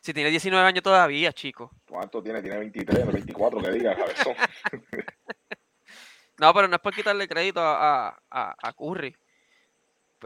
tiene 0.00 0.30
19 0.30 0.66
años 0.66 0.82
todavía, 0.82 1.32
chico. 1.32 1.70
¿Cuánto 1.88 2.22
tiene? 2.22 2.40
Tiene 2.40 2.58
23, 2.58 3.06
24, 3.12 3.60
que 3.60 3.70
diga, 3.72 3.96
cabezón. 3.96 4.34
no, 6.38 6.54
pero 6.54 6.68
no 6.68 6.76
es 6.76 6.80
por 6.80 6.94
quitarle 6.94 7.28
crédito 7.28 7.60
a, 7.60 8.08
a, 8.30 8.56
a, 8.62 8.72
Curry. 8.72 9.14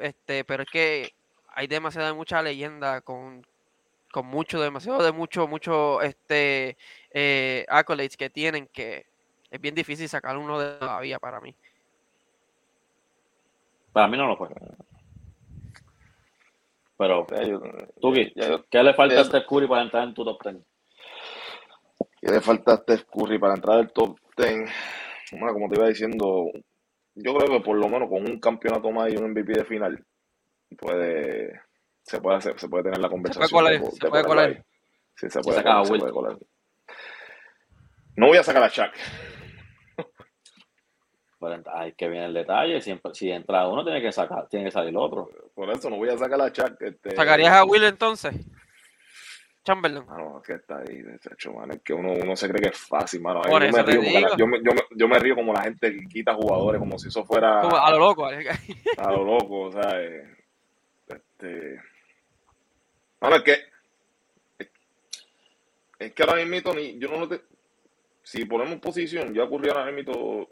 Este, 0.01 0.45
pero 0.45 0.63
es 0.63 0.71
que 0.71 1.15
hay 1.49 1.67
demasiada 1.67 2.15
mucha 2.15 2.43
leyenda 2.43 3.01
con, 3.01 3.47
con 4.11 4.27
mucho, 4.27 4.61
demasiado 4.61 5.03
de 5.03 5.13
mucho, 5.13 5.47
mucho 5.49 6.01
este 6.03 6.77
eh, 7.11 7.67
accolades 7.69 8.17
que 8.17 8.31
tienen 8.31 8.67
que 8.69 9.07
es 9.51 9.61
bien 9.61 9.75
difícil 9.75 10.09
sacar 10.09 10.39
uno 10.39 10.59
de 10.59 10.79
todavía 10.79 11.19
para 11.19 11.39
mí. 11.41 11.55
Para 13.93 14.09
mí 14.09 14.17
no 14.17 14.27
lo 14.27 14.37
fue. 14.39 14.49
Pero, 17.03 17.27
¿tú 18.01 18.13
qué? 18.13 18.33
¿Qué 18.71 18.83
le 18.83 18.95
falta 18.95 19.21
a 19.21 19.25
Steph 19.25 19.47
Curry 19.49 19.67
para 19.67 19.83
entrar 19.83 20.05
en 20.05 20.15
tu 20.15 20.25
top 20.25 20.41
10? 20.45 20.57
¿Qué 22.21 22.33
le 22.33 22.41
falta 22.41 22.75
a 22.75 22.77
Steph 22.77 23.05
Curry 23.11 23.41
para 23.41 23.55
entrar 23.55 23.79
en 23.79 23.87
el 23.87 23.93
top 23.93 24.17
10? 24.37 24.71
Bueno, 25.33 25.53
como 25.53 25.69
te 25.69 25.79
iba 25.79 25.89
diciendo, 25.89 26.47
yo 27.17 27.35
creo 27.35 27.59
que 27.59 27.65
por 27.65 27.77
lo 27.77 27.89
menos 27.89 28.09
con 28.09 28.25
un 28.25 28.39
campeonato 28.39 28.93
más 28.93 29.13
y 29.13 29.17
un 29.17 29.33
MVP 29.33 29.53
de 29.53 29.65
final, 29.65 30.05
puede, 30.79 31.61
se 32.05 32.21
puede 32.21 32.37
hacer, 32.37 32.59
se 32.61 32.69
puede 32.69 32.85
tener 32.85 33.01
la 33.01 33.09
conversación. 33.09 33.49
Se 33.49 33.53
puede 33.53 33.79
colar. 33.81 33.93
Se 33.93 34.09
puede 34.09 34.25
colar. 34.25 34.65
Sí, 35.17 35.29
se 35.29 35.41
puede, 35.41 35.59
se, 35.59 35.65
colar, 35.65 35.87
se 35.87 35.99
puede 35.99 36.13
colar. 36.13 36.39
No 38.17 38.29
voy 38.29 38.39
a 38.39 38.45
sacar 38.45 38.63
a 38.63 38.69
Shaq. 38.69 38.95
Pero 41.43 41.63
hay 41.75 41.93
que 41.93 42.09
viene 42.09 42.27
el 42.27 42.35
detalle. 42.35 42.81
Siempre, 42.81 43.13
si 43.15 43.31
entra 43.31 43.67
uno, 43.69 43.85
tiene 43.85 44.01
que 44.01 44.13
sacar, 44.13 44.49
tiene 44.49 44.67
que 44.67 44.71
salir 44.71 44.91
el 44.91 44.97
otro. 44.97 45.29
Por 45.55 45.69
eso 45.71 45.91
no 45.91 45.97
voy 45.97 46.09
a 46.09 46.17
sacar 46.17 46.41
a 46.41 46.49
Shaq. 46.49 46.81
Este... 46.81 47.17
¿Sacarías 47.17 47.53
a 47.53 47.65
Will 47.65 47.83
entonces? 47.85 48.35
Chamberlain. 49.65 50.05
Ah, 50.09 50.17
no, 50.19 50.39
es 50.39 50.45
que 50.45 50.55
está 50.55 50.79
ahí, 50.79 51.05
hecho, 51.33 51.53
mano. 51.53 51.73
Es 51.75 51.83
que 51.83 51.93
uno, 51.93 52.13
uno 52.13 52.37
se 52.37 52.49
cree 52.49 52.63
que 52.63 52.69
es 52.69 52.79
fácil, 52.79 53.21
mano. 53.21 53.43
Yo, 53.45 53.59
me 53.59 53.83
río 53.83 54.03
la- 54.21 54.37
yo, 54.37 54.47
me, 54.47 54.59
yo, 54.63 54.73
me, 54.73 54.81
yo 54.91 55.09
me 55.09 55.19
río 55.19 55.35
como 55.37 55.53
la 55.53 55.63
gente 55.63 55.93
que 55.93 56.07
quita 56.07 56.35
jugadores, 56.35 56.79
como 56.81 56.99
si 56.99 57.09
eso 57.09 57.25
fuera 57.25 57.61
Como 57.61 57.77
a 57.77 57.91
lo 57.91 57.99
loco. 57.99 58.27
a 58.27 59.13
lo 59.13 59.25
loco, 59.25 59.73
¿sabes? 59.73 60.29
Este. 61.09 61.81
Mano, 63.21 63.37
es 63.37 63.43
que. 63.43 63.57
Es 65.99 66.13
que 66.13 66.23
ahora 66.25 66.45
mismo, 66.45 66.73
ni, 66.75 66.99
yo 66.99 67.09
no 67.09 67.21
lo 67.21 67.29
te. 67.29 67.43
Si 68.25 68.45
ponemos 68.45 68.81
posición, 68.81 69.33
yo 69.33 69.45
a 69.45 69.49
Curry 69.49 69.69
ahora 69.69 69.93
mismo 69.93 70.49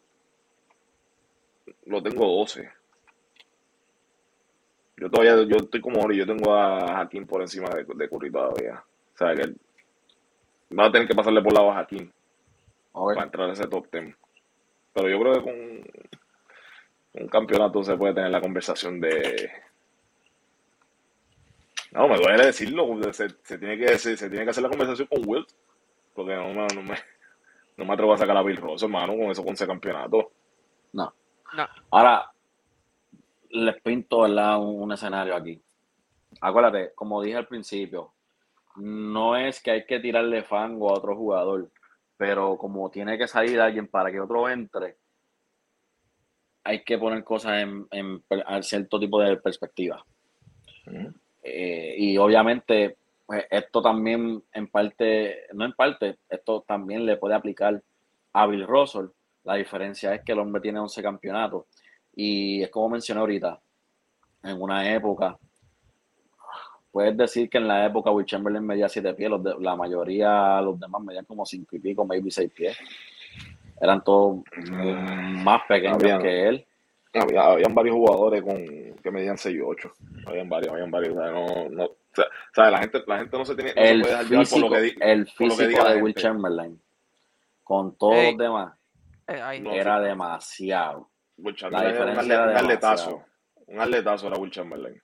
lo 1.90 2.02
tengo 2.02 2.26
12. 2.26 2.70
Yo 4.96 5.10
todavía, 5.10 5.42
yo 5.48 5.56
estoy 5.56 5.80
como 5.80 6.00
Ori, 6.00 6.16
yo 6.18 6.26
tengo 6.26 6.54
a 6.54 7.00
Hakim 7.00 7.26
por 7.26 7.40
encima 7.40 7.68
de, 7.70 7.84
de 7.84 8.08
Curry 8.08 8.30
todavía. 8.30 8.84
O 9.14 9.18
sea 9.18 9.34
que 9.34 9.54
va 10.78 10.86
a 10.86 10.92
tener 10.92 11.08
que 11.08 11.14
pasarle 11.14 11.42
por 11.42 11.52
lado 11.52 11.72
a 11.72 11.86
Ok. 12.92 13.14
para 13.14 13.24
entrar 13.24 13.48
a 13.50 13.52
ese 13.52 13.66
top 13.66 13.86
10. 13.90 14.14
Pero 14.92 15.08
yo 15.08 15.20
creo 15.20 15.32
que 15.34 15.42
con 15.42 17.22
un 17.22 17.28
campeonato 17.28 17.82
se 17.82 17.96
puede 17.96 18.14
tener 18.14 18.30
la 18.30 18.40
conversación 18.40 19.00
de. 19.00 19.50
No, 21.92 22.06
me 22.08 22.16
duele 22.18 22.46
decirlo, 22.46 22.86
se, 23.12 23.28
se 23.42 23.58
tiene 23.58 23.76
que, 23.76 23.98
se, 23.98 24.16
se 24.16 24.28
tiene 24.28 24.44
que 24.44 24.50
hacer 24.50 24.62
la 24.62 24.68
conversación 24.68 25.08
con 25.08 25.22
Wilt, 25.28 25.48
porque 26.14 26.34
no, 26.36 26.48
me- 26.54 26.66
no 26.74 26.82
me, 26.82 26.96
no 27.76 27.84
me 27.84 27.92
atrevo 27.94 28.12
a 28.14 28.18
sacar 28.18 28.36
a 28.36 28.42
Bill 28.42 28.58
Ross, 28.58 28.82
hermano, 28.84 29.14
con 29.16 29.30
eso, 29.30 29.42
con 29.42 29.54
ese 29.54 29.66
campeonato. 29.66 30.30
No. 30.92 31.12
No. 31.56 31.68
Ahora, 31.90 32.30
les 33.50 33.80
pinto 33.82 34.20
¿verdad? 34.20 34.60
Un, 34.60 34.82
un 34.82 34.92
escenario 34.92 35.34
aquí. 35.34 35.60
Acuérdate, 36.40 36.92
como 36.94 37.22
dije 37.22 37.36
al 37.36 37.48
principio, 37.48 38.12
no 38.76 39.36
es 39.36 39.62
que 39.62 39.72
hay 39.72 39.84
que 39.84 40.00
tirarle 40.00 40.42
fango 40.42 40.90
a 40.90 40.98
otro 40.98 41.16
jugador, 41.16 41.70
pero 42.16 42.56
como 42.56 42.90
tiene 42.90 43.18
que 43.18 43.26
salir 43.26 43.60
alguien 43.60 43.88
para 43.88 44.10
que 44.10 44.20
otro 44.20 44.48
entre, 44.48 44.96
hay 46.64 46.82
que 46.84 46.98
poner 46.98 47.24
cosas 47.24 47.62
en, 47.90 48.22
cierto 48.62 49.00
tipo 49.00 49.20
de 49.20 49.36
perspectiva. 49.38 50.04
Eh, 51.42 51.94
y 51.98 52.18
obviamente, 52.18 52.96
pues, 53.26 53.46
esto 53.50 53.82
también 53.82 54.42
en 54.52 54.68
parte, 54.68 55.46
no 55.54 55.64
en 55.64 55.72
parte, 55.72 56.18
esto 56.28 56.62
también 56.66 57.06
le 57.06 57.16
puede 57.16 57.34
aplicar 57.34 57.82
a 58.32 58.46
Bill 58.46 58.66
Russell. 58.66 59.06
La 59.44 59.54
diferencia 59.54 60.14
es 60.14 60.22
que 60.22 60.32
el 60.32 60.38
hombre 60.38 60.60
tiene 60.60 60.78
11 60.80 61.02
campeonatos. 61.02 61.64
Y 62.14 62.62
es 62.62 62.70
como 62.70 62.90
mencioné 62.90 63.20
ahorita, 63.20 63.58
en 64.42 64.60
una 64.60 64.92
época, 64.92 65.36
puedes 66.90 67.16
decir 67.16 67.48
que 67.48 67.58
en 67.58 67.68
la 67.68 67.86
época 67.86 68.10
Will 68.10 68.26
Chamberlain 68.26 68.64
medía 68.66 68.88
7 68.88 69.14
pies, 69.14 69.30
los 69.30 69.42
de- 69.42 69.54
la 69.60 69.76
mayoría, 69.76 70.60
los 70.60 70.78
demás 70.78 71.02
medían 71.02 71.24
como 71.24 71.46
5 71.46 71.76
y 71.76 71.78
pico, 71.78 72.04
maybe 72.04 72.30
6 72.30 72.50
pies. 72.52 72.76
Eran 73.80 74.02
todos 74.04 74.38
mm, 74.70 75.42
más 75.42 75.62
pequeños 75.68 76.02
Habían- 76.02 76.20
que 76.22 76.48
él. 76.48 76.66
Había, 77.12 77.42
habían 77.44 77.74
varios 77.74 77.96
jugadores 77.96 78.40
con 78.42 78.54
que 78.54 79.10
medían 79.10 79.36
6 79.36 79.56
y 79.56 79.60
8. 79.60 79.92
Habían 80.26 80.48
varios, 80.48 80.72
habían 80.72 80.90
varios. 80.92 81.16
O 81.16 81.20
sea, 81.20 81.30
no, 81.32 81.68
no, 81.70 81.84
o 81.86 81.94
sea, 82.54 82.70
la, 82.70 82.78
gente, 82.78 83.02
la 83.06 83.18
gente 83.18 83.36
no 83.38 83.44
se 83.44 83.54
tiene 83.56 83.70
no 83.74 83.80
se 83.82 83.90
el 83.90 84.00
puede 84.00 84.12
dejar 84.12 84.26
llevar 84.26 84.46
por 84.46 84.46
físico, 84.46 84.68
lo 84.68 84.74
que, 84.76 85.12
el 85.12 85.24
por 85.24 85.46
lo 85.48 85.56
que 85.56 85.64
físico 85.64 85.68
diga 85.68 85.94
de 85.94 86.02
Will. 86.02 86.14
Chamberlain 86.14 86.80
con 87.64 87.94
todos 87.96 88.14
Ey. 88.16 88.30
los 88.32 88.38
demás 88.38 88.72
Eh, 89.30 89.40
ahí. 89.42 89.60
No, 89.60 89.72
era 89.72 90.00
demasiado. 90.00 91.10
Will 91.36 91.54
La 91.54 91.58
Chamberlain 91.60 92.30
era 92.30 92.44
un, 92.50 92.56
atletazo. 92.56 93.24
Un 93.66 93.80
atletazo 93.80 94.26
era 94.26 94.36
Will 94.38 94.50
Chamberlain. 94.50 95.00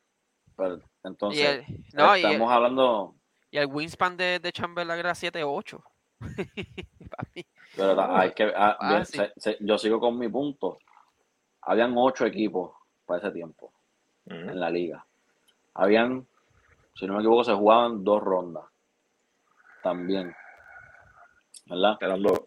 Pero, 0.57 0.77
Y 0.77 0.81
entonces, 1.05 1.65
el, 1.69 1.85
no, 1.95 2.17
y 2.17 2.21
el, 2.21 2.27
estamos 2.27 2.53
hablando, 2.53 3.15
y 3.51 3.59
el 3.59 3.67
wingspan 3.67 4.17
de, 4.17 4.39
de 4.41 4.53
Chamberlain 4.53 4.99
era 4.99 5.13
7-8. 5.13 5.83
Papi. 7.11 7.47
pero 7.77 8.17
hay 8.17 8.33
que, 8.33 8.45
ah, 8.57 8.77
ah, 8.81 8.89
bien, 8.91 9.07
sí. 9.07 9.19
se- 9.19 9.33
se- 9.37 9.57
yo 9.61 9.79
sigo 9.79 10.01
con 10.01 10.19
mi 10.19 10.29
punto. 10.29 10.79
Habían 11.63 11.95
ocho 11.97 12.25
equipos 12.27 12.73
para 13.05 13.19
ese 13.21 13.31
tiempo 13.33 13.73
en 14.27 14.59
la 14.59 14.71
liga. 14.71 15.05
Habían, 15.75 16.27
si 16.95 17.07
no 17.07 17.15
me 17.15 17.21
equivoco, 17.21 17.45
se 17.45 17.53
jugaban 17.55 18.03
dos 18.03 18.23
rondas 18.23 18.65
también. 19.83 20.35
¿Verdad? 21.67 21.97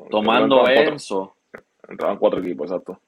Tomando 0.10 0.60
cuatro, 0.62 0.96
eso, 0.96 1.36
entraban 1.90 2.18
cuatro 2.18 2.40
equipos, 2.40 2.70
exacto. 2.70 3.00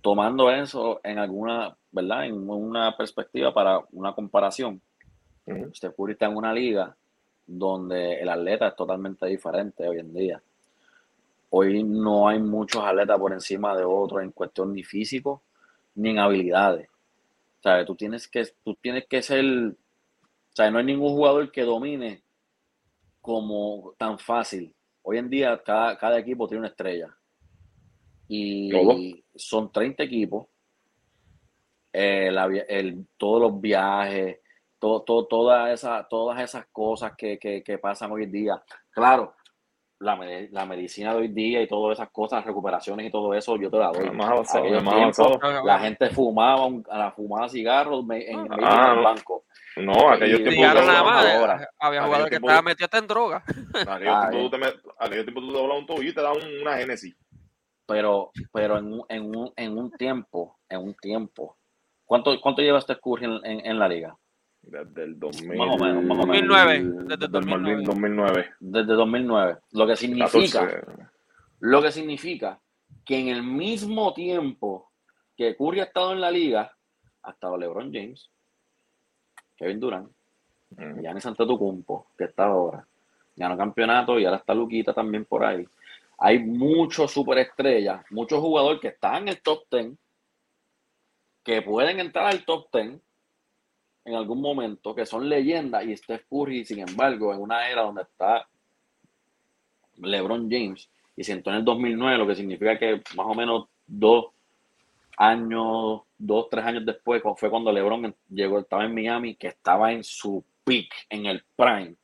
tomando 0.00 0.50
eso 0.50 1.00
en 1.04 1.18
alguna, 1.18 1.76
¿verdad? 1.92 2.26
En 2.26 2.48
una 2.48 2.96
perspectiva 2.96 3.52
para 3.52 3.80
una 3.92 4.14
comparación. 4.14 4.80
Ujú. 5.46 5.74
Steph 5.74 5.94
Curry 5.96 6.12
está 6.12 6.26
en 6.26 6.36
una 6.36 6.52
liga 6.52 6.96
donde 7.46 8.20
el 8.20 8.28
atleta 8.28 8.68
es 8.68 8.76
totalmente 8.76 9.26
diferente 9.26 9.86
hoy 9.86 9.98
en 9.98 10.14
día. 10.14 10.42
Hoy 11.50 11.84
no 11.84 12.28
hay 12.28 12.38
muchos 12.40 12.82
atletas 12.82 13.18
por 13.18 13.32
encima 13.32 13.76
de 13.76 13.84
otros 13.84 14.22
en 14.22 14.32
cuestión 14.32 14.72
ni 14.72 14.82
físico 14.82 15.42
ni 15.94 16.10
en 16.10 16.18
habilidades. 16.18 16.88
O 17.60 17.62
sea, 17.62 17.84
tú 17.84 17.94
tienes 17.94 18.26
que, 18.28 18.44
tú 18.62 18.74
tienes 18.74 19.06
que 19.06 19.22
ser, 19.22 19.44
o 19.44 20.54
sea, 20.54 20.70
no 20.70 20.78
hay 20.78 20.84
ningún 20.84 21.10
jugador 21.10 21.50
que 21.52 21.62
domine 21.62 22.22
como 23.20 23.94
tan 23.96 24.18
fácil. 24.18 24.74
Hoy 25.02 25.18
en 25.18 25.30
día 25.30 25.62
cada, 25.64 25.96
cada 25.96 26.18
equipo 26.18 26.48
tiene 26.48 26.60
una 26.60 26.68
estrella. 26.68 27.16
Y 28.28 28.70
Todo. 28.70 28.96
son 29.34 29.70
30 29.72 30.02
equipos. 30.04 30.46
Eh, 31.92 32.30
el- 32.68 33.06
todos 33.16 33.40
los 33.40 33.60
viajes, 33.60 34.38
todo, 34.78 35.02
todo- 35.02 35.26
toda 35.26 35.72
esa- 35.72 36.06
todas 36.08 36.40
esas 36.42 36.66
cosas 36.72 37.12
que, 37.16 37.38
que- 37.38 37.62
que 37.62 37.78
pasan 37.78 38.10
hoy 38.12 38.24
en 38.24 38.32
día. 38.32 38.62
Claro, 38.90 39.34
la, 40.00 40.18
la 40.50 40.66
medicina 40.66 41.12
de 41.14 41.20
hoy 41.20 41.28
día 41.28 41.62
y 41.62 41.68
todas 41.68 41.96
esas 41.98 42.10
cosas, 42.10 42.44
recuperaciones 42.44 43.06
y 43.06 43.10
todo 43.10 43.32
eso, 43.32 43.56
yo 43.56 43.70
te 43.70 43.78
la 43.78 43.92
doy. 43.92 44.10
Más 44.10 44.28
la 45.64 45.78
gente 45.78 46.10
fumaba, 46.10 46.66
un- 46.66 46.84
a 46.90 46.98
la 46.98 47.12
fumaba 47.12 47.48
cigarros 47.48 48.04
en, 48.10 48.22
en 48.22 48.48
Ah, 48.62 48.94
el 48.98 49.04
banco. 49.04 49.44
No, 49.76 50.10
aquellos 50.10 50.42
tiempos. 50.42 50.84
Nada 50.84 51.02
más. 51.04 51.24
Había 51.78 52.02
jugadores 52.04 52.30
que 52.30 52.36
estaban 52.36 52.64
metidos 52.64 52.90
en 52.94 53.06
droga. 53.06 53.44
Aquellos 54.98 55.24
tiempos 55.24 55.44
tú 55.44 55.52
te 55.52 55.58
dabas 55.58 55.78
un 55.78 55.86
tobillo 55.86 56.10
y 56.10 56.14
te 56.14 56.20
daban 56.22 56.38
una 56.60 56.76
Genesis. 56.76 57.16
Pero, 57.86 58.30
pero 58.52 58.78
en, 58.78 58.92
un- 58.92 59.04
en, 59.08 59.36
un, 59.36 59.52
en 59.56 59.76
un 59.78 59.90
tiempo, 59.92 60.56
en 60.68 60.80
un 60.80 60.94
tiempo. 60.94 61.56
¿Cuánto, 62.06 62.38
cuánto 62.40 62.62
lleva 62.62 62.78
este 62.78 62.96
Curry 62.98 63.24
en, 63.26 63.32
en- 63.44 63.66
en 63.66 63.78
la 63.78 63.88
liga? 63.88 64.16
Desde 64.62 65.04
el 65.04 65.18
2000. 65.18 65.58
Más 65.58 65.68
o 65.68 65.78
menos, 65.84 66.04
más 66.04 66.18
o 66.18 66.26
menos. 66.26 66.48
2009, 66.48 66.82
desde 66.82 67.04
Desde 67.08 67.24
el 67.26 67.30
2009. 67.32 67.82
2009. 67.84 68.50
Desde 68.60 68.92
2009. 68.94 69.56
Lo 69.72 69.86
que 69.86 69.96
significa, 69.96 70.60
14. 70.66 71.02
lo 71.60 71.82
que 71.82 71.92
significa 71.92 72.58
que 73.04 73.18
en 73.18 73.28
el 73.28 73.42
mismo 73.42 74.14
tiempo 74.14 74.90
que 75.36 75.54
Curry 75.56 75.80
ha 75.80 75.84
estado 75.84 76.12
en 76.12 76.20
la 76.22 76.30
liga, 76.30 76.72
ha 77.22 77.30
estado 77.30 77.58
LeBron 77.58 77.92
James, 77.92 78.30
Kevin 79.56 79.80
Durant, 79.80 80.08
Ujú. 80.70 81.00
Giannis 81.02 81.26
Antetokounmpo, 81.26 82.06
que 82.16 82.24
está 82.24 82.46
ahora, 82.46 82.86
ganó 83.36 83.56
campeonato 83.58 84.18
y 84.18 84.24
ahora 84.24 84.38
está 84.38 84.54
Luquita 84.54 84.94
también 84.94 85.24
por 85.26 85.44
ahí. 85.44 85.66
Hay 86.18 86.38
muchos 86.38 87.12
superestrellas, 87.12 88.04
muchos 88.10 88.40
jugadores 88.40 88.80
que 88.80 88.88
están 88.88 89.22
en 89.22 89.28
el 89.28 89.42
top 89.42 89.64
10, 89.70 89.92
que 91.42 91.62
pueden 91.62 92.00
entrar 92.00 92.26
al 92.26 92.44
top 92.44 92.68
10 92.72 93.00
en 94.06 94.14
algún 94.14 94.40
momento, 94.40 94.94
que 94.94 95.06
son 95.06 95.28
leyendas, 95.28 95.84
y 95.84 95.96
Steph 95.96 96.26
Curry, 96.28 96.64
sin 96.64 96.80
embargo, 96.80 97.32
en 97.32 97.40
una 97.40 97.68
era 97.68 97.82
donde 97.82 98.02
está 98.02 98.46
LeBron 99.96 100.50
James, 100.50 100.88
y 101.16 101.24
se 101.24 101.32
entró 101.32 101.52
en 101.52 101.60
el 101.60 101.64
2009, 101.64 102.18
lo 102.18 102.26
que 102.26 102.34
significa 102.34 102.78
que 102.78 103.02
más 103.16 103.26
o 103.26 103.34
menos 103.34 103.66
dos 103.86 104.26
años, 105.16 106.02
dos, 106.18 106.48
tres 106.50 106.64
años 106.64 106.84
después, 106.84 107.22
fue 107.36 107.50
cuando 107.50 107.72
LeBron 107.72 108.14
llegó, 108.28 108.58
estaba 108.58 108.84
en 108.84 108.94
Miami, 108.94 109.36
que 109.36 109.48
estaba 109.48 109.92
en 109.92 110.04
su 110.04 110.44
peak, 110.64 110.88
en 111.08 111.26
el 111.26 111.42
prime. 111.56 111.94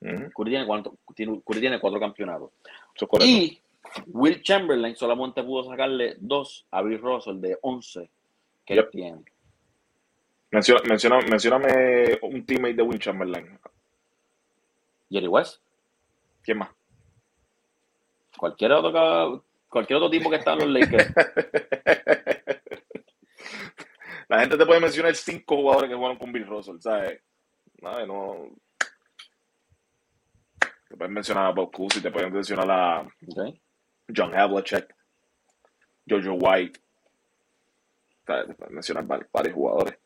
Curry 0.00 0.50
tiene 0.50 0.66
cuatro, 0.66 0.96
tiene, 1.14 1.40
Curry 1.44 1.60
tiene 1.60 1.80
cuatro 1.80 2.00
campeonatos. 2.00 2.50
Eso 2.94 3.04
es 3.04 3.08
correcto. 3.08 3.26
Y 3.26 3.60
Will 4.06 4.42
Chamberlain 4.42 4.94
solamente 4.96 5.42
pudo 5.42 5.64
sacarle 5.70 6.16
dos 6.20 6.66
a 6.70 6.82
Bill 6.82 7.00
Russell 7.00 7.40
de 7.40 7.58
11 7.62 8.10
que 8.64 8.74
él 8.74 8.80
Yep. 8.80 8.90
tiene. 8.90 9.22
Menciona, 10.52 10.80
menciona, 10.88 11.20
mencióname 11.20 12.18
un 12.22 12.44
teammate 12.44 12.74
de 12.74 12.82
Will 12.82 12.98
Chamberlain. 12.98 13.58
Jerry 15.10 15.26
West, 15.28 15.60
¿Quién 16.42 16.58
más? 16.58 16.70
cualquier 18.36 18.72
otro, 18.72 19.44
cualquier 19.68 19.96
otro 19.98 20.08
tipo 20.10 20.30
que 20.30 20.36
está 20.36 20.52
en 20.54 20.58
los 20.60 20.68
Lakers. 20.68 21.12
La 24.28 24.40
gente 24.40 24.56
te 24.56 24.64
puede 24.66 24.80
mencionar 24.80 25.14
cinco 25.16 25.56
jugadores 25.56 25.90
que 25.90 25.96
jugaron 25.96 26.16
con 26.16 26.32
Bill 26.32 26.46
Russell, 26.46 26.78
¿sabes? 26.80 27.20
Nada, 27.82 28.06
no. 28.06 28.48
Te 30.90 30.96
pueden 30.96 31.14
mencionar 31.14 31.46
a 31.46 31.50
Bob 31.50 31.70
Cousy, 31.70 32.02
te 32.02 32.10
pueden 32.10 32.32
mencionar 32.32 32.68
a, 32.68 33.00
¿ok? 33.02 33.54
John 34.14 34.34
Havlicek, 34.34 34.92
Jojo 36.08 36.32
White. 36.32 36.80
Mencionar 38.70 39.04
varios 39.06 39.54
jugadores. 39.54 39.96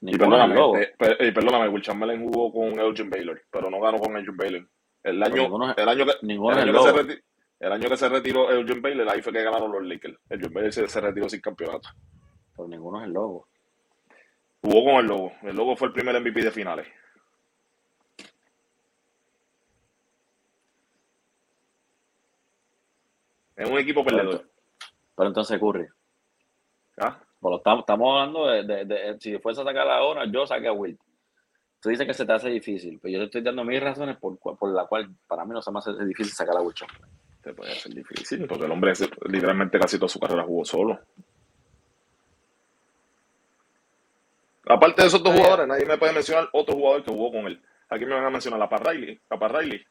Y 0.00 0.16
perdóname, 0.16 0.54
perdóname, 0.96 1.68
Will 1.68 1.82
Chamberlain 1.82 2.22
jugó 2.22 2.52
con 2.52 2.78
Elgin 2.78 3.10
Baylor, 3.10 3.42
pero 3.50 3.68
no 3.68 3.80
ganó 3.80 3.98
con 3.98 4.16
Elgin 4.16 4.36
Baylor. 4.36 4.68
El 5.02 5.20
año, 5.24 5.74
el 5.76 5.88
año 5.88 6.06
que, 6.06 6.12
el 6.22 6.58
año 6.58 6.72
que 6.72 6.78
se 6.78 6.92
retiró, 6.92 7.20
el 7.58 7.72
año 7.72 7.88
que 7.88 7.96
se 7.96 8.08
retiró 8.08 8.50
Elgin 8.52 8.80
Baylor, 8.80 9.08
ahí 9.10 9.22
fue 9.22 9.32
que 9.32 9.42
ganaron 9.42 9.72
los 9.72 9.84
Lakers. 9.84 10.18
Elgin 10.30 10.52
Baylor 10.52 10.72
se, 10.72 10.88
se 10.88 11.00
retiró 11.00 11.28
sin 11.28 11.40
campeonato. 11.40 11.88
Pero 12.56 12.68
ninguno 12.68 13.00
es 13.00 13.06
el 13.08 13.12
logo. 13.12 13.48
Jugó 14.62 14.84
con 14.84 15.00
el 15.00 15.06
logo. 15.06 15.32
El 15.42 15.56
logo 15.56 15.74
fue 15.74 15.88
el 15.88 15.94
primer 15.94 16.20
MVP 16.20 16.42
de 16.42 16.50
finales. 16.52 16.86
Es 23.58 23.68
un 23.68 23.76
equipo 23.76 24.04
perdedor. 24.04 24.48
Pero 25.16 25.28
entonces 25.28 25.58
Curry. 25.58 25.86
¿Ah? 27.00 27.18
estamos, 27.78 27.86
hablando 27.86 28.46
de, 28.46 29.16
si 29.20 29.36
fuese 29.38 29.60
a 29.62 29.64
sacar 29.64 29.86
la 29.86 30.02
hora, 30.02 30.24
yo 30.30 30.46
saqué 30.46 30.68
a 30.68 30.72
Wilt. 30.72 31.00
Tú 31.80 31.88
dices 31.88 32.06
que 32.06 32.14
se 32.14 32.24
te 32.24 32.32
hace 32.32 32.48
difícil, 32.48 32.98
pero 33.00 33.12
yo 33.12 33.18
te 33.20 33.24
estoy 33.26 33.42
dando 33.42 33.64
mis 33.64 33.80
razones 33.80 34.16
por, 34.16 34.38
por 34.38 34.72
la 34.72 34.86
cual 34.86 35.10
para 35.26 35.44
mí 35.44 35.52
no 35.52 35.62
se 35.62 35.70
me 35.70 35.78
hace 35.78 35.92
difícil 36.04 36.32
sacar 36.32 36.56
a 36.56 36.60
Wilt 36.60 36.78
Te 37.42 37.52
puede 37.52 37.72
hacer 37.72 37.92
difícil, 37.92 38.46
porque 38.46 38.64
el 38.64 38.70
hombre 38.70 38.92
literalmente 39.26 39.78
casi 39.78 39.96
toda 39.96 40.08
su 40.08 40.20
carrera 40.20 40.44
jugó 40.44 40.64
solo. 40.64 41.00
Aparte 44.66 45.02
de 45.02 45.08
esos 45.08 45.22
dos 45.22 45.34
jugadores, 45.34 45.66
nadie 45.66 45.86
me 45.86 45.98
puede 45.98 46.12
mencionar 46.12 46.48
otro 46.52 46.74
jugador 46.74 47.02
que 47.02 47.10
jugó 47.10 47.32
con 47.32 47.46
él. 47.46 47.60
Aquí 47.88 48.04
me 48.04 48.14
van 48.14 48.24
a 48.24 48.30
mencionar 48.30 48.62
a 48.62 48.68
Pat 48.68 48.86
Riley. 48.86 49.20
A 49.30 49.38
Pat 49.38 49.52
Riley. 49.52 49.84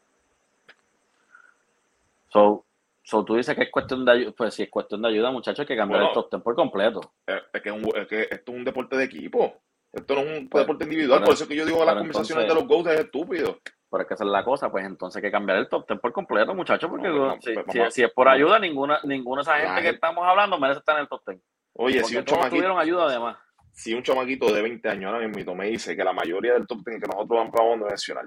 So, 2.30 2.67
So, 3.08 3.24
tú 3.24 3.36
dices 3.36 3.56
que 3.56 3.64
es 3.64 3.72
cuestión 3.72 4.04
de 4.04 4.12
ayuda, 4.12 4.34
pues 4.36 4.54
si 4.54 4.64
es 4.64 4.70
cuestión 4.70 5.02
de 5.02 5.08
ayuda, 5.08 5.32
muchachos, 5.32 5.62
hay 5.62 5.66
que 5.66 5.78
cambiar 5.78 6.02
el 6.04 6.12
top 6.12 6.30
ten 6.30 6.42
por 6.42 6.56
completo. 6.56 7.00
Es, 7.26 7.62
que, 7.62 7.70
es 7.70 8.08
que 8.08 8.22
esto 8.24 8.52
es 8.52 8.58
un 8.58 8.66
deporte 8.66 8.98
de 8.98 9.06
equipo. 9.06 9.62
Esto 9.94 10.16
no 10.16 10.22
es 10.24 10.40
un 10.40 10.50
pues, 10.50 10.64
deporte 10.66 10.84
individual. 10.84 11.24
por 11.24 11.34
eso 11.34 11.44
es 11.46 11.50
que 11.50 11.56
yo 11.56 11.66
digo 11.66 11.86
las 11.86 11.96
conversaciones 11.96 12.46
de 12.50 12.54
los 12.54 12.68
GOATs 12.68 12.90
es 12.90 13.00
estúpido. 13.00 13.60
Pero 13.90 14.02
es 14.02 14.08
que 14.10 14.14
esa 14.14 14.26
es 14.26 14.30
la 14.30 14.44
cosa, 14.44 14.70
pues 14.70 14.86
entonces 14.86 15.16
hay 15.16 15.22
que 15.22 15.32
cambiar 15.32 15.58
el 15.58 15.70
top 15.70 15.88
ten 15.88 16.00
por 16.00 16.12
completo, 16.12 16.54
muchachos, 16.54 16.90
porque 16.90 17.90
si, 17.92 18.04
es 18.04 18.12
por 18.12 18.28
ayuda, 18.28 18.60
ninguna, 18.60 19.00
ninguna 19.06 19.42
de 19.42 19.44
esa 19.44 19.58
gente 19.58 19.84
que 19.84 19.90
estamos 19.96 20.28
hablando 20.28 20.60
merece 20.60 20.80
estar 20.80 20.98
en 20.98 21.04
el 21.04 21.08
top 21.08 21.24
ten. 21.24 21.42
Oye, 21.76 22.04
si 22.04 22.18
un 22.18 22.26
chamaquito, 22.26 22.58
tuvieron 22.58 22.78
ayuda 22.78 23.06
además. 23.06 23.38
Si 23.72 23.94
un 23.94 24.04
chamaquito 24.04 24.54
de 24.54 24.62
20 24.62 24.90
años 24.90 25.14
ahora 25.14 25.26
mismo 25.26 25.56
me 25.56 25.68
dice 25.68 25.96
que 25.96 26.04
la 26.04 26.12
mayoría 26.12 26.56
del 26.56 26.68
top 26.68 26.84
ten 26.84 27.00
que 27.00 27.08
nosotros 27.08 27.50
vamos 27.54 27.82
a 27.86 27.86
mencionar 27.86 28.26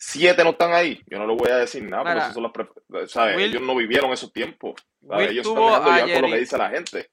siete 0.00 0.42
no 0.42 0.50
están 0.50 0.72
ahí. 0.72 1.02
Yo 1.06 1.18
no 1.18 1.26
le 1.26 1.34
voy 1.36 1.50
a 1.50 1.58
decir 1.58 1.82
nada, 1.82 2.02
porque 2.02 2.18
eso 2.18 2.32
son 2.32 2.42
las 2.98 3.10
¿sabes? 3.10 3.38
ellos 3.38 3.62
no 3.62 3.76
vivieron 3.76 4.10
esos 4.12 4.32
tiempos. 4.32 4.74
Ellos 5.02 5.46
están 5.46 5.54
dejando 5.54 6.06
ya 6.06 6.14
por 6.14 6.22
lo 6.22 6.34
que 6.34 6.40
dice 6.40 6.58
la 6.58 6.70
gente. 6.70 7.10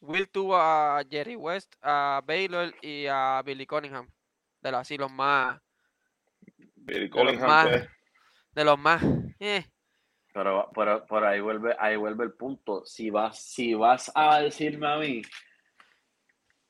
Will 0.00 0.28
tuvo 0.28 0.56
a 0.56 1.02
Jerry 1.08 1.36
West, 1.36 1.74
a 1.80 2.22
Baylor 2.26 2.74
y 2.82 3.06
a 3.06 3.42
Billy 3.44 3.66
Cunningham. 3.66 4.08
De 4.60 4.70
los 4.70 4.80
así 4.80 4.96
los 4.96 5.12
más. 5.12 5.60
Billy 6.74 7.08
Cunningham, 7.08 7.68
pues. 7.68 7.88
de 8.52 8.64
los 8.64 8.78
más. 8.78 9.02
Eh. 9.38 9.64
Pero, 10.32 10.70
pero, 10.74 11.06
pero 11.08 11.28
ahí 11.28 11.40
vuelve, 11.40 11.76
ahí 11.78 11.96
vuelve 11.96 12.24
el 12.24 12.32
punto. 12.32 12.84
Si 12.84 13.08
vas, 13.10 13.40
si 13.40 13.74
vas 13.74 14.10
a 14.14 14.40
decirme 14.40 14.88
a 14.88 14.96
mí 14.96 15.22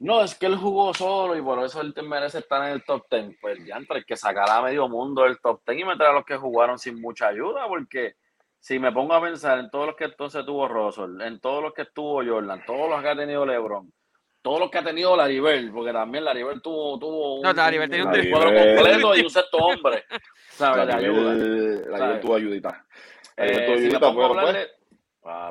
no, 0.05 0.23
es 0.23 0.35
que 0.35 0.45
él 0.45 0.57
jugó 0.57 0.93
solo 0.93 1.35
y 1.35 1.41
por 1.41 1.65
eso 1.65 1.81
él 1.81 1.95
merece 2.05 2.41
estar 2.41 2.63
en 2.67 2.75
el 2.75 2.85
top 2.85 3.07
10. 3.11 3.39
Pues 3.41 3.65
ya 3.65 3.77
entre 3.77 4.05
que 4.05 4.17
sacar 4.17 4.51
a 4.51 4.61
medio 4.61 4.87
mundo 4.87 5.23
del 5.23 5.41
top 5.41 5.63
10 5.67 5.81
y 5.81 5.85
meter 5.85 6.09
a 6.09 6.13
los 6.13 6.27
que 6.27 6.37
jugaron 6.37 6.79
sin 6.79 7.01
mucha 7.01 7.29
ayuda, 7.29 7.67
porque 7.67 8.17
si 8.61 8.79
me 8.79 8.93
pongo 8.93 9.15
a 9.15 9.23
pensar 9.23 9.59
en 9.59 9.71
todos 9.71 9.87
los 9.87 9.97
que 9.97 10.05
entonces 10.05 10.45
tuvo 10.45 10.69
Russell, 10.69 11.23
en 11.23 11.41
todos 11.41 11.63
los 11.63 11.73
que 11.73 11.83
estuvo 11.83 12.23
Jordan, 12.23 12.63
todos 12.67 12.91
los 12.91 13.01
que 13.01 13.09
ha 13.09 13.17
tenido 13.17 13.47
LeBron, 13.47 13.91
todos 14.43 14.61
los 14.61 14.71
que 14.71 14.77
ha 14.77 14.85
tenido 14.85 15.17
Laribel, 15.17 15.73
porque 15.73 15.95
también 15.95 16.25
Laribel 16.25 16.61
tuvo, 16.61 16.99
tuvo 16.99 17.37
un, 17.37 17.43
no, 17.43 17.55
Laribel 17.55 17.89
tenía 17.89 18.05
un, 18.05 18.31
cuadro 18.31 18.53
completo 18.53 19.17
y 19.17 19.23
un 19.23 19.31
sexto 19.31 19.57
hombre. 19.57 20.05
¿Sabes? 20.51 20.87
Laribel, 20.87 21.91
Laribel 21.91 22.21
tuvo 22.21 22.35
ayudita. 22.35 22.85
Eh, 23.39 23.65
tuvo 23.65 23.75
ayudita, 23.75 24.11
si 24.11 24.15
pues, 24.15 24.69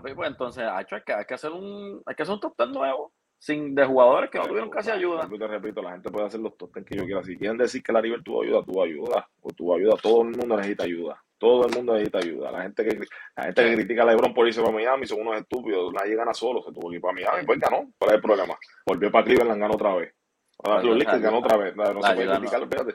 pues, 0.04 0.14
pues 0.14 0.30
entonces 0.30 0.64
hay 0.64 0.86
que, 0.86 1.12
hay 1.12 1.26
que 1.26 1.34
hacer 1.34 1.52
un 1.52 2.04
hay 2.06 2.14
que 2.14 2.22
hacer 2.22 2.36
un 2.36 2.40
top 2.40 2.54
10 2.56 2.70
nuevo 2.70 3.12
sin 3.44 3.76
de 3.76 3.84
jugadores 3.86 4.30
que 4.30 4.38
no 4.38 4.46
tuvieron 4.46 4.70
casi 4.70 4.90
ayuda. 4.90 5.28
Yo 5.30 5.38
te 5.38 5.48
repito, 5.48 5.82
la 5.82 5.92
gente 5.92 6.10
puede 6.10 6.28
hacer 6.28 6.40
los 6.40 6.56
tosten 6.56 6.86
que 6.86 6.96
yo 6.96 7.04
quiera. 7.04 7.22
Si 7.26 7.38
quieren 7.38 7.58
decir 7.58 7.84
que 7.84 7.92
la 7.92 8.00
River 8.00 8.24
tuvo 8.24 8.42
ayuda, 8.42 8.64
tuvo 8.64 8.82
ayuda. 8.82 9.28
O 9.42 9.50
tuvo 9.50 9.76
ayuda. 9.76 9.96
Todo 10.02 10.22
el 10.22 10.30
mundo 10.30 10.56
necesita 10.56 10.86
ayuda. 10.86 11.22
Todo 11.38 11.68
el 11.68 11.76
mundo 11.76 11.92
necesita 11.92 12.20
ayuda. 12.20 12.52
La 12.54 12.62
gente 12.62 12.86
que, 12.86 13.00
la 13.36 13.44
gente 13.44 13.64
que 13.66 13.76
critica 13.76 14.04
a 14.04 14.06
LeBron 14.06 14.34
por 14.34 14.48
irse 14.48 14.62
para 14.62 14.72
Miami 14.72 15.06
son 15.06 15.20
unos 15.20 15.42
estúpidos. 15.42 15.92
Nadie 15.92 16.16
gana 16.16 16.34
solo. 16.34 16.64
Se 16.64 16.72
tuvo 16.72 16.90
que 16.90 16.96
ir 16.96 17.02
para 17.02 17.16
Miami. 17.16 17.46
Pues 17.46 17.60
ganó. 17.60 17.92
¿Cuál 17.98 18.12
es 18.12 18.16
el 18.16 18.22
problema? 18.22 18.58
Volvió 18.86 19.12
para 19.12 19.26
Cleveland, 19.26 19.60
ganó 19.60 19.74
otra 19.74 19.96
vez. 19.96 20.16
Ahora 20.64 20.82
los 20.82 20.98
Lakers 20.98 21.22
ganó 21.22 21.40
otra 21.40 21.58
vez. 21.58 21.76
No, 21.76 21.86
se 21.86 21.94
puede 22.16 22.38
criticar, 22.38 22.62
no, 22.62 22.94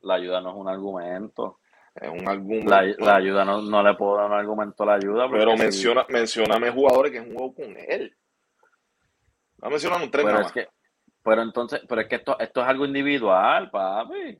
La 0.00 0.14
ayuda 0.14 0.40
no 0.40 0.50
es 0.52 0.56
un 0.56 0.68
argumento. 0.70 1.58
Es 1.94 2.08
un 2.08 2.26
argumento. 2.26 2.70
La, 2.70 3.16
ayuda 3.16 3.44
no, 3.44 3.60
no, 3.60 3.82
le 3.82 3.92
puedo 3.92 4.16
dar 4.16 4.30
un 4.30 4.38
argumento 4.38 4.84
a 4.84 4.86
la 4.86 4.94
ayuda. 4.94 5.30
Pero 5.30 5.54
menciona, 5.54 6.06
mencioname 6.08 6.70
jugadores 6.70 7.12
que 7.12 7.18
han 7.18 7.30
jugado 7.30 7.52
con 7.52 7.76
él. 7.76 8.16
No 9.62 9.70
mencionan 9.70 10.02
un 10.02 10.10
tren 10.10 10.26
pero, 10.26 10.40
es 10.40 10.52
que, 10.52 10.68
pero 11.22 11.42
entonces, 11.42 11.80
pero 11.88 12.00
es 12.00 12.08
que 12.08 12.16
esto, 12.16 12.38
esto 12.38 12.60
es 12.60 12.66
algo 12.66 12.84
individual, 12.84 13.70
papi. 13.70 14.38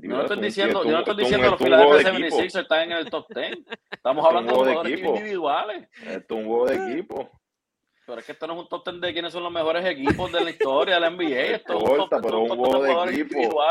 Yo 0.00 0.08
no 0.08 0.22
estoy 0.22 0.40
diciendo, 0.40 0.84
yo 0.84 0.92
no 0.92 0.98
estoy 1.00 1.16
diciendo 1.16 1.44
que 1.44 1.50
los 1.50 1.60
Philadelphia 1.60 2.12
76 2.12 2.54
están 2.54 2.90
en 2.90 2.92
el 2.92 3.10
top 3.10 3.26
10. 3.34 3.58
Estamos 3.90 4.24
hablando 4.26 4.52
de 4.52 4.58
jugadores 4.58 5.00
individuales. 5.00 5.88
Esto 6.06 6.34
es 6.34 6.40
un 6.40 6.46
juego 6.46 6.66
de 6.66 6.92
equipo. 6.92 7.30
Pero 8.06 8.20
es 8.20 8.26
que 8.26 8.32
esto 8.32 8.46
no 8.46 8.54
es 8.54 8.60
un 8.60 8.68
top 8.68 8.88
10 8.88 9.00
de 9.02 9.12
quiénes 9.12 9.32
son 9.32 9.42
los 9.42 9.52
mejores 9.52 9.84
equipos 9.84 10.32
de 10.32 10.40
la 10.40 10.50
historia 10.50 10.94
de 10.94 11.00
la 11.00 11.10
NBA. 11.10 11.26
Esto 11.56 11.76
es 11.76 11.82
un 11.82 12.08
top, 12.08 12.22
pero 12.22 12.40
un 12.40 12.48
juego 12.48 12.82
de, 12.82 13.12
equipo. 13.12 13.62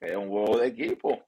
Es 0.00 0.16
un 0.16 0.28
juego 0.28 0.58
de 0.58 0.66
equipo. 0.68 1.24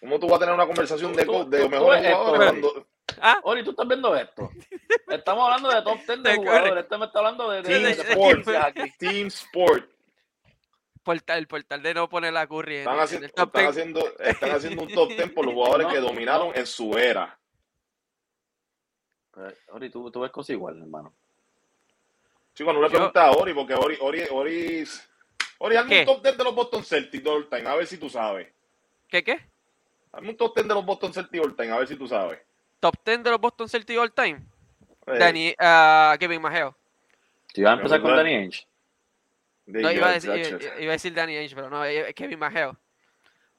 ¿Cómo 0.00 0.18
tú 0.18 0.26
vas 0.26 0.36
a 0.36 0.40
tener 0.40 0.54
una 0.54 0.66
conversación 0.66 1.12
de, 1.14 1.24
de 1.24 1.68
mejores 1.68 2.14
jugadores 2.14 2.50
cuando, 2.50 2.86
¿Ah? 3.20 3.40
Oli, 3.42 3.64
tú 3.64 3.70
estás 3.70 3.88
viendo 3.88 4.14
esto. 4.14 4.50
Estamos 5.08 5.44
hablando 5.44 5.70
de 5.70 5.82
top 5.82 5.98
10 6.06 6.22
de 6.22 6.36
jugadores. 6.36 6.84
Este 6.84 6.98
me 6.98 7.06
está 7.06 7.18
hablando 7.18 7.50
de, 7.50 7.62
Team 7.62 7.86
Sport. 7.86 8.48
Aquí. 8.48 8.90
Team 8.98 9.26
Sport. 9.28 9.90
Portal, 11.02 11.38
el 11.38 11.46
portal 11.46 11.82
de 11.82 11.94
no 11.94 12.08
poner 12.08 12.34
la 12.34 12.46
curry 12.46 12.76
están, 12.76 13.00
haciendo, 13.00 13.26
están, 13.26 13.66
haciendo, 13.66 14.18
están 14.18 14.50
haciendo 14.50 14.82
un 14.82 14.88
top 14.92 15.08
10 15.08 15.32
por 15.32 15.46
los 15.46 15.54
jugadores 15.54 15.86
que 15.86 16.00
dominaron 16.00 16.52
en 16.54 16.66
su 16.66 16.98
era. 16.98 17.38
Ori, 19.68 19.88
tú, 19.88 20.10
tú 20.10 20.20
ves 20.20 20.30
cosas 20.30 20.50
igual, 20.50 20.78
hermano. 20.78 21.14
Chico, 22.52 22.72
no 22.72 22.82
le 22.82 22.90
preguntas 22.90 23.24
a 23.24 23.30
Ori, 23.30 23.54
porque 23.54 23.72
Ori, 23.72 23.96
Ori, 24.00 24.24
Ori, 24.30 24.84
Ori, 25.58 25.76
hazme 25.76 26.00
un 26.00 26.06
top 26.06 26.22
10 26.24 26.36
de 26.36 26.44
los 26.44 26.54
Boston 26.54 26.84
Celtics 26.84 27.24
de 27.24 27.30
all 27.30 27.48
time, 27.48 27.68
a 27.68 27.76
ver 27.76 27.86
si 27.86 27.96
tú 27.96 28.10
sabes. 28.10 28.52
¿Qué 29.08 29.24
qué? 29.24 29.48
Hazme 30.12 30.30
un 30.30 30.36
top 30.36 30.56
10 30.56 30.68
de 30.68 30.74
los 30.74 30.84
Boston 30.84 31.14
Celtics 31.14 31.42
all 31.42 31.56
time, 31.56 31.70
a 31.70 31.78
ver 31.78 31.88
si 31.88 31.96
tú 31.96 32.06
sabes 32.06 32.38
top 32.80 32.94
10 33.04 33.22
de 33.22 33.30
los 33.30 33.40
Boston 33.40 33.68
Celtics 33.68 33.98
all 33.98 34.12
time. 34.12 34.44
Eh. 35.06 35.18
Danny, 35.18 35.54
uh, 35.58 36.16
Kevin 36.18 36.42
Maheo. 36.42 36.76
¿Te 37.52 37.62
iba 37.62 37.70
a 37.70 37.74
empezar 37.74 38.00
con 38.00 38.14
Danny 38.14 38.34
Ainge? 38.34 38.66
No, 39.66 39.90
iba 39.92 40.08
a, 40.08 40.12
decir, 40.12 40.30
iba, 40.80 40.90
a 40.90 40.92
decir 40.92 41.12
Danny 41.14 41.36
Ainge, 41.36 41.54
pero 41.54 41.68
no, 41.68 41.82
Kevin 42.14 42.38
Maheo. 42.38 42.76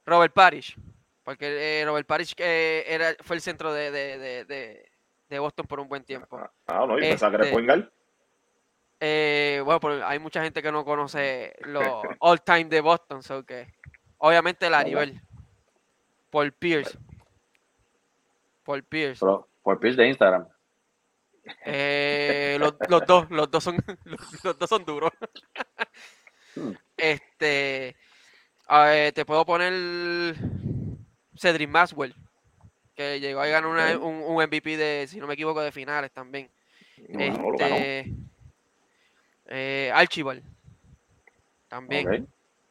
Robert 0.06 0.34
Parrish. 0.34 0.76
Porque 1.24 1.82
eh, 1.82 1.86
Robert 1.86 2.08
Parrish 2.08 2.34
eh, 2.38 2.84
era, 2.88 3.16
fue 3.22 3.36
el 3.36 3.42
centro 3.42 3.72
de, 3.72 3.92
de, 3.92 4.46
de, 4.46 4.90
de, 5.30 5.40
Boston 5.40 5.68
por 5.68 5.80
un 5.80 5.88
buen 5.88 6.04
tiempo. 6.04 6.38
Ah, 6.38 6.52
ah 6.66 6.86
no, 6.88 6.98
y 6.98 7.02
pensaba 7.02 7.38
que 7.38 7.48
era 7.48 7.60
este, 7.60 7.92
eh, 9.02 9.62
bueno, 9.64 9.80
pues 9.80 10.02
hay 10.04 10.20
mucha 10.20 10.44
gente 10.44 10.62
que 10.62 10.72
no 10.72 10.84
conoce 10.84 11.56
los 11.62 11.84
all 12.20 12.42
time 12.42 12.66
de 12.66 12.82
Boston, 12.82 13.24
so 13.24 13.46
que 13.46 13.68
obviamente 14.18 14.70
la 14.70 14.84
nivel. 14.84 15.22
Paul 16.32 16.52
Pierce. 16.52 16.98
Paul 18.70 18.84
Pierce. 18.84 19.26
Paul 19.64 19.80
Pierce 19.80 20.00
de 20.00 20.10
Instagram. 20.10 20.48
Eh, 21.66 22.56
los, 22.60 22.76
dos, 23.08 23.28
los 23.32 23.50
dos 23.50 23.64
son, 23.64 23.78
los, 24.44 24.60
dos 24.60 24.70
son 24.70 24.86
duros. 24.86 25.12
Hmm. 26.56 26.74
este, 26.96 27.96
te 29.16 29.26
puedo 29.26 29.44
poner 29.44 30.36
Cedric 31.36 31.68
Maxwell, 31.68 32.14
que 32.94 33.20
llegó 33.20 33.40
a 33.40 33.48
ganar 33.48 33.98
un, 33.98 34.22
un, 34.22 34.44
MVP 34.44 34.78
de, 34.78 35.08
si 35.08 35.20
no 35.20 35.26
me 35.26 35.34
equivoco, 35.34 35.62
de 35.62 35.72
finales 35.72 36.12
también. 36.12 36.48
este, 36.96 38.14
eh, 39.48 39.92
Archibald, 39.96 40.44
también. 41.68 42.28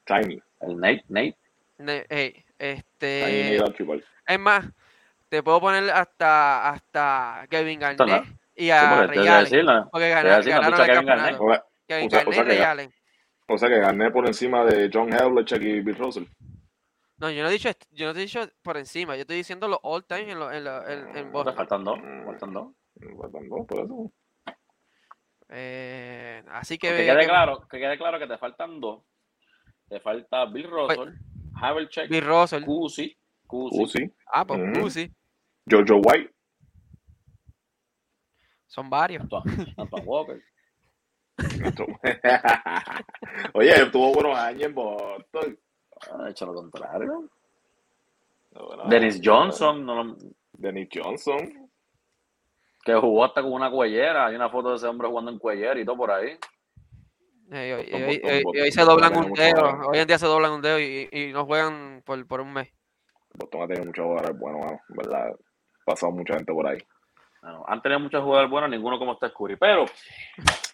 Tiny, 0.06 0.40
el 0.60 0.76
Nate, 0.78 1.04
Nate. 1.08 2.44
este, 2.56 3.56
es 4.28 4.38
más, 4.38 4.64
te 5.28 5.42
puedo 5.42 5.60
poner 5.60 5.90
hasta, 5.90 6.70
hasta 6.70 7.46
Kevin 7.50 7.80
Garnett 7.80 8.24
y 8.54 8.70
a 8.70 9.06
Ray 9.06 9.26
Allen. 9.26 9.66
Porque 9.90 10.08
ganaron, 10.08 10.46
ganaron 10.46 10.80
el 10.80 10.86
campeonato. 10.86 11.64
Kevin 11.86 12.08
Garnett 12.08 12.36
y 12.36 12.42
Ray 12.42 12.58
Allen. 12.58 12.94
O 13.48 13.56
sea 13.56 13.68
que 13.68 13.78
gané 13.78 14.10
por 14.10 14.26
encima 14.26 14.64
de 14.64 14.90
John 14.92 15.12
Havlicek 15.12 15.62
y 15.62 15.80
Bill 15.80 15.96
Russell. 15.96 16.24
No, 17.16 17.30
yo 17.30 17.42
no 17.42 17.48
he 17.48 17.52
dicho, 17.52 17.70
yo 17.90 18.06
no 18.06 18.18
he 18.18 18.22
dicho 18.22 18.40
por 18.62 18.76
encima, 18.76 19.16
yo 19.16 19.22
estoy 19.22 19.36
diciendo 19.38 19.66
los 19.66 19.80
all 19.82 20.04
time 20.04 20.30
en, 20.30 20.38
lo, 20.38 20.52
en, 20.52 20.64
lo, 20.64 20.86
en, 20.86 21.16
en 21.16 21.32
Boston. 21.32 21.56
Faltan 21.56 21.82
dos, 21.82 21.98
faltan 22.24 22.52
dos. 22.52 22.68
Faltan 23.20 23.48
dos, 23.48 23.66
por 23.66 23.80
eso. 23.80 24.12
Eh, 25.48 26.44
así 26.50 26.78
que. 26.78 26.88
Que 26.88 27.06
quede, 27.06 27.26
claro, 27.26 27.66
que 27.68 27.78
quede 27.78 27.96
claro 27.96 28.18
que 28.18 28.26
te 28.26 28.38
faltan 28.38 28.80
dos. 28.80 29.02
Te 29.88 29.98
falta 29.98 30.44
Bill 30.44 30.68
Russell, 30.70 31.14
Havlicek, 31.54 32.08
Bill 32.08 32.24
Russell, 32.24 32.64
Cusi, 32.64 33.16
Cusi. 33.46 34.14
Ah, 34.26 34.46
pues. 34.46 34.78
Cusi. 34.78 35.10
Jojo 35.70 36.00
White. 36.04 36.32
Son 38.66 38.88
varios. 38.90 39.22
Antoine, 39.76 40.06
Walker. 40.06 40.42
Oye, 43.54 43.86
tuvo 43.90 44.12
buenos 44.12 44.38
años 44.38 44.62
en 44.64 44.74
Boston. 44.74 45.58
Ha 46.12 46.30
hecho 46.30 46.46
lo 46.46 46.54
contrario. 46.54 47.28
Dennis. 48.88 49.20
Johnson, 49.22 49.84
no 49.84 50.02
lo- 50.04 50.16
Dennis 50.52 50.88
Johnson. 50.92 51.70
que 52.84 52.94
jugó 52.94 53.24
hasta 53.24 53.42
con 53.42 53.52
una 53.52 53.70
cuellera. 53.70 54.26
Hay 54.26 54.36
una 54.36 54.50
foto 54.50 54.70
de 54.70 54.76
ese 54.76 54.86
hombre 54.86 55.08
jugando 55.08 55.30
en 55.30 55.38
cuellera 55.38 55.78
y 55.78 55.84
todo 55.84 55.96
por 55.96 56.10
ahí. 56.10 56.36
Eh, 57.50 58.20
y 58.52 58.60
hoy- 58.60 58.72
se 58.72 58.82
doblan 58.82 59.16
un 59.16 59.32
dedo. 59.32 59.62
Hoy 59.88 59.98
en 59.98 60.06
día 60.06 60.18
se 60.18 60.26
doblan 60.26 60.52
un 60.52 60.62
dedo 60.62 60.78
y, 60.78 61.08
y 61.10 61.32
no 61.32 61.46
juegan 61.46 62.02
por, 62.04 62.26
por 62.26 62.40
un 62.40 62.52
mes. 62.52 62.68
Boston 63.34 63.62
ha 63.62 63.66
tenido 63.68 63.86
muchos 63.86 64.04
jugadores 64.04 64.38
buenos, 64.38 64.72
¿verdad? 64.88 65.34
Pasado 65.88 66.12
mucha 66.12 66.34
gente 66.34 66.52
por 66.52 66.66
ahí. 66.66 66.78
Bueno, 67.42 67.64
han 67.68 67.80
tenido 67.82 68.00
muchos 68.00 68.22
jugadores 68.22 68.50
buenos, 68.50 68.70
ninguno 68.70 68.98
como 68.98 69.12
este 69.12 69.32
Curry. 69.32 69.56
Pero, 69.56 69.86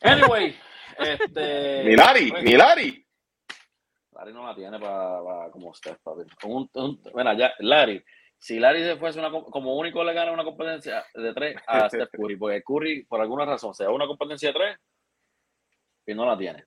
anyway, 0.03 0.57
este. 0.99 1.85
Milari, 1.85 2.31
pues, 2.31 2.43
Milari. 2.43 3.07
Larry 4.13 4.33
no 4.33 4.47
la 4.47 4.55
tiene 4.55 4.79
para 4.79 5.51
como 5.51 5.71
usted, 5.71 5.97
papi. 6.03 6.23
Con 6.41 6.53
un, 6.53 6.71
un- 6.75 7.03
bueno, 7.13 7.33
ya, 7.35 7.53
Larry, 7.59 8.03
si 8.39 8.59
Larry 8.61 8.83
se 8.85 8.97
fuese 8.97 9.19
una, 9.19 9.31
co- 9.31 9.45
como 9.47 9.77
único 9.77 10.03
le 10.05 10.13
gana 10.15 10.33
una 10.33 10.45
competencia 10.45 11.05
de 11.15 11.35
tres 11.35 11.57
a 11.67 11.89
Steph 11.91 12.11
Curry, 12.13 12.37
porque 12.37 12.63
Curry, 12.63 13.05
por 13.05 13.21
alguna 13.21 13.45
razón, 13.45 13.75
se 13.75 13.85
da 13.85 13.91
una 13.91 14.07
competencia 14.07 14.49
de 14.49 14.55
tres 14.55 14.79
y 16.07 16.15
no 16.15 16.25
la 16.27 16.37
tiene. 16.39 16.65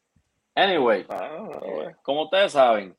Anyway, 0.56 1.06
Ah, 1.10 1.30
eh, 1.64 1.72
bueno. 1.74 1.98
como 2.04 2.24
ustedes 2.24 2.52
saben, 2.52 2.96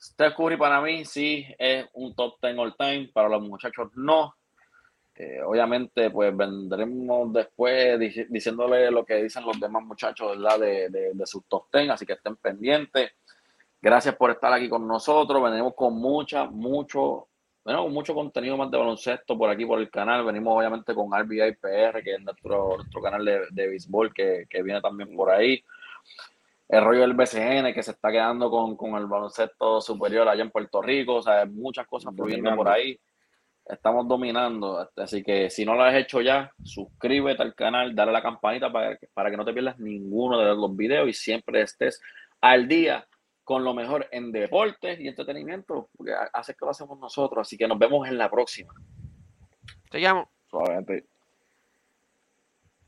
Steph 0.00 0.34
Curry 0.34 0.56
para 0.56 0.80
mí 0.80 1.04
sí 1.04 1.46
es 1.58 1.86
un 1.92 2.14
top 2.16 2.38
10 2.42 2.58
all 2.58 2.74
time, 2.76 3.10
para 3.14 3.28
los 3.28 3.42
muchachos 3.42 3.88
no. 3.94 4.34
Eh, 5.24 5.40
obviamente, 5.40 6.10
pues 6.10 6.36
vendremos 6.36 7.32
después 7.32 7.96
dici- 8.00 8.26
diciéndole 8.28 8.90
lo 8.90 9.04
que 9.04 9.22
dicen 9.22 9.44
los 9.46 9.60
demás 9.60 9.84
muchachos 9.84 10.36
¿verdad? 10.36 10.58
De, 10.58 10.88
de, 10.88 11.10
de 11.14 11.26
sus 11.26 11.44
top 11.46 11.66
10, 11.72 11.90
así 11.90 12.04
que 12.04 12.14
estén 12.14 12.34
pendientes. 12.34 13.12
Gracias 13.80 14.16
por 14.16 14.32
estar 14.32 14.52
aquí 14.52 14.68
con 14.68 14.86
nosotros. 14.88 15.40
Venimos 15.42 15.74
con 15.76 15.94
mucha, 15.94 16.46
mucho, 16.46 17.28
bueno, 17.64 17.86
mucho 17.88 18.14
contenido 18.14 18.56
más 18.56 18.68
de 18.72 18.78
baloncesto 18.78 19.38
por 19.38 19.48
aquí, 19.48 19.64
por 19.64 19.78
el 19.78 19.90
canal. 19.90 20.24
Venimos 20.24 20.58
obviamente 20.58 20.92
con 20.92 21.12
RBI 21.16 21.52
PR, 21.60 22.02
que 22.02 22.14
es 22.14 22.20
nuestro, 22.20 22.76
nuestro 22.78 23.00
canal 23.00 23.24
de, 23.24 23.42
de 23.50 23.68
béisbol, 23.68 24.12
que, 24.12 24.46
que 24.50 24.62
viene 24.62 24.80
también 24.80 25.14
por 25.14 25.30
ahí. 25.30 25.62
El 26.68 26.82
rollo 26.84 27.02
del 27.02 27.14
BCN, 27.14 27.72
que 27.74 27.82
se 27.82 27.92
está 27.92 28.10
quedando 28.10 28.50
con, 28.50 28.76
con 28.76 28.96
el 28.96 29.06
baloncesto 29.06 29.80
superior 29.80 30.28
allá 30.28 30.42
en 30.42 30.50
Puerto 30.50 30.82
Rico. 30.82 31.16
O 31.16 31.22
sea, 31.22 31.44
muchas 31.46 31.86
cosas 31.86 32.12
fluyendo 32.16 32.50
por 32.56 32.68
ahí. 32.68 32.98
Estamos 33.64 34.08
dominando. 34.08 34.88
Así 34.96 35.22
que 35.22 35.50
si 35.50 35.64
no 35.64 35.74
lo 35.74 35.84
has 35.84 35.94
hecho 35.94 36.20
ya, 36.20 36.50
suscríbete 36.62 37.42
al 37.42 37.54
canal, 37.54 37.94
dale 37.94 38.10
a 38.10 38.14
la 38.14 38.22
campanita 38.22 38.72
para 38.72 38.96
que, 38.96 39.06
para 39.14 39.30
que 39.30 39.36
no 39.36 39.44
te 39.44 39.52
pierdas 39.52 39.78
ninguno 39.78 40.38
de 40.38 40.46
los 40.46 40.76
videos 40.76 41.08
y 41.08 41.12
siempre 41.12 41.62
estés 41.62 42.00
al 42.40 42.66
día 42.68 43.06
con 43.44 43.64
lo 43.64 43.74
mejor 43.74 44.08
en 44.12 44.32
deportes 44.32 45.00
y 45.00 45.08
entretenimiento, 45.08 45.90
porque 45.96 46.12
hace 46.32 46.54
que 46.54 46.64
lo 46.64 46.70
hacemos 46.70 46.98
nosotros. 46.98 47.46
Así 47.46 47.56
que 47.56 47.68
nos 47.68 47.78
vemos 47.78 48.06
en 48.08 48.18
la 48.18 48.30
próxima. 48.30 48.72
Te 49.90 49.98
llamo. 49.98 50.30
Suavemente. 50.48 51.11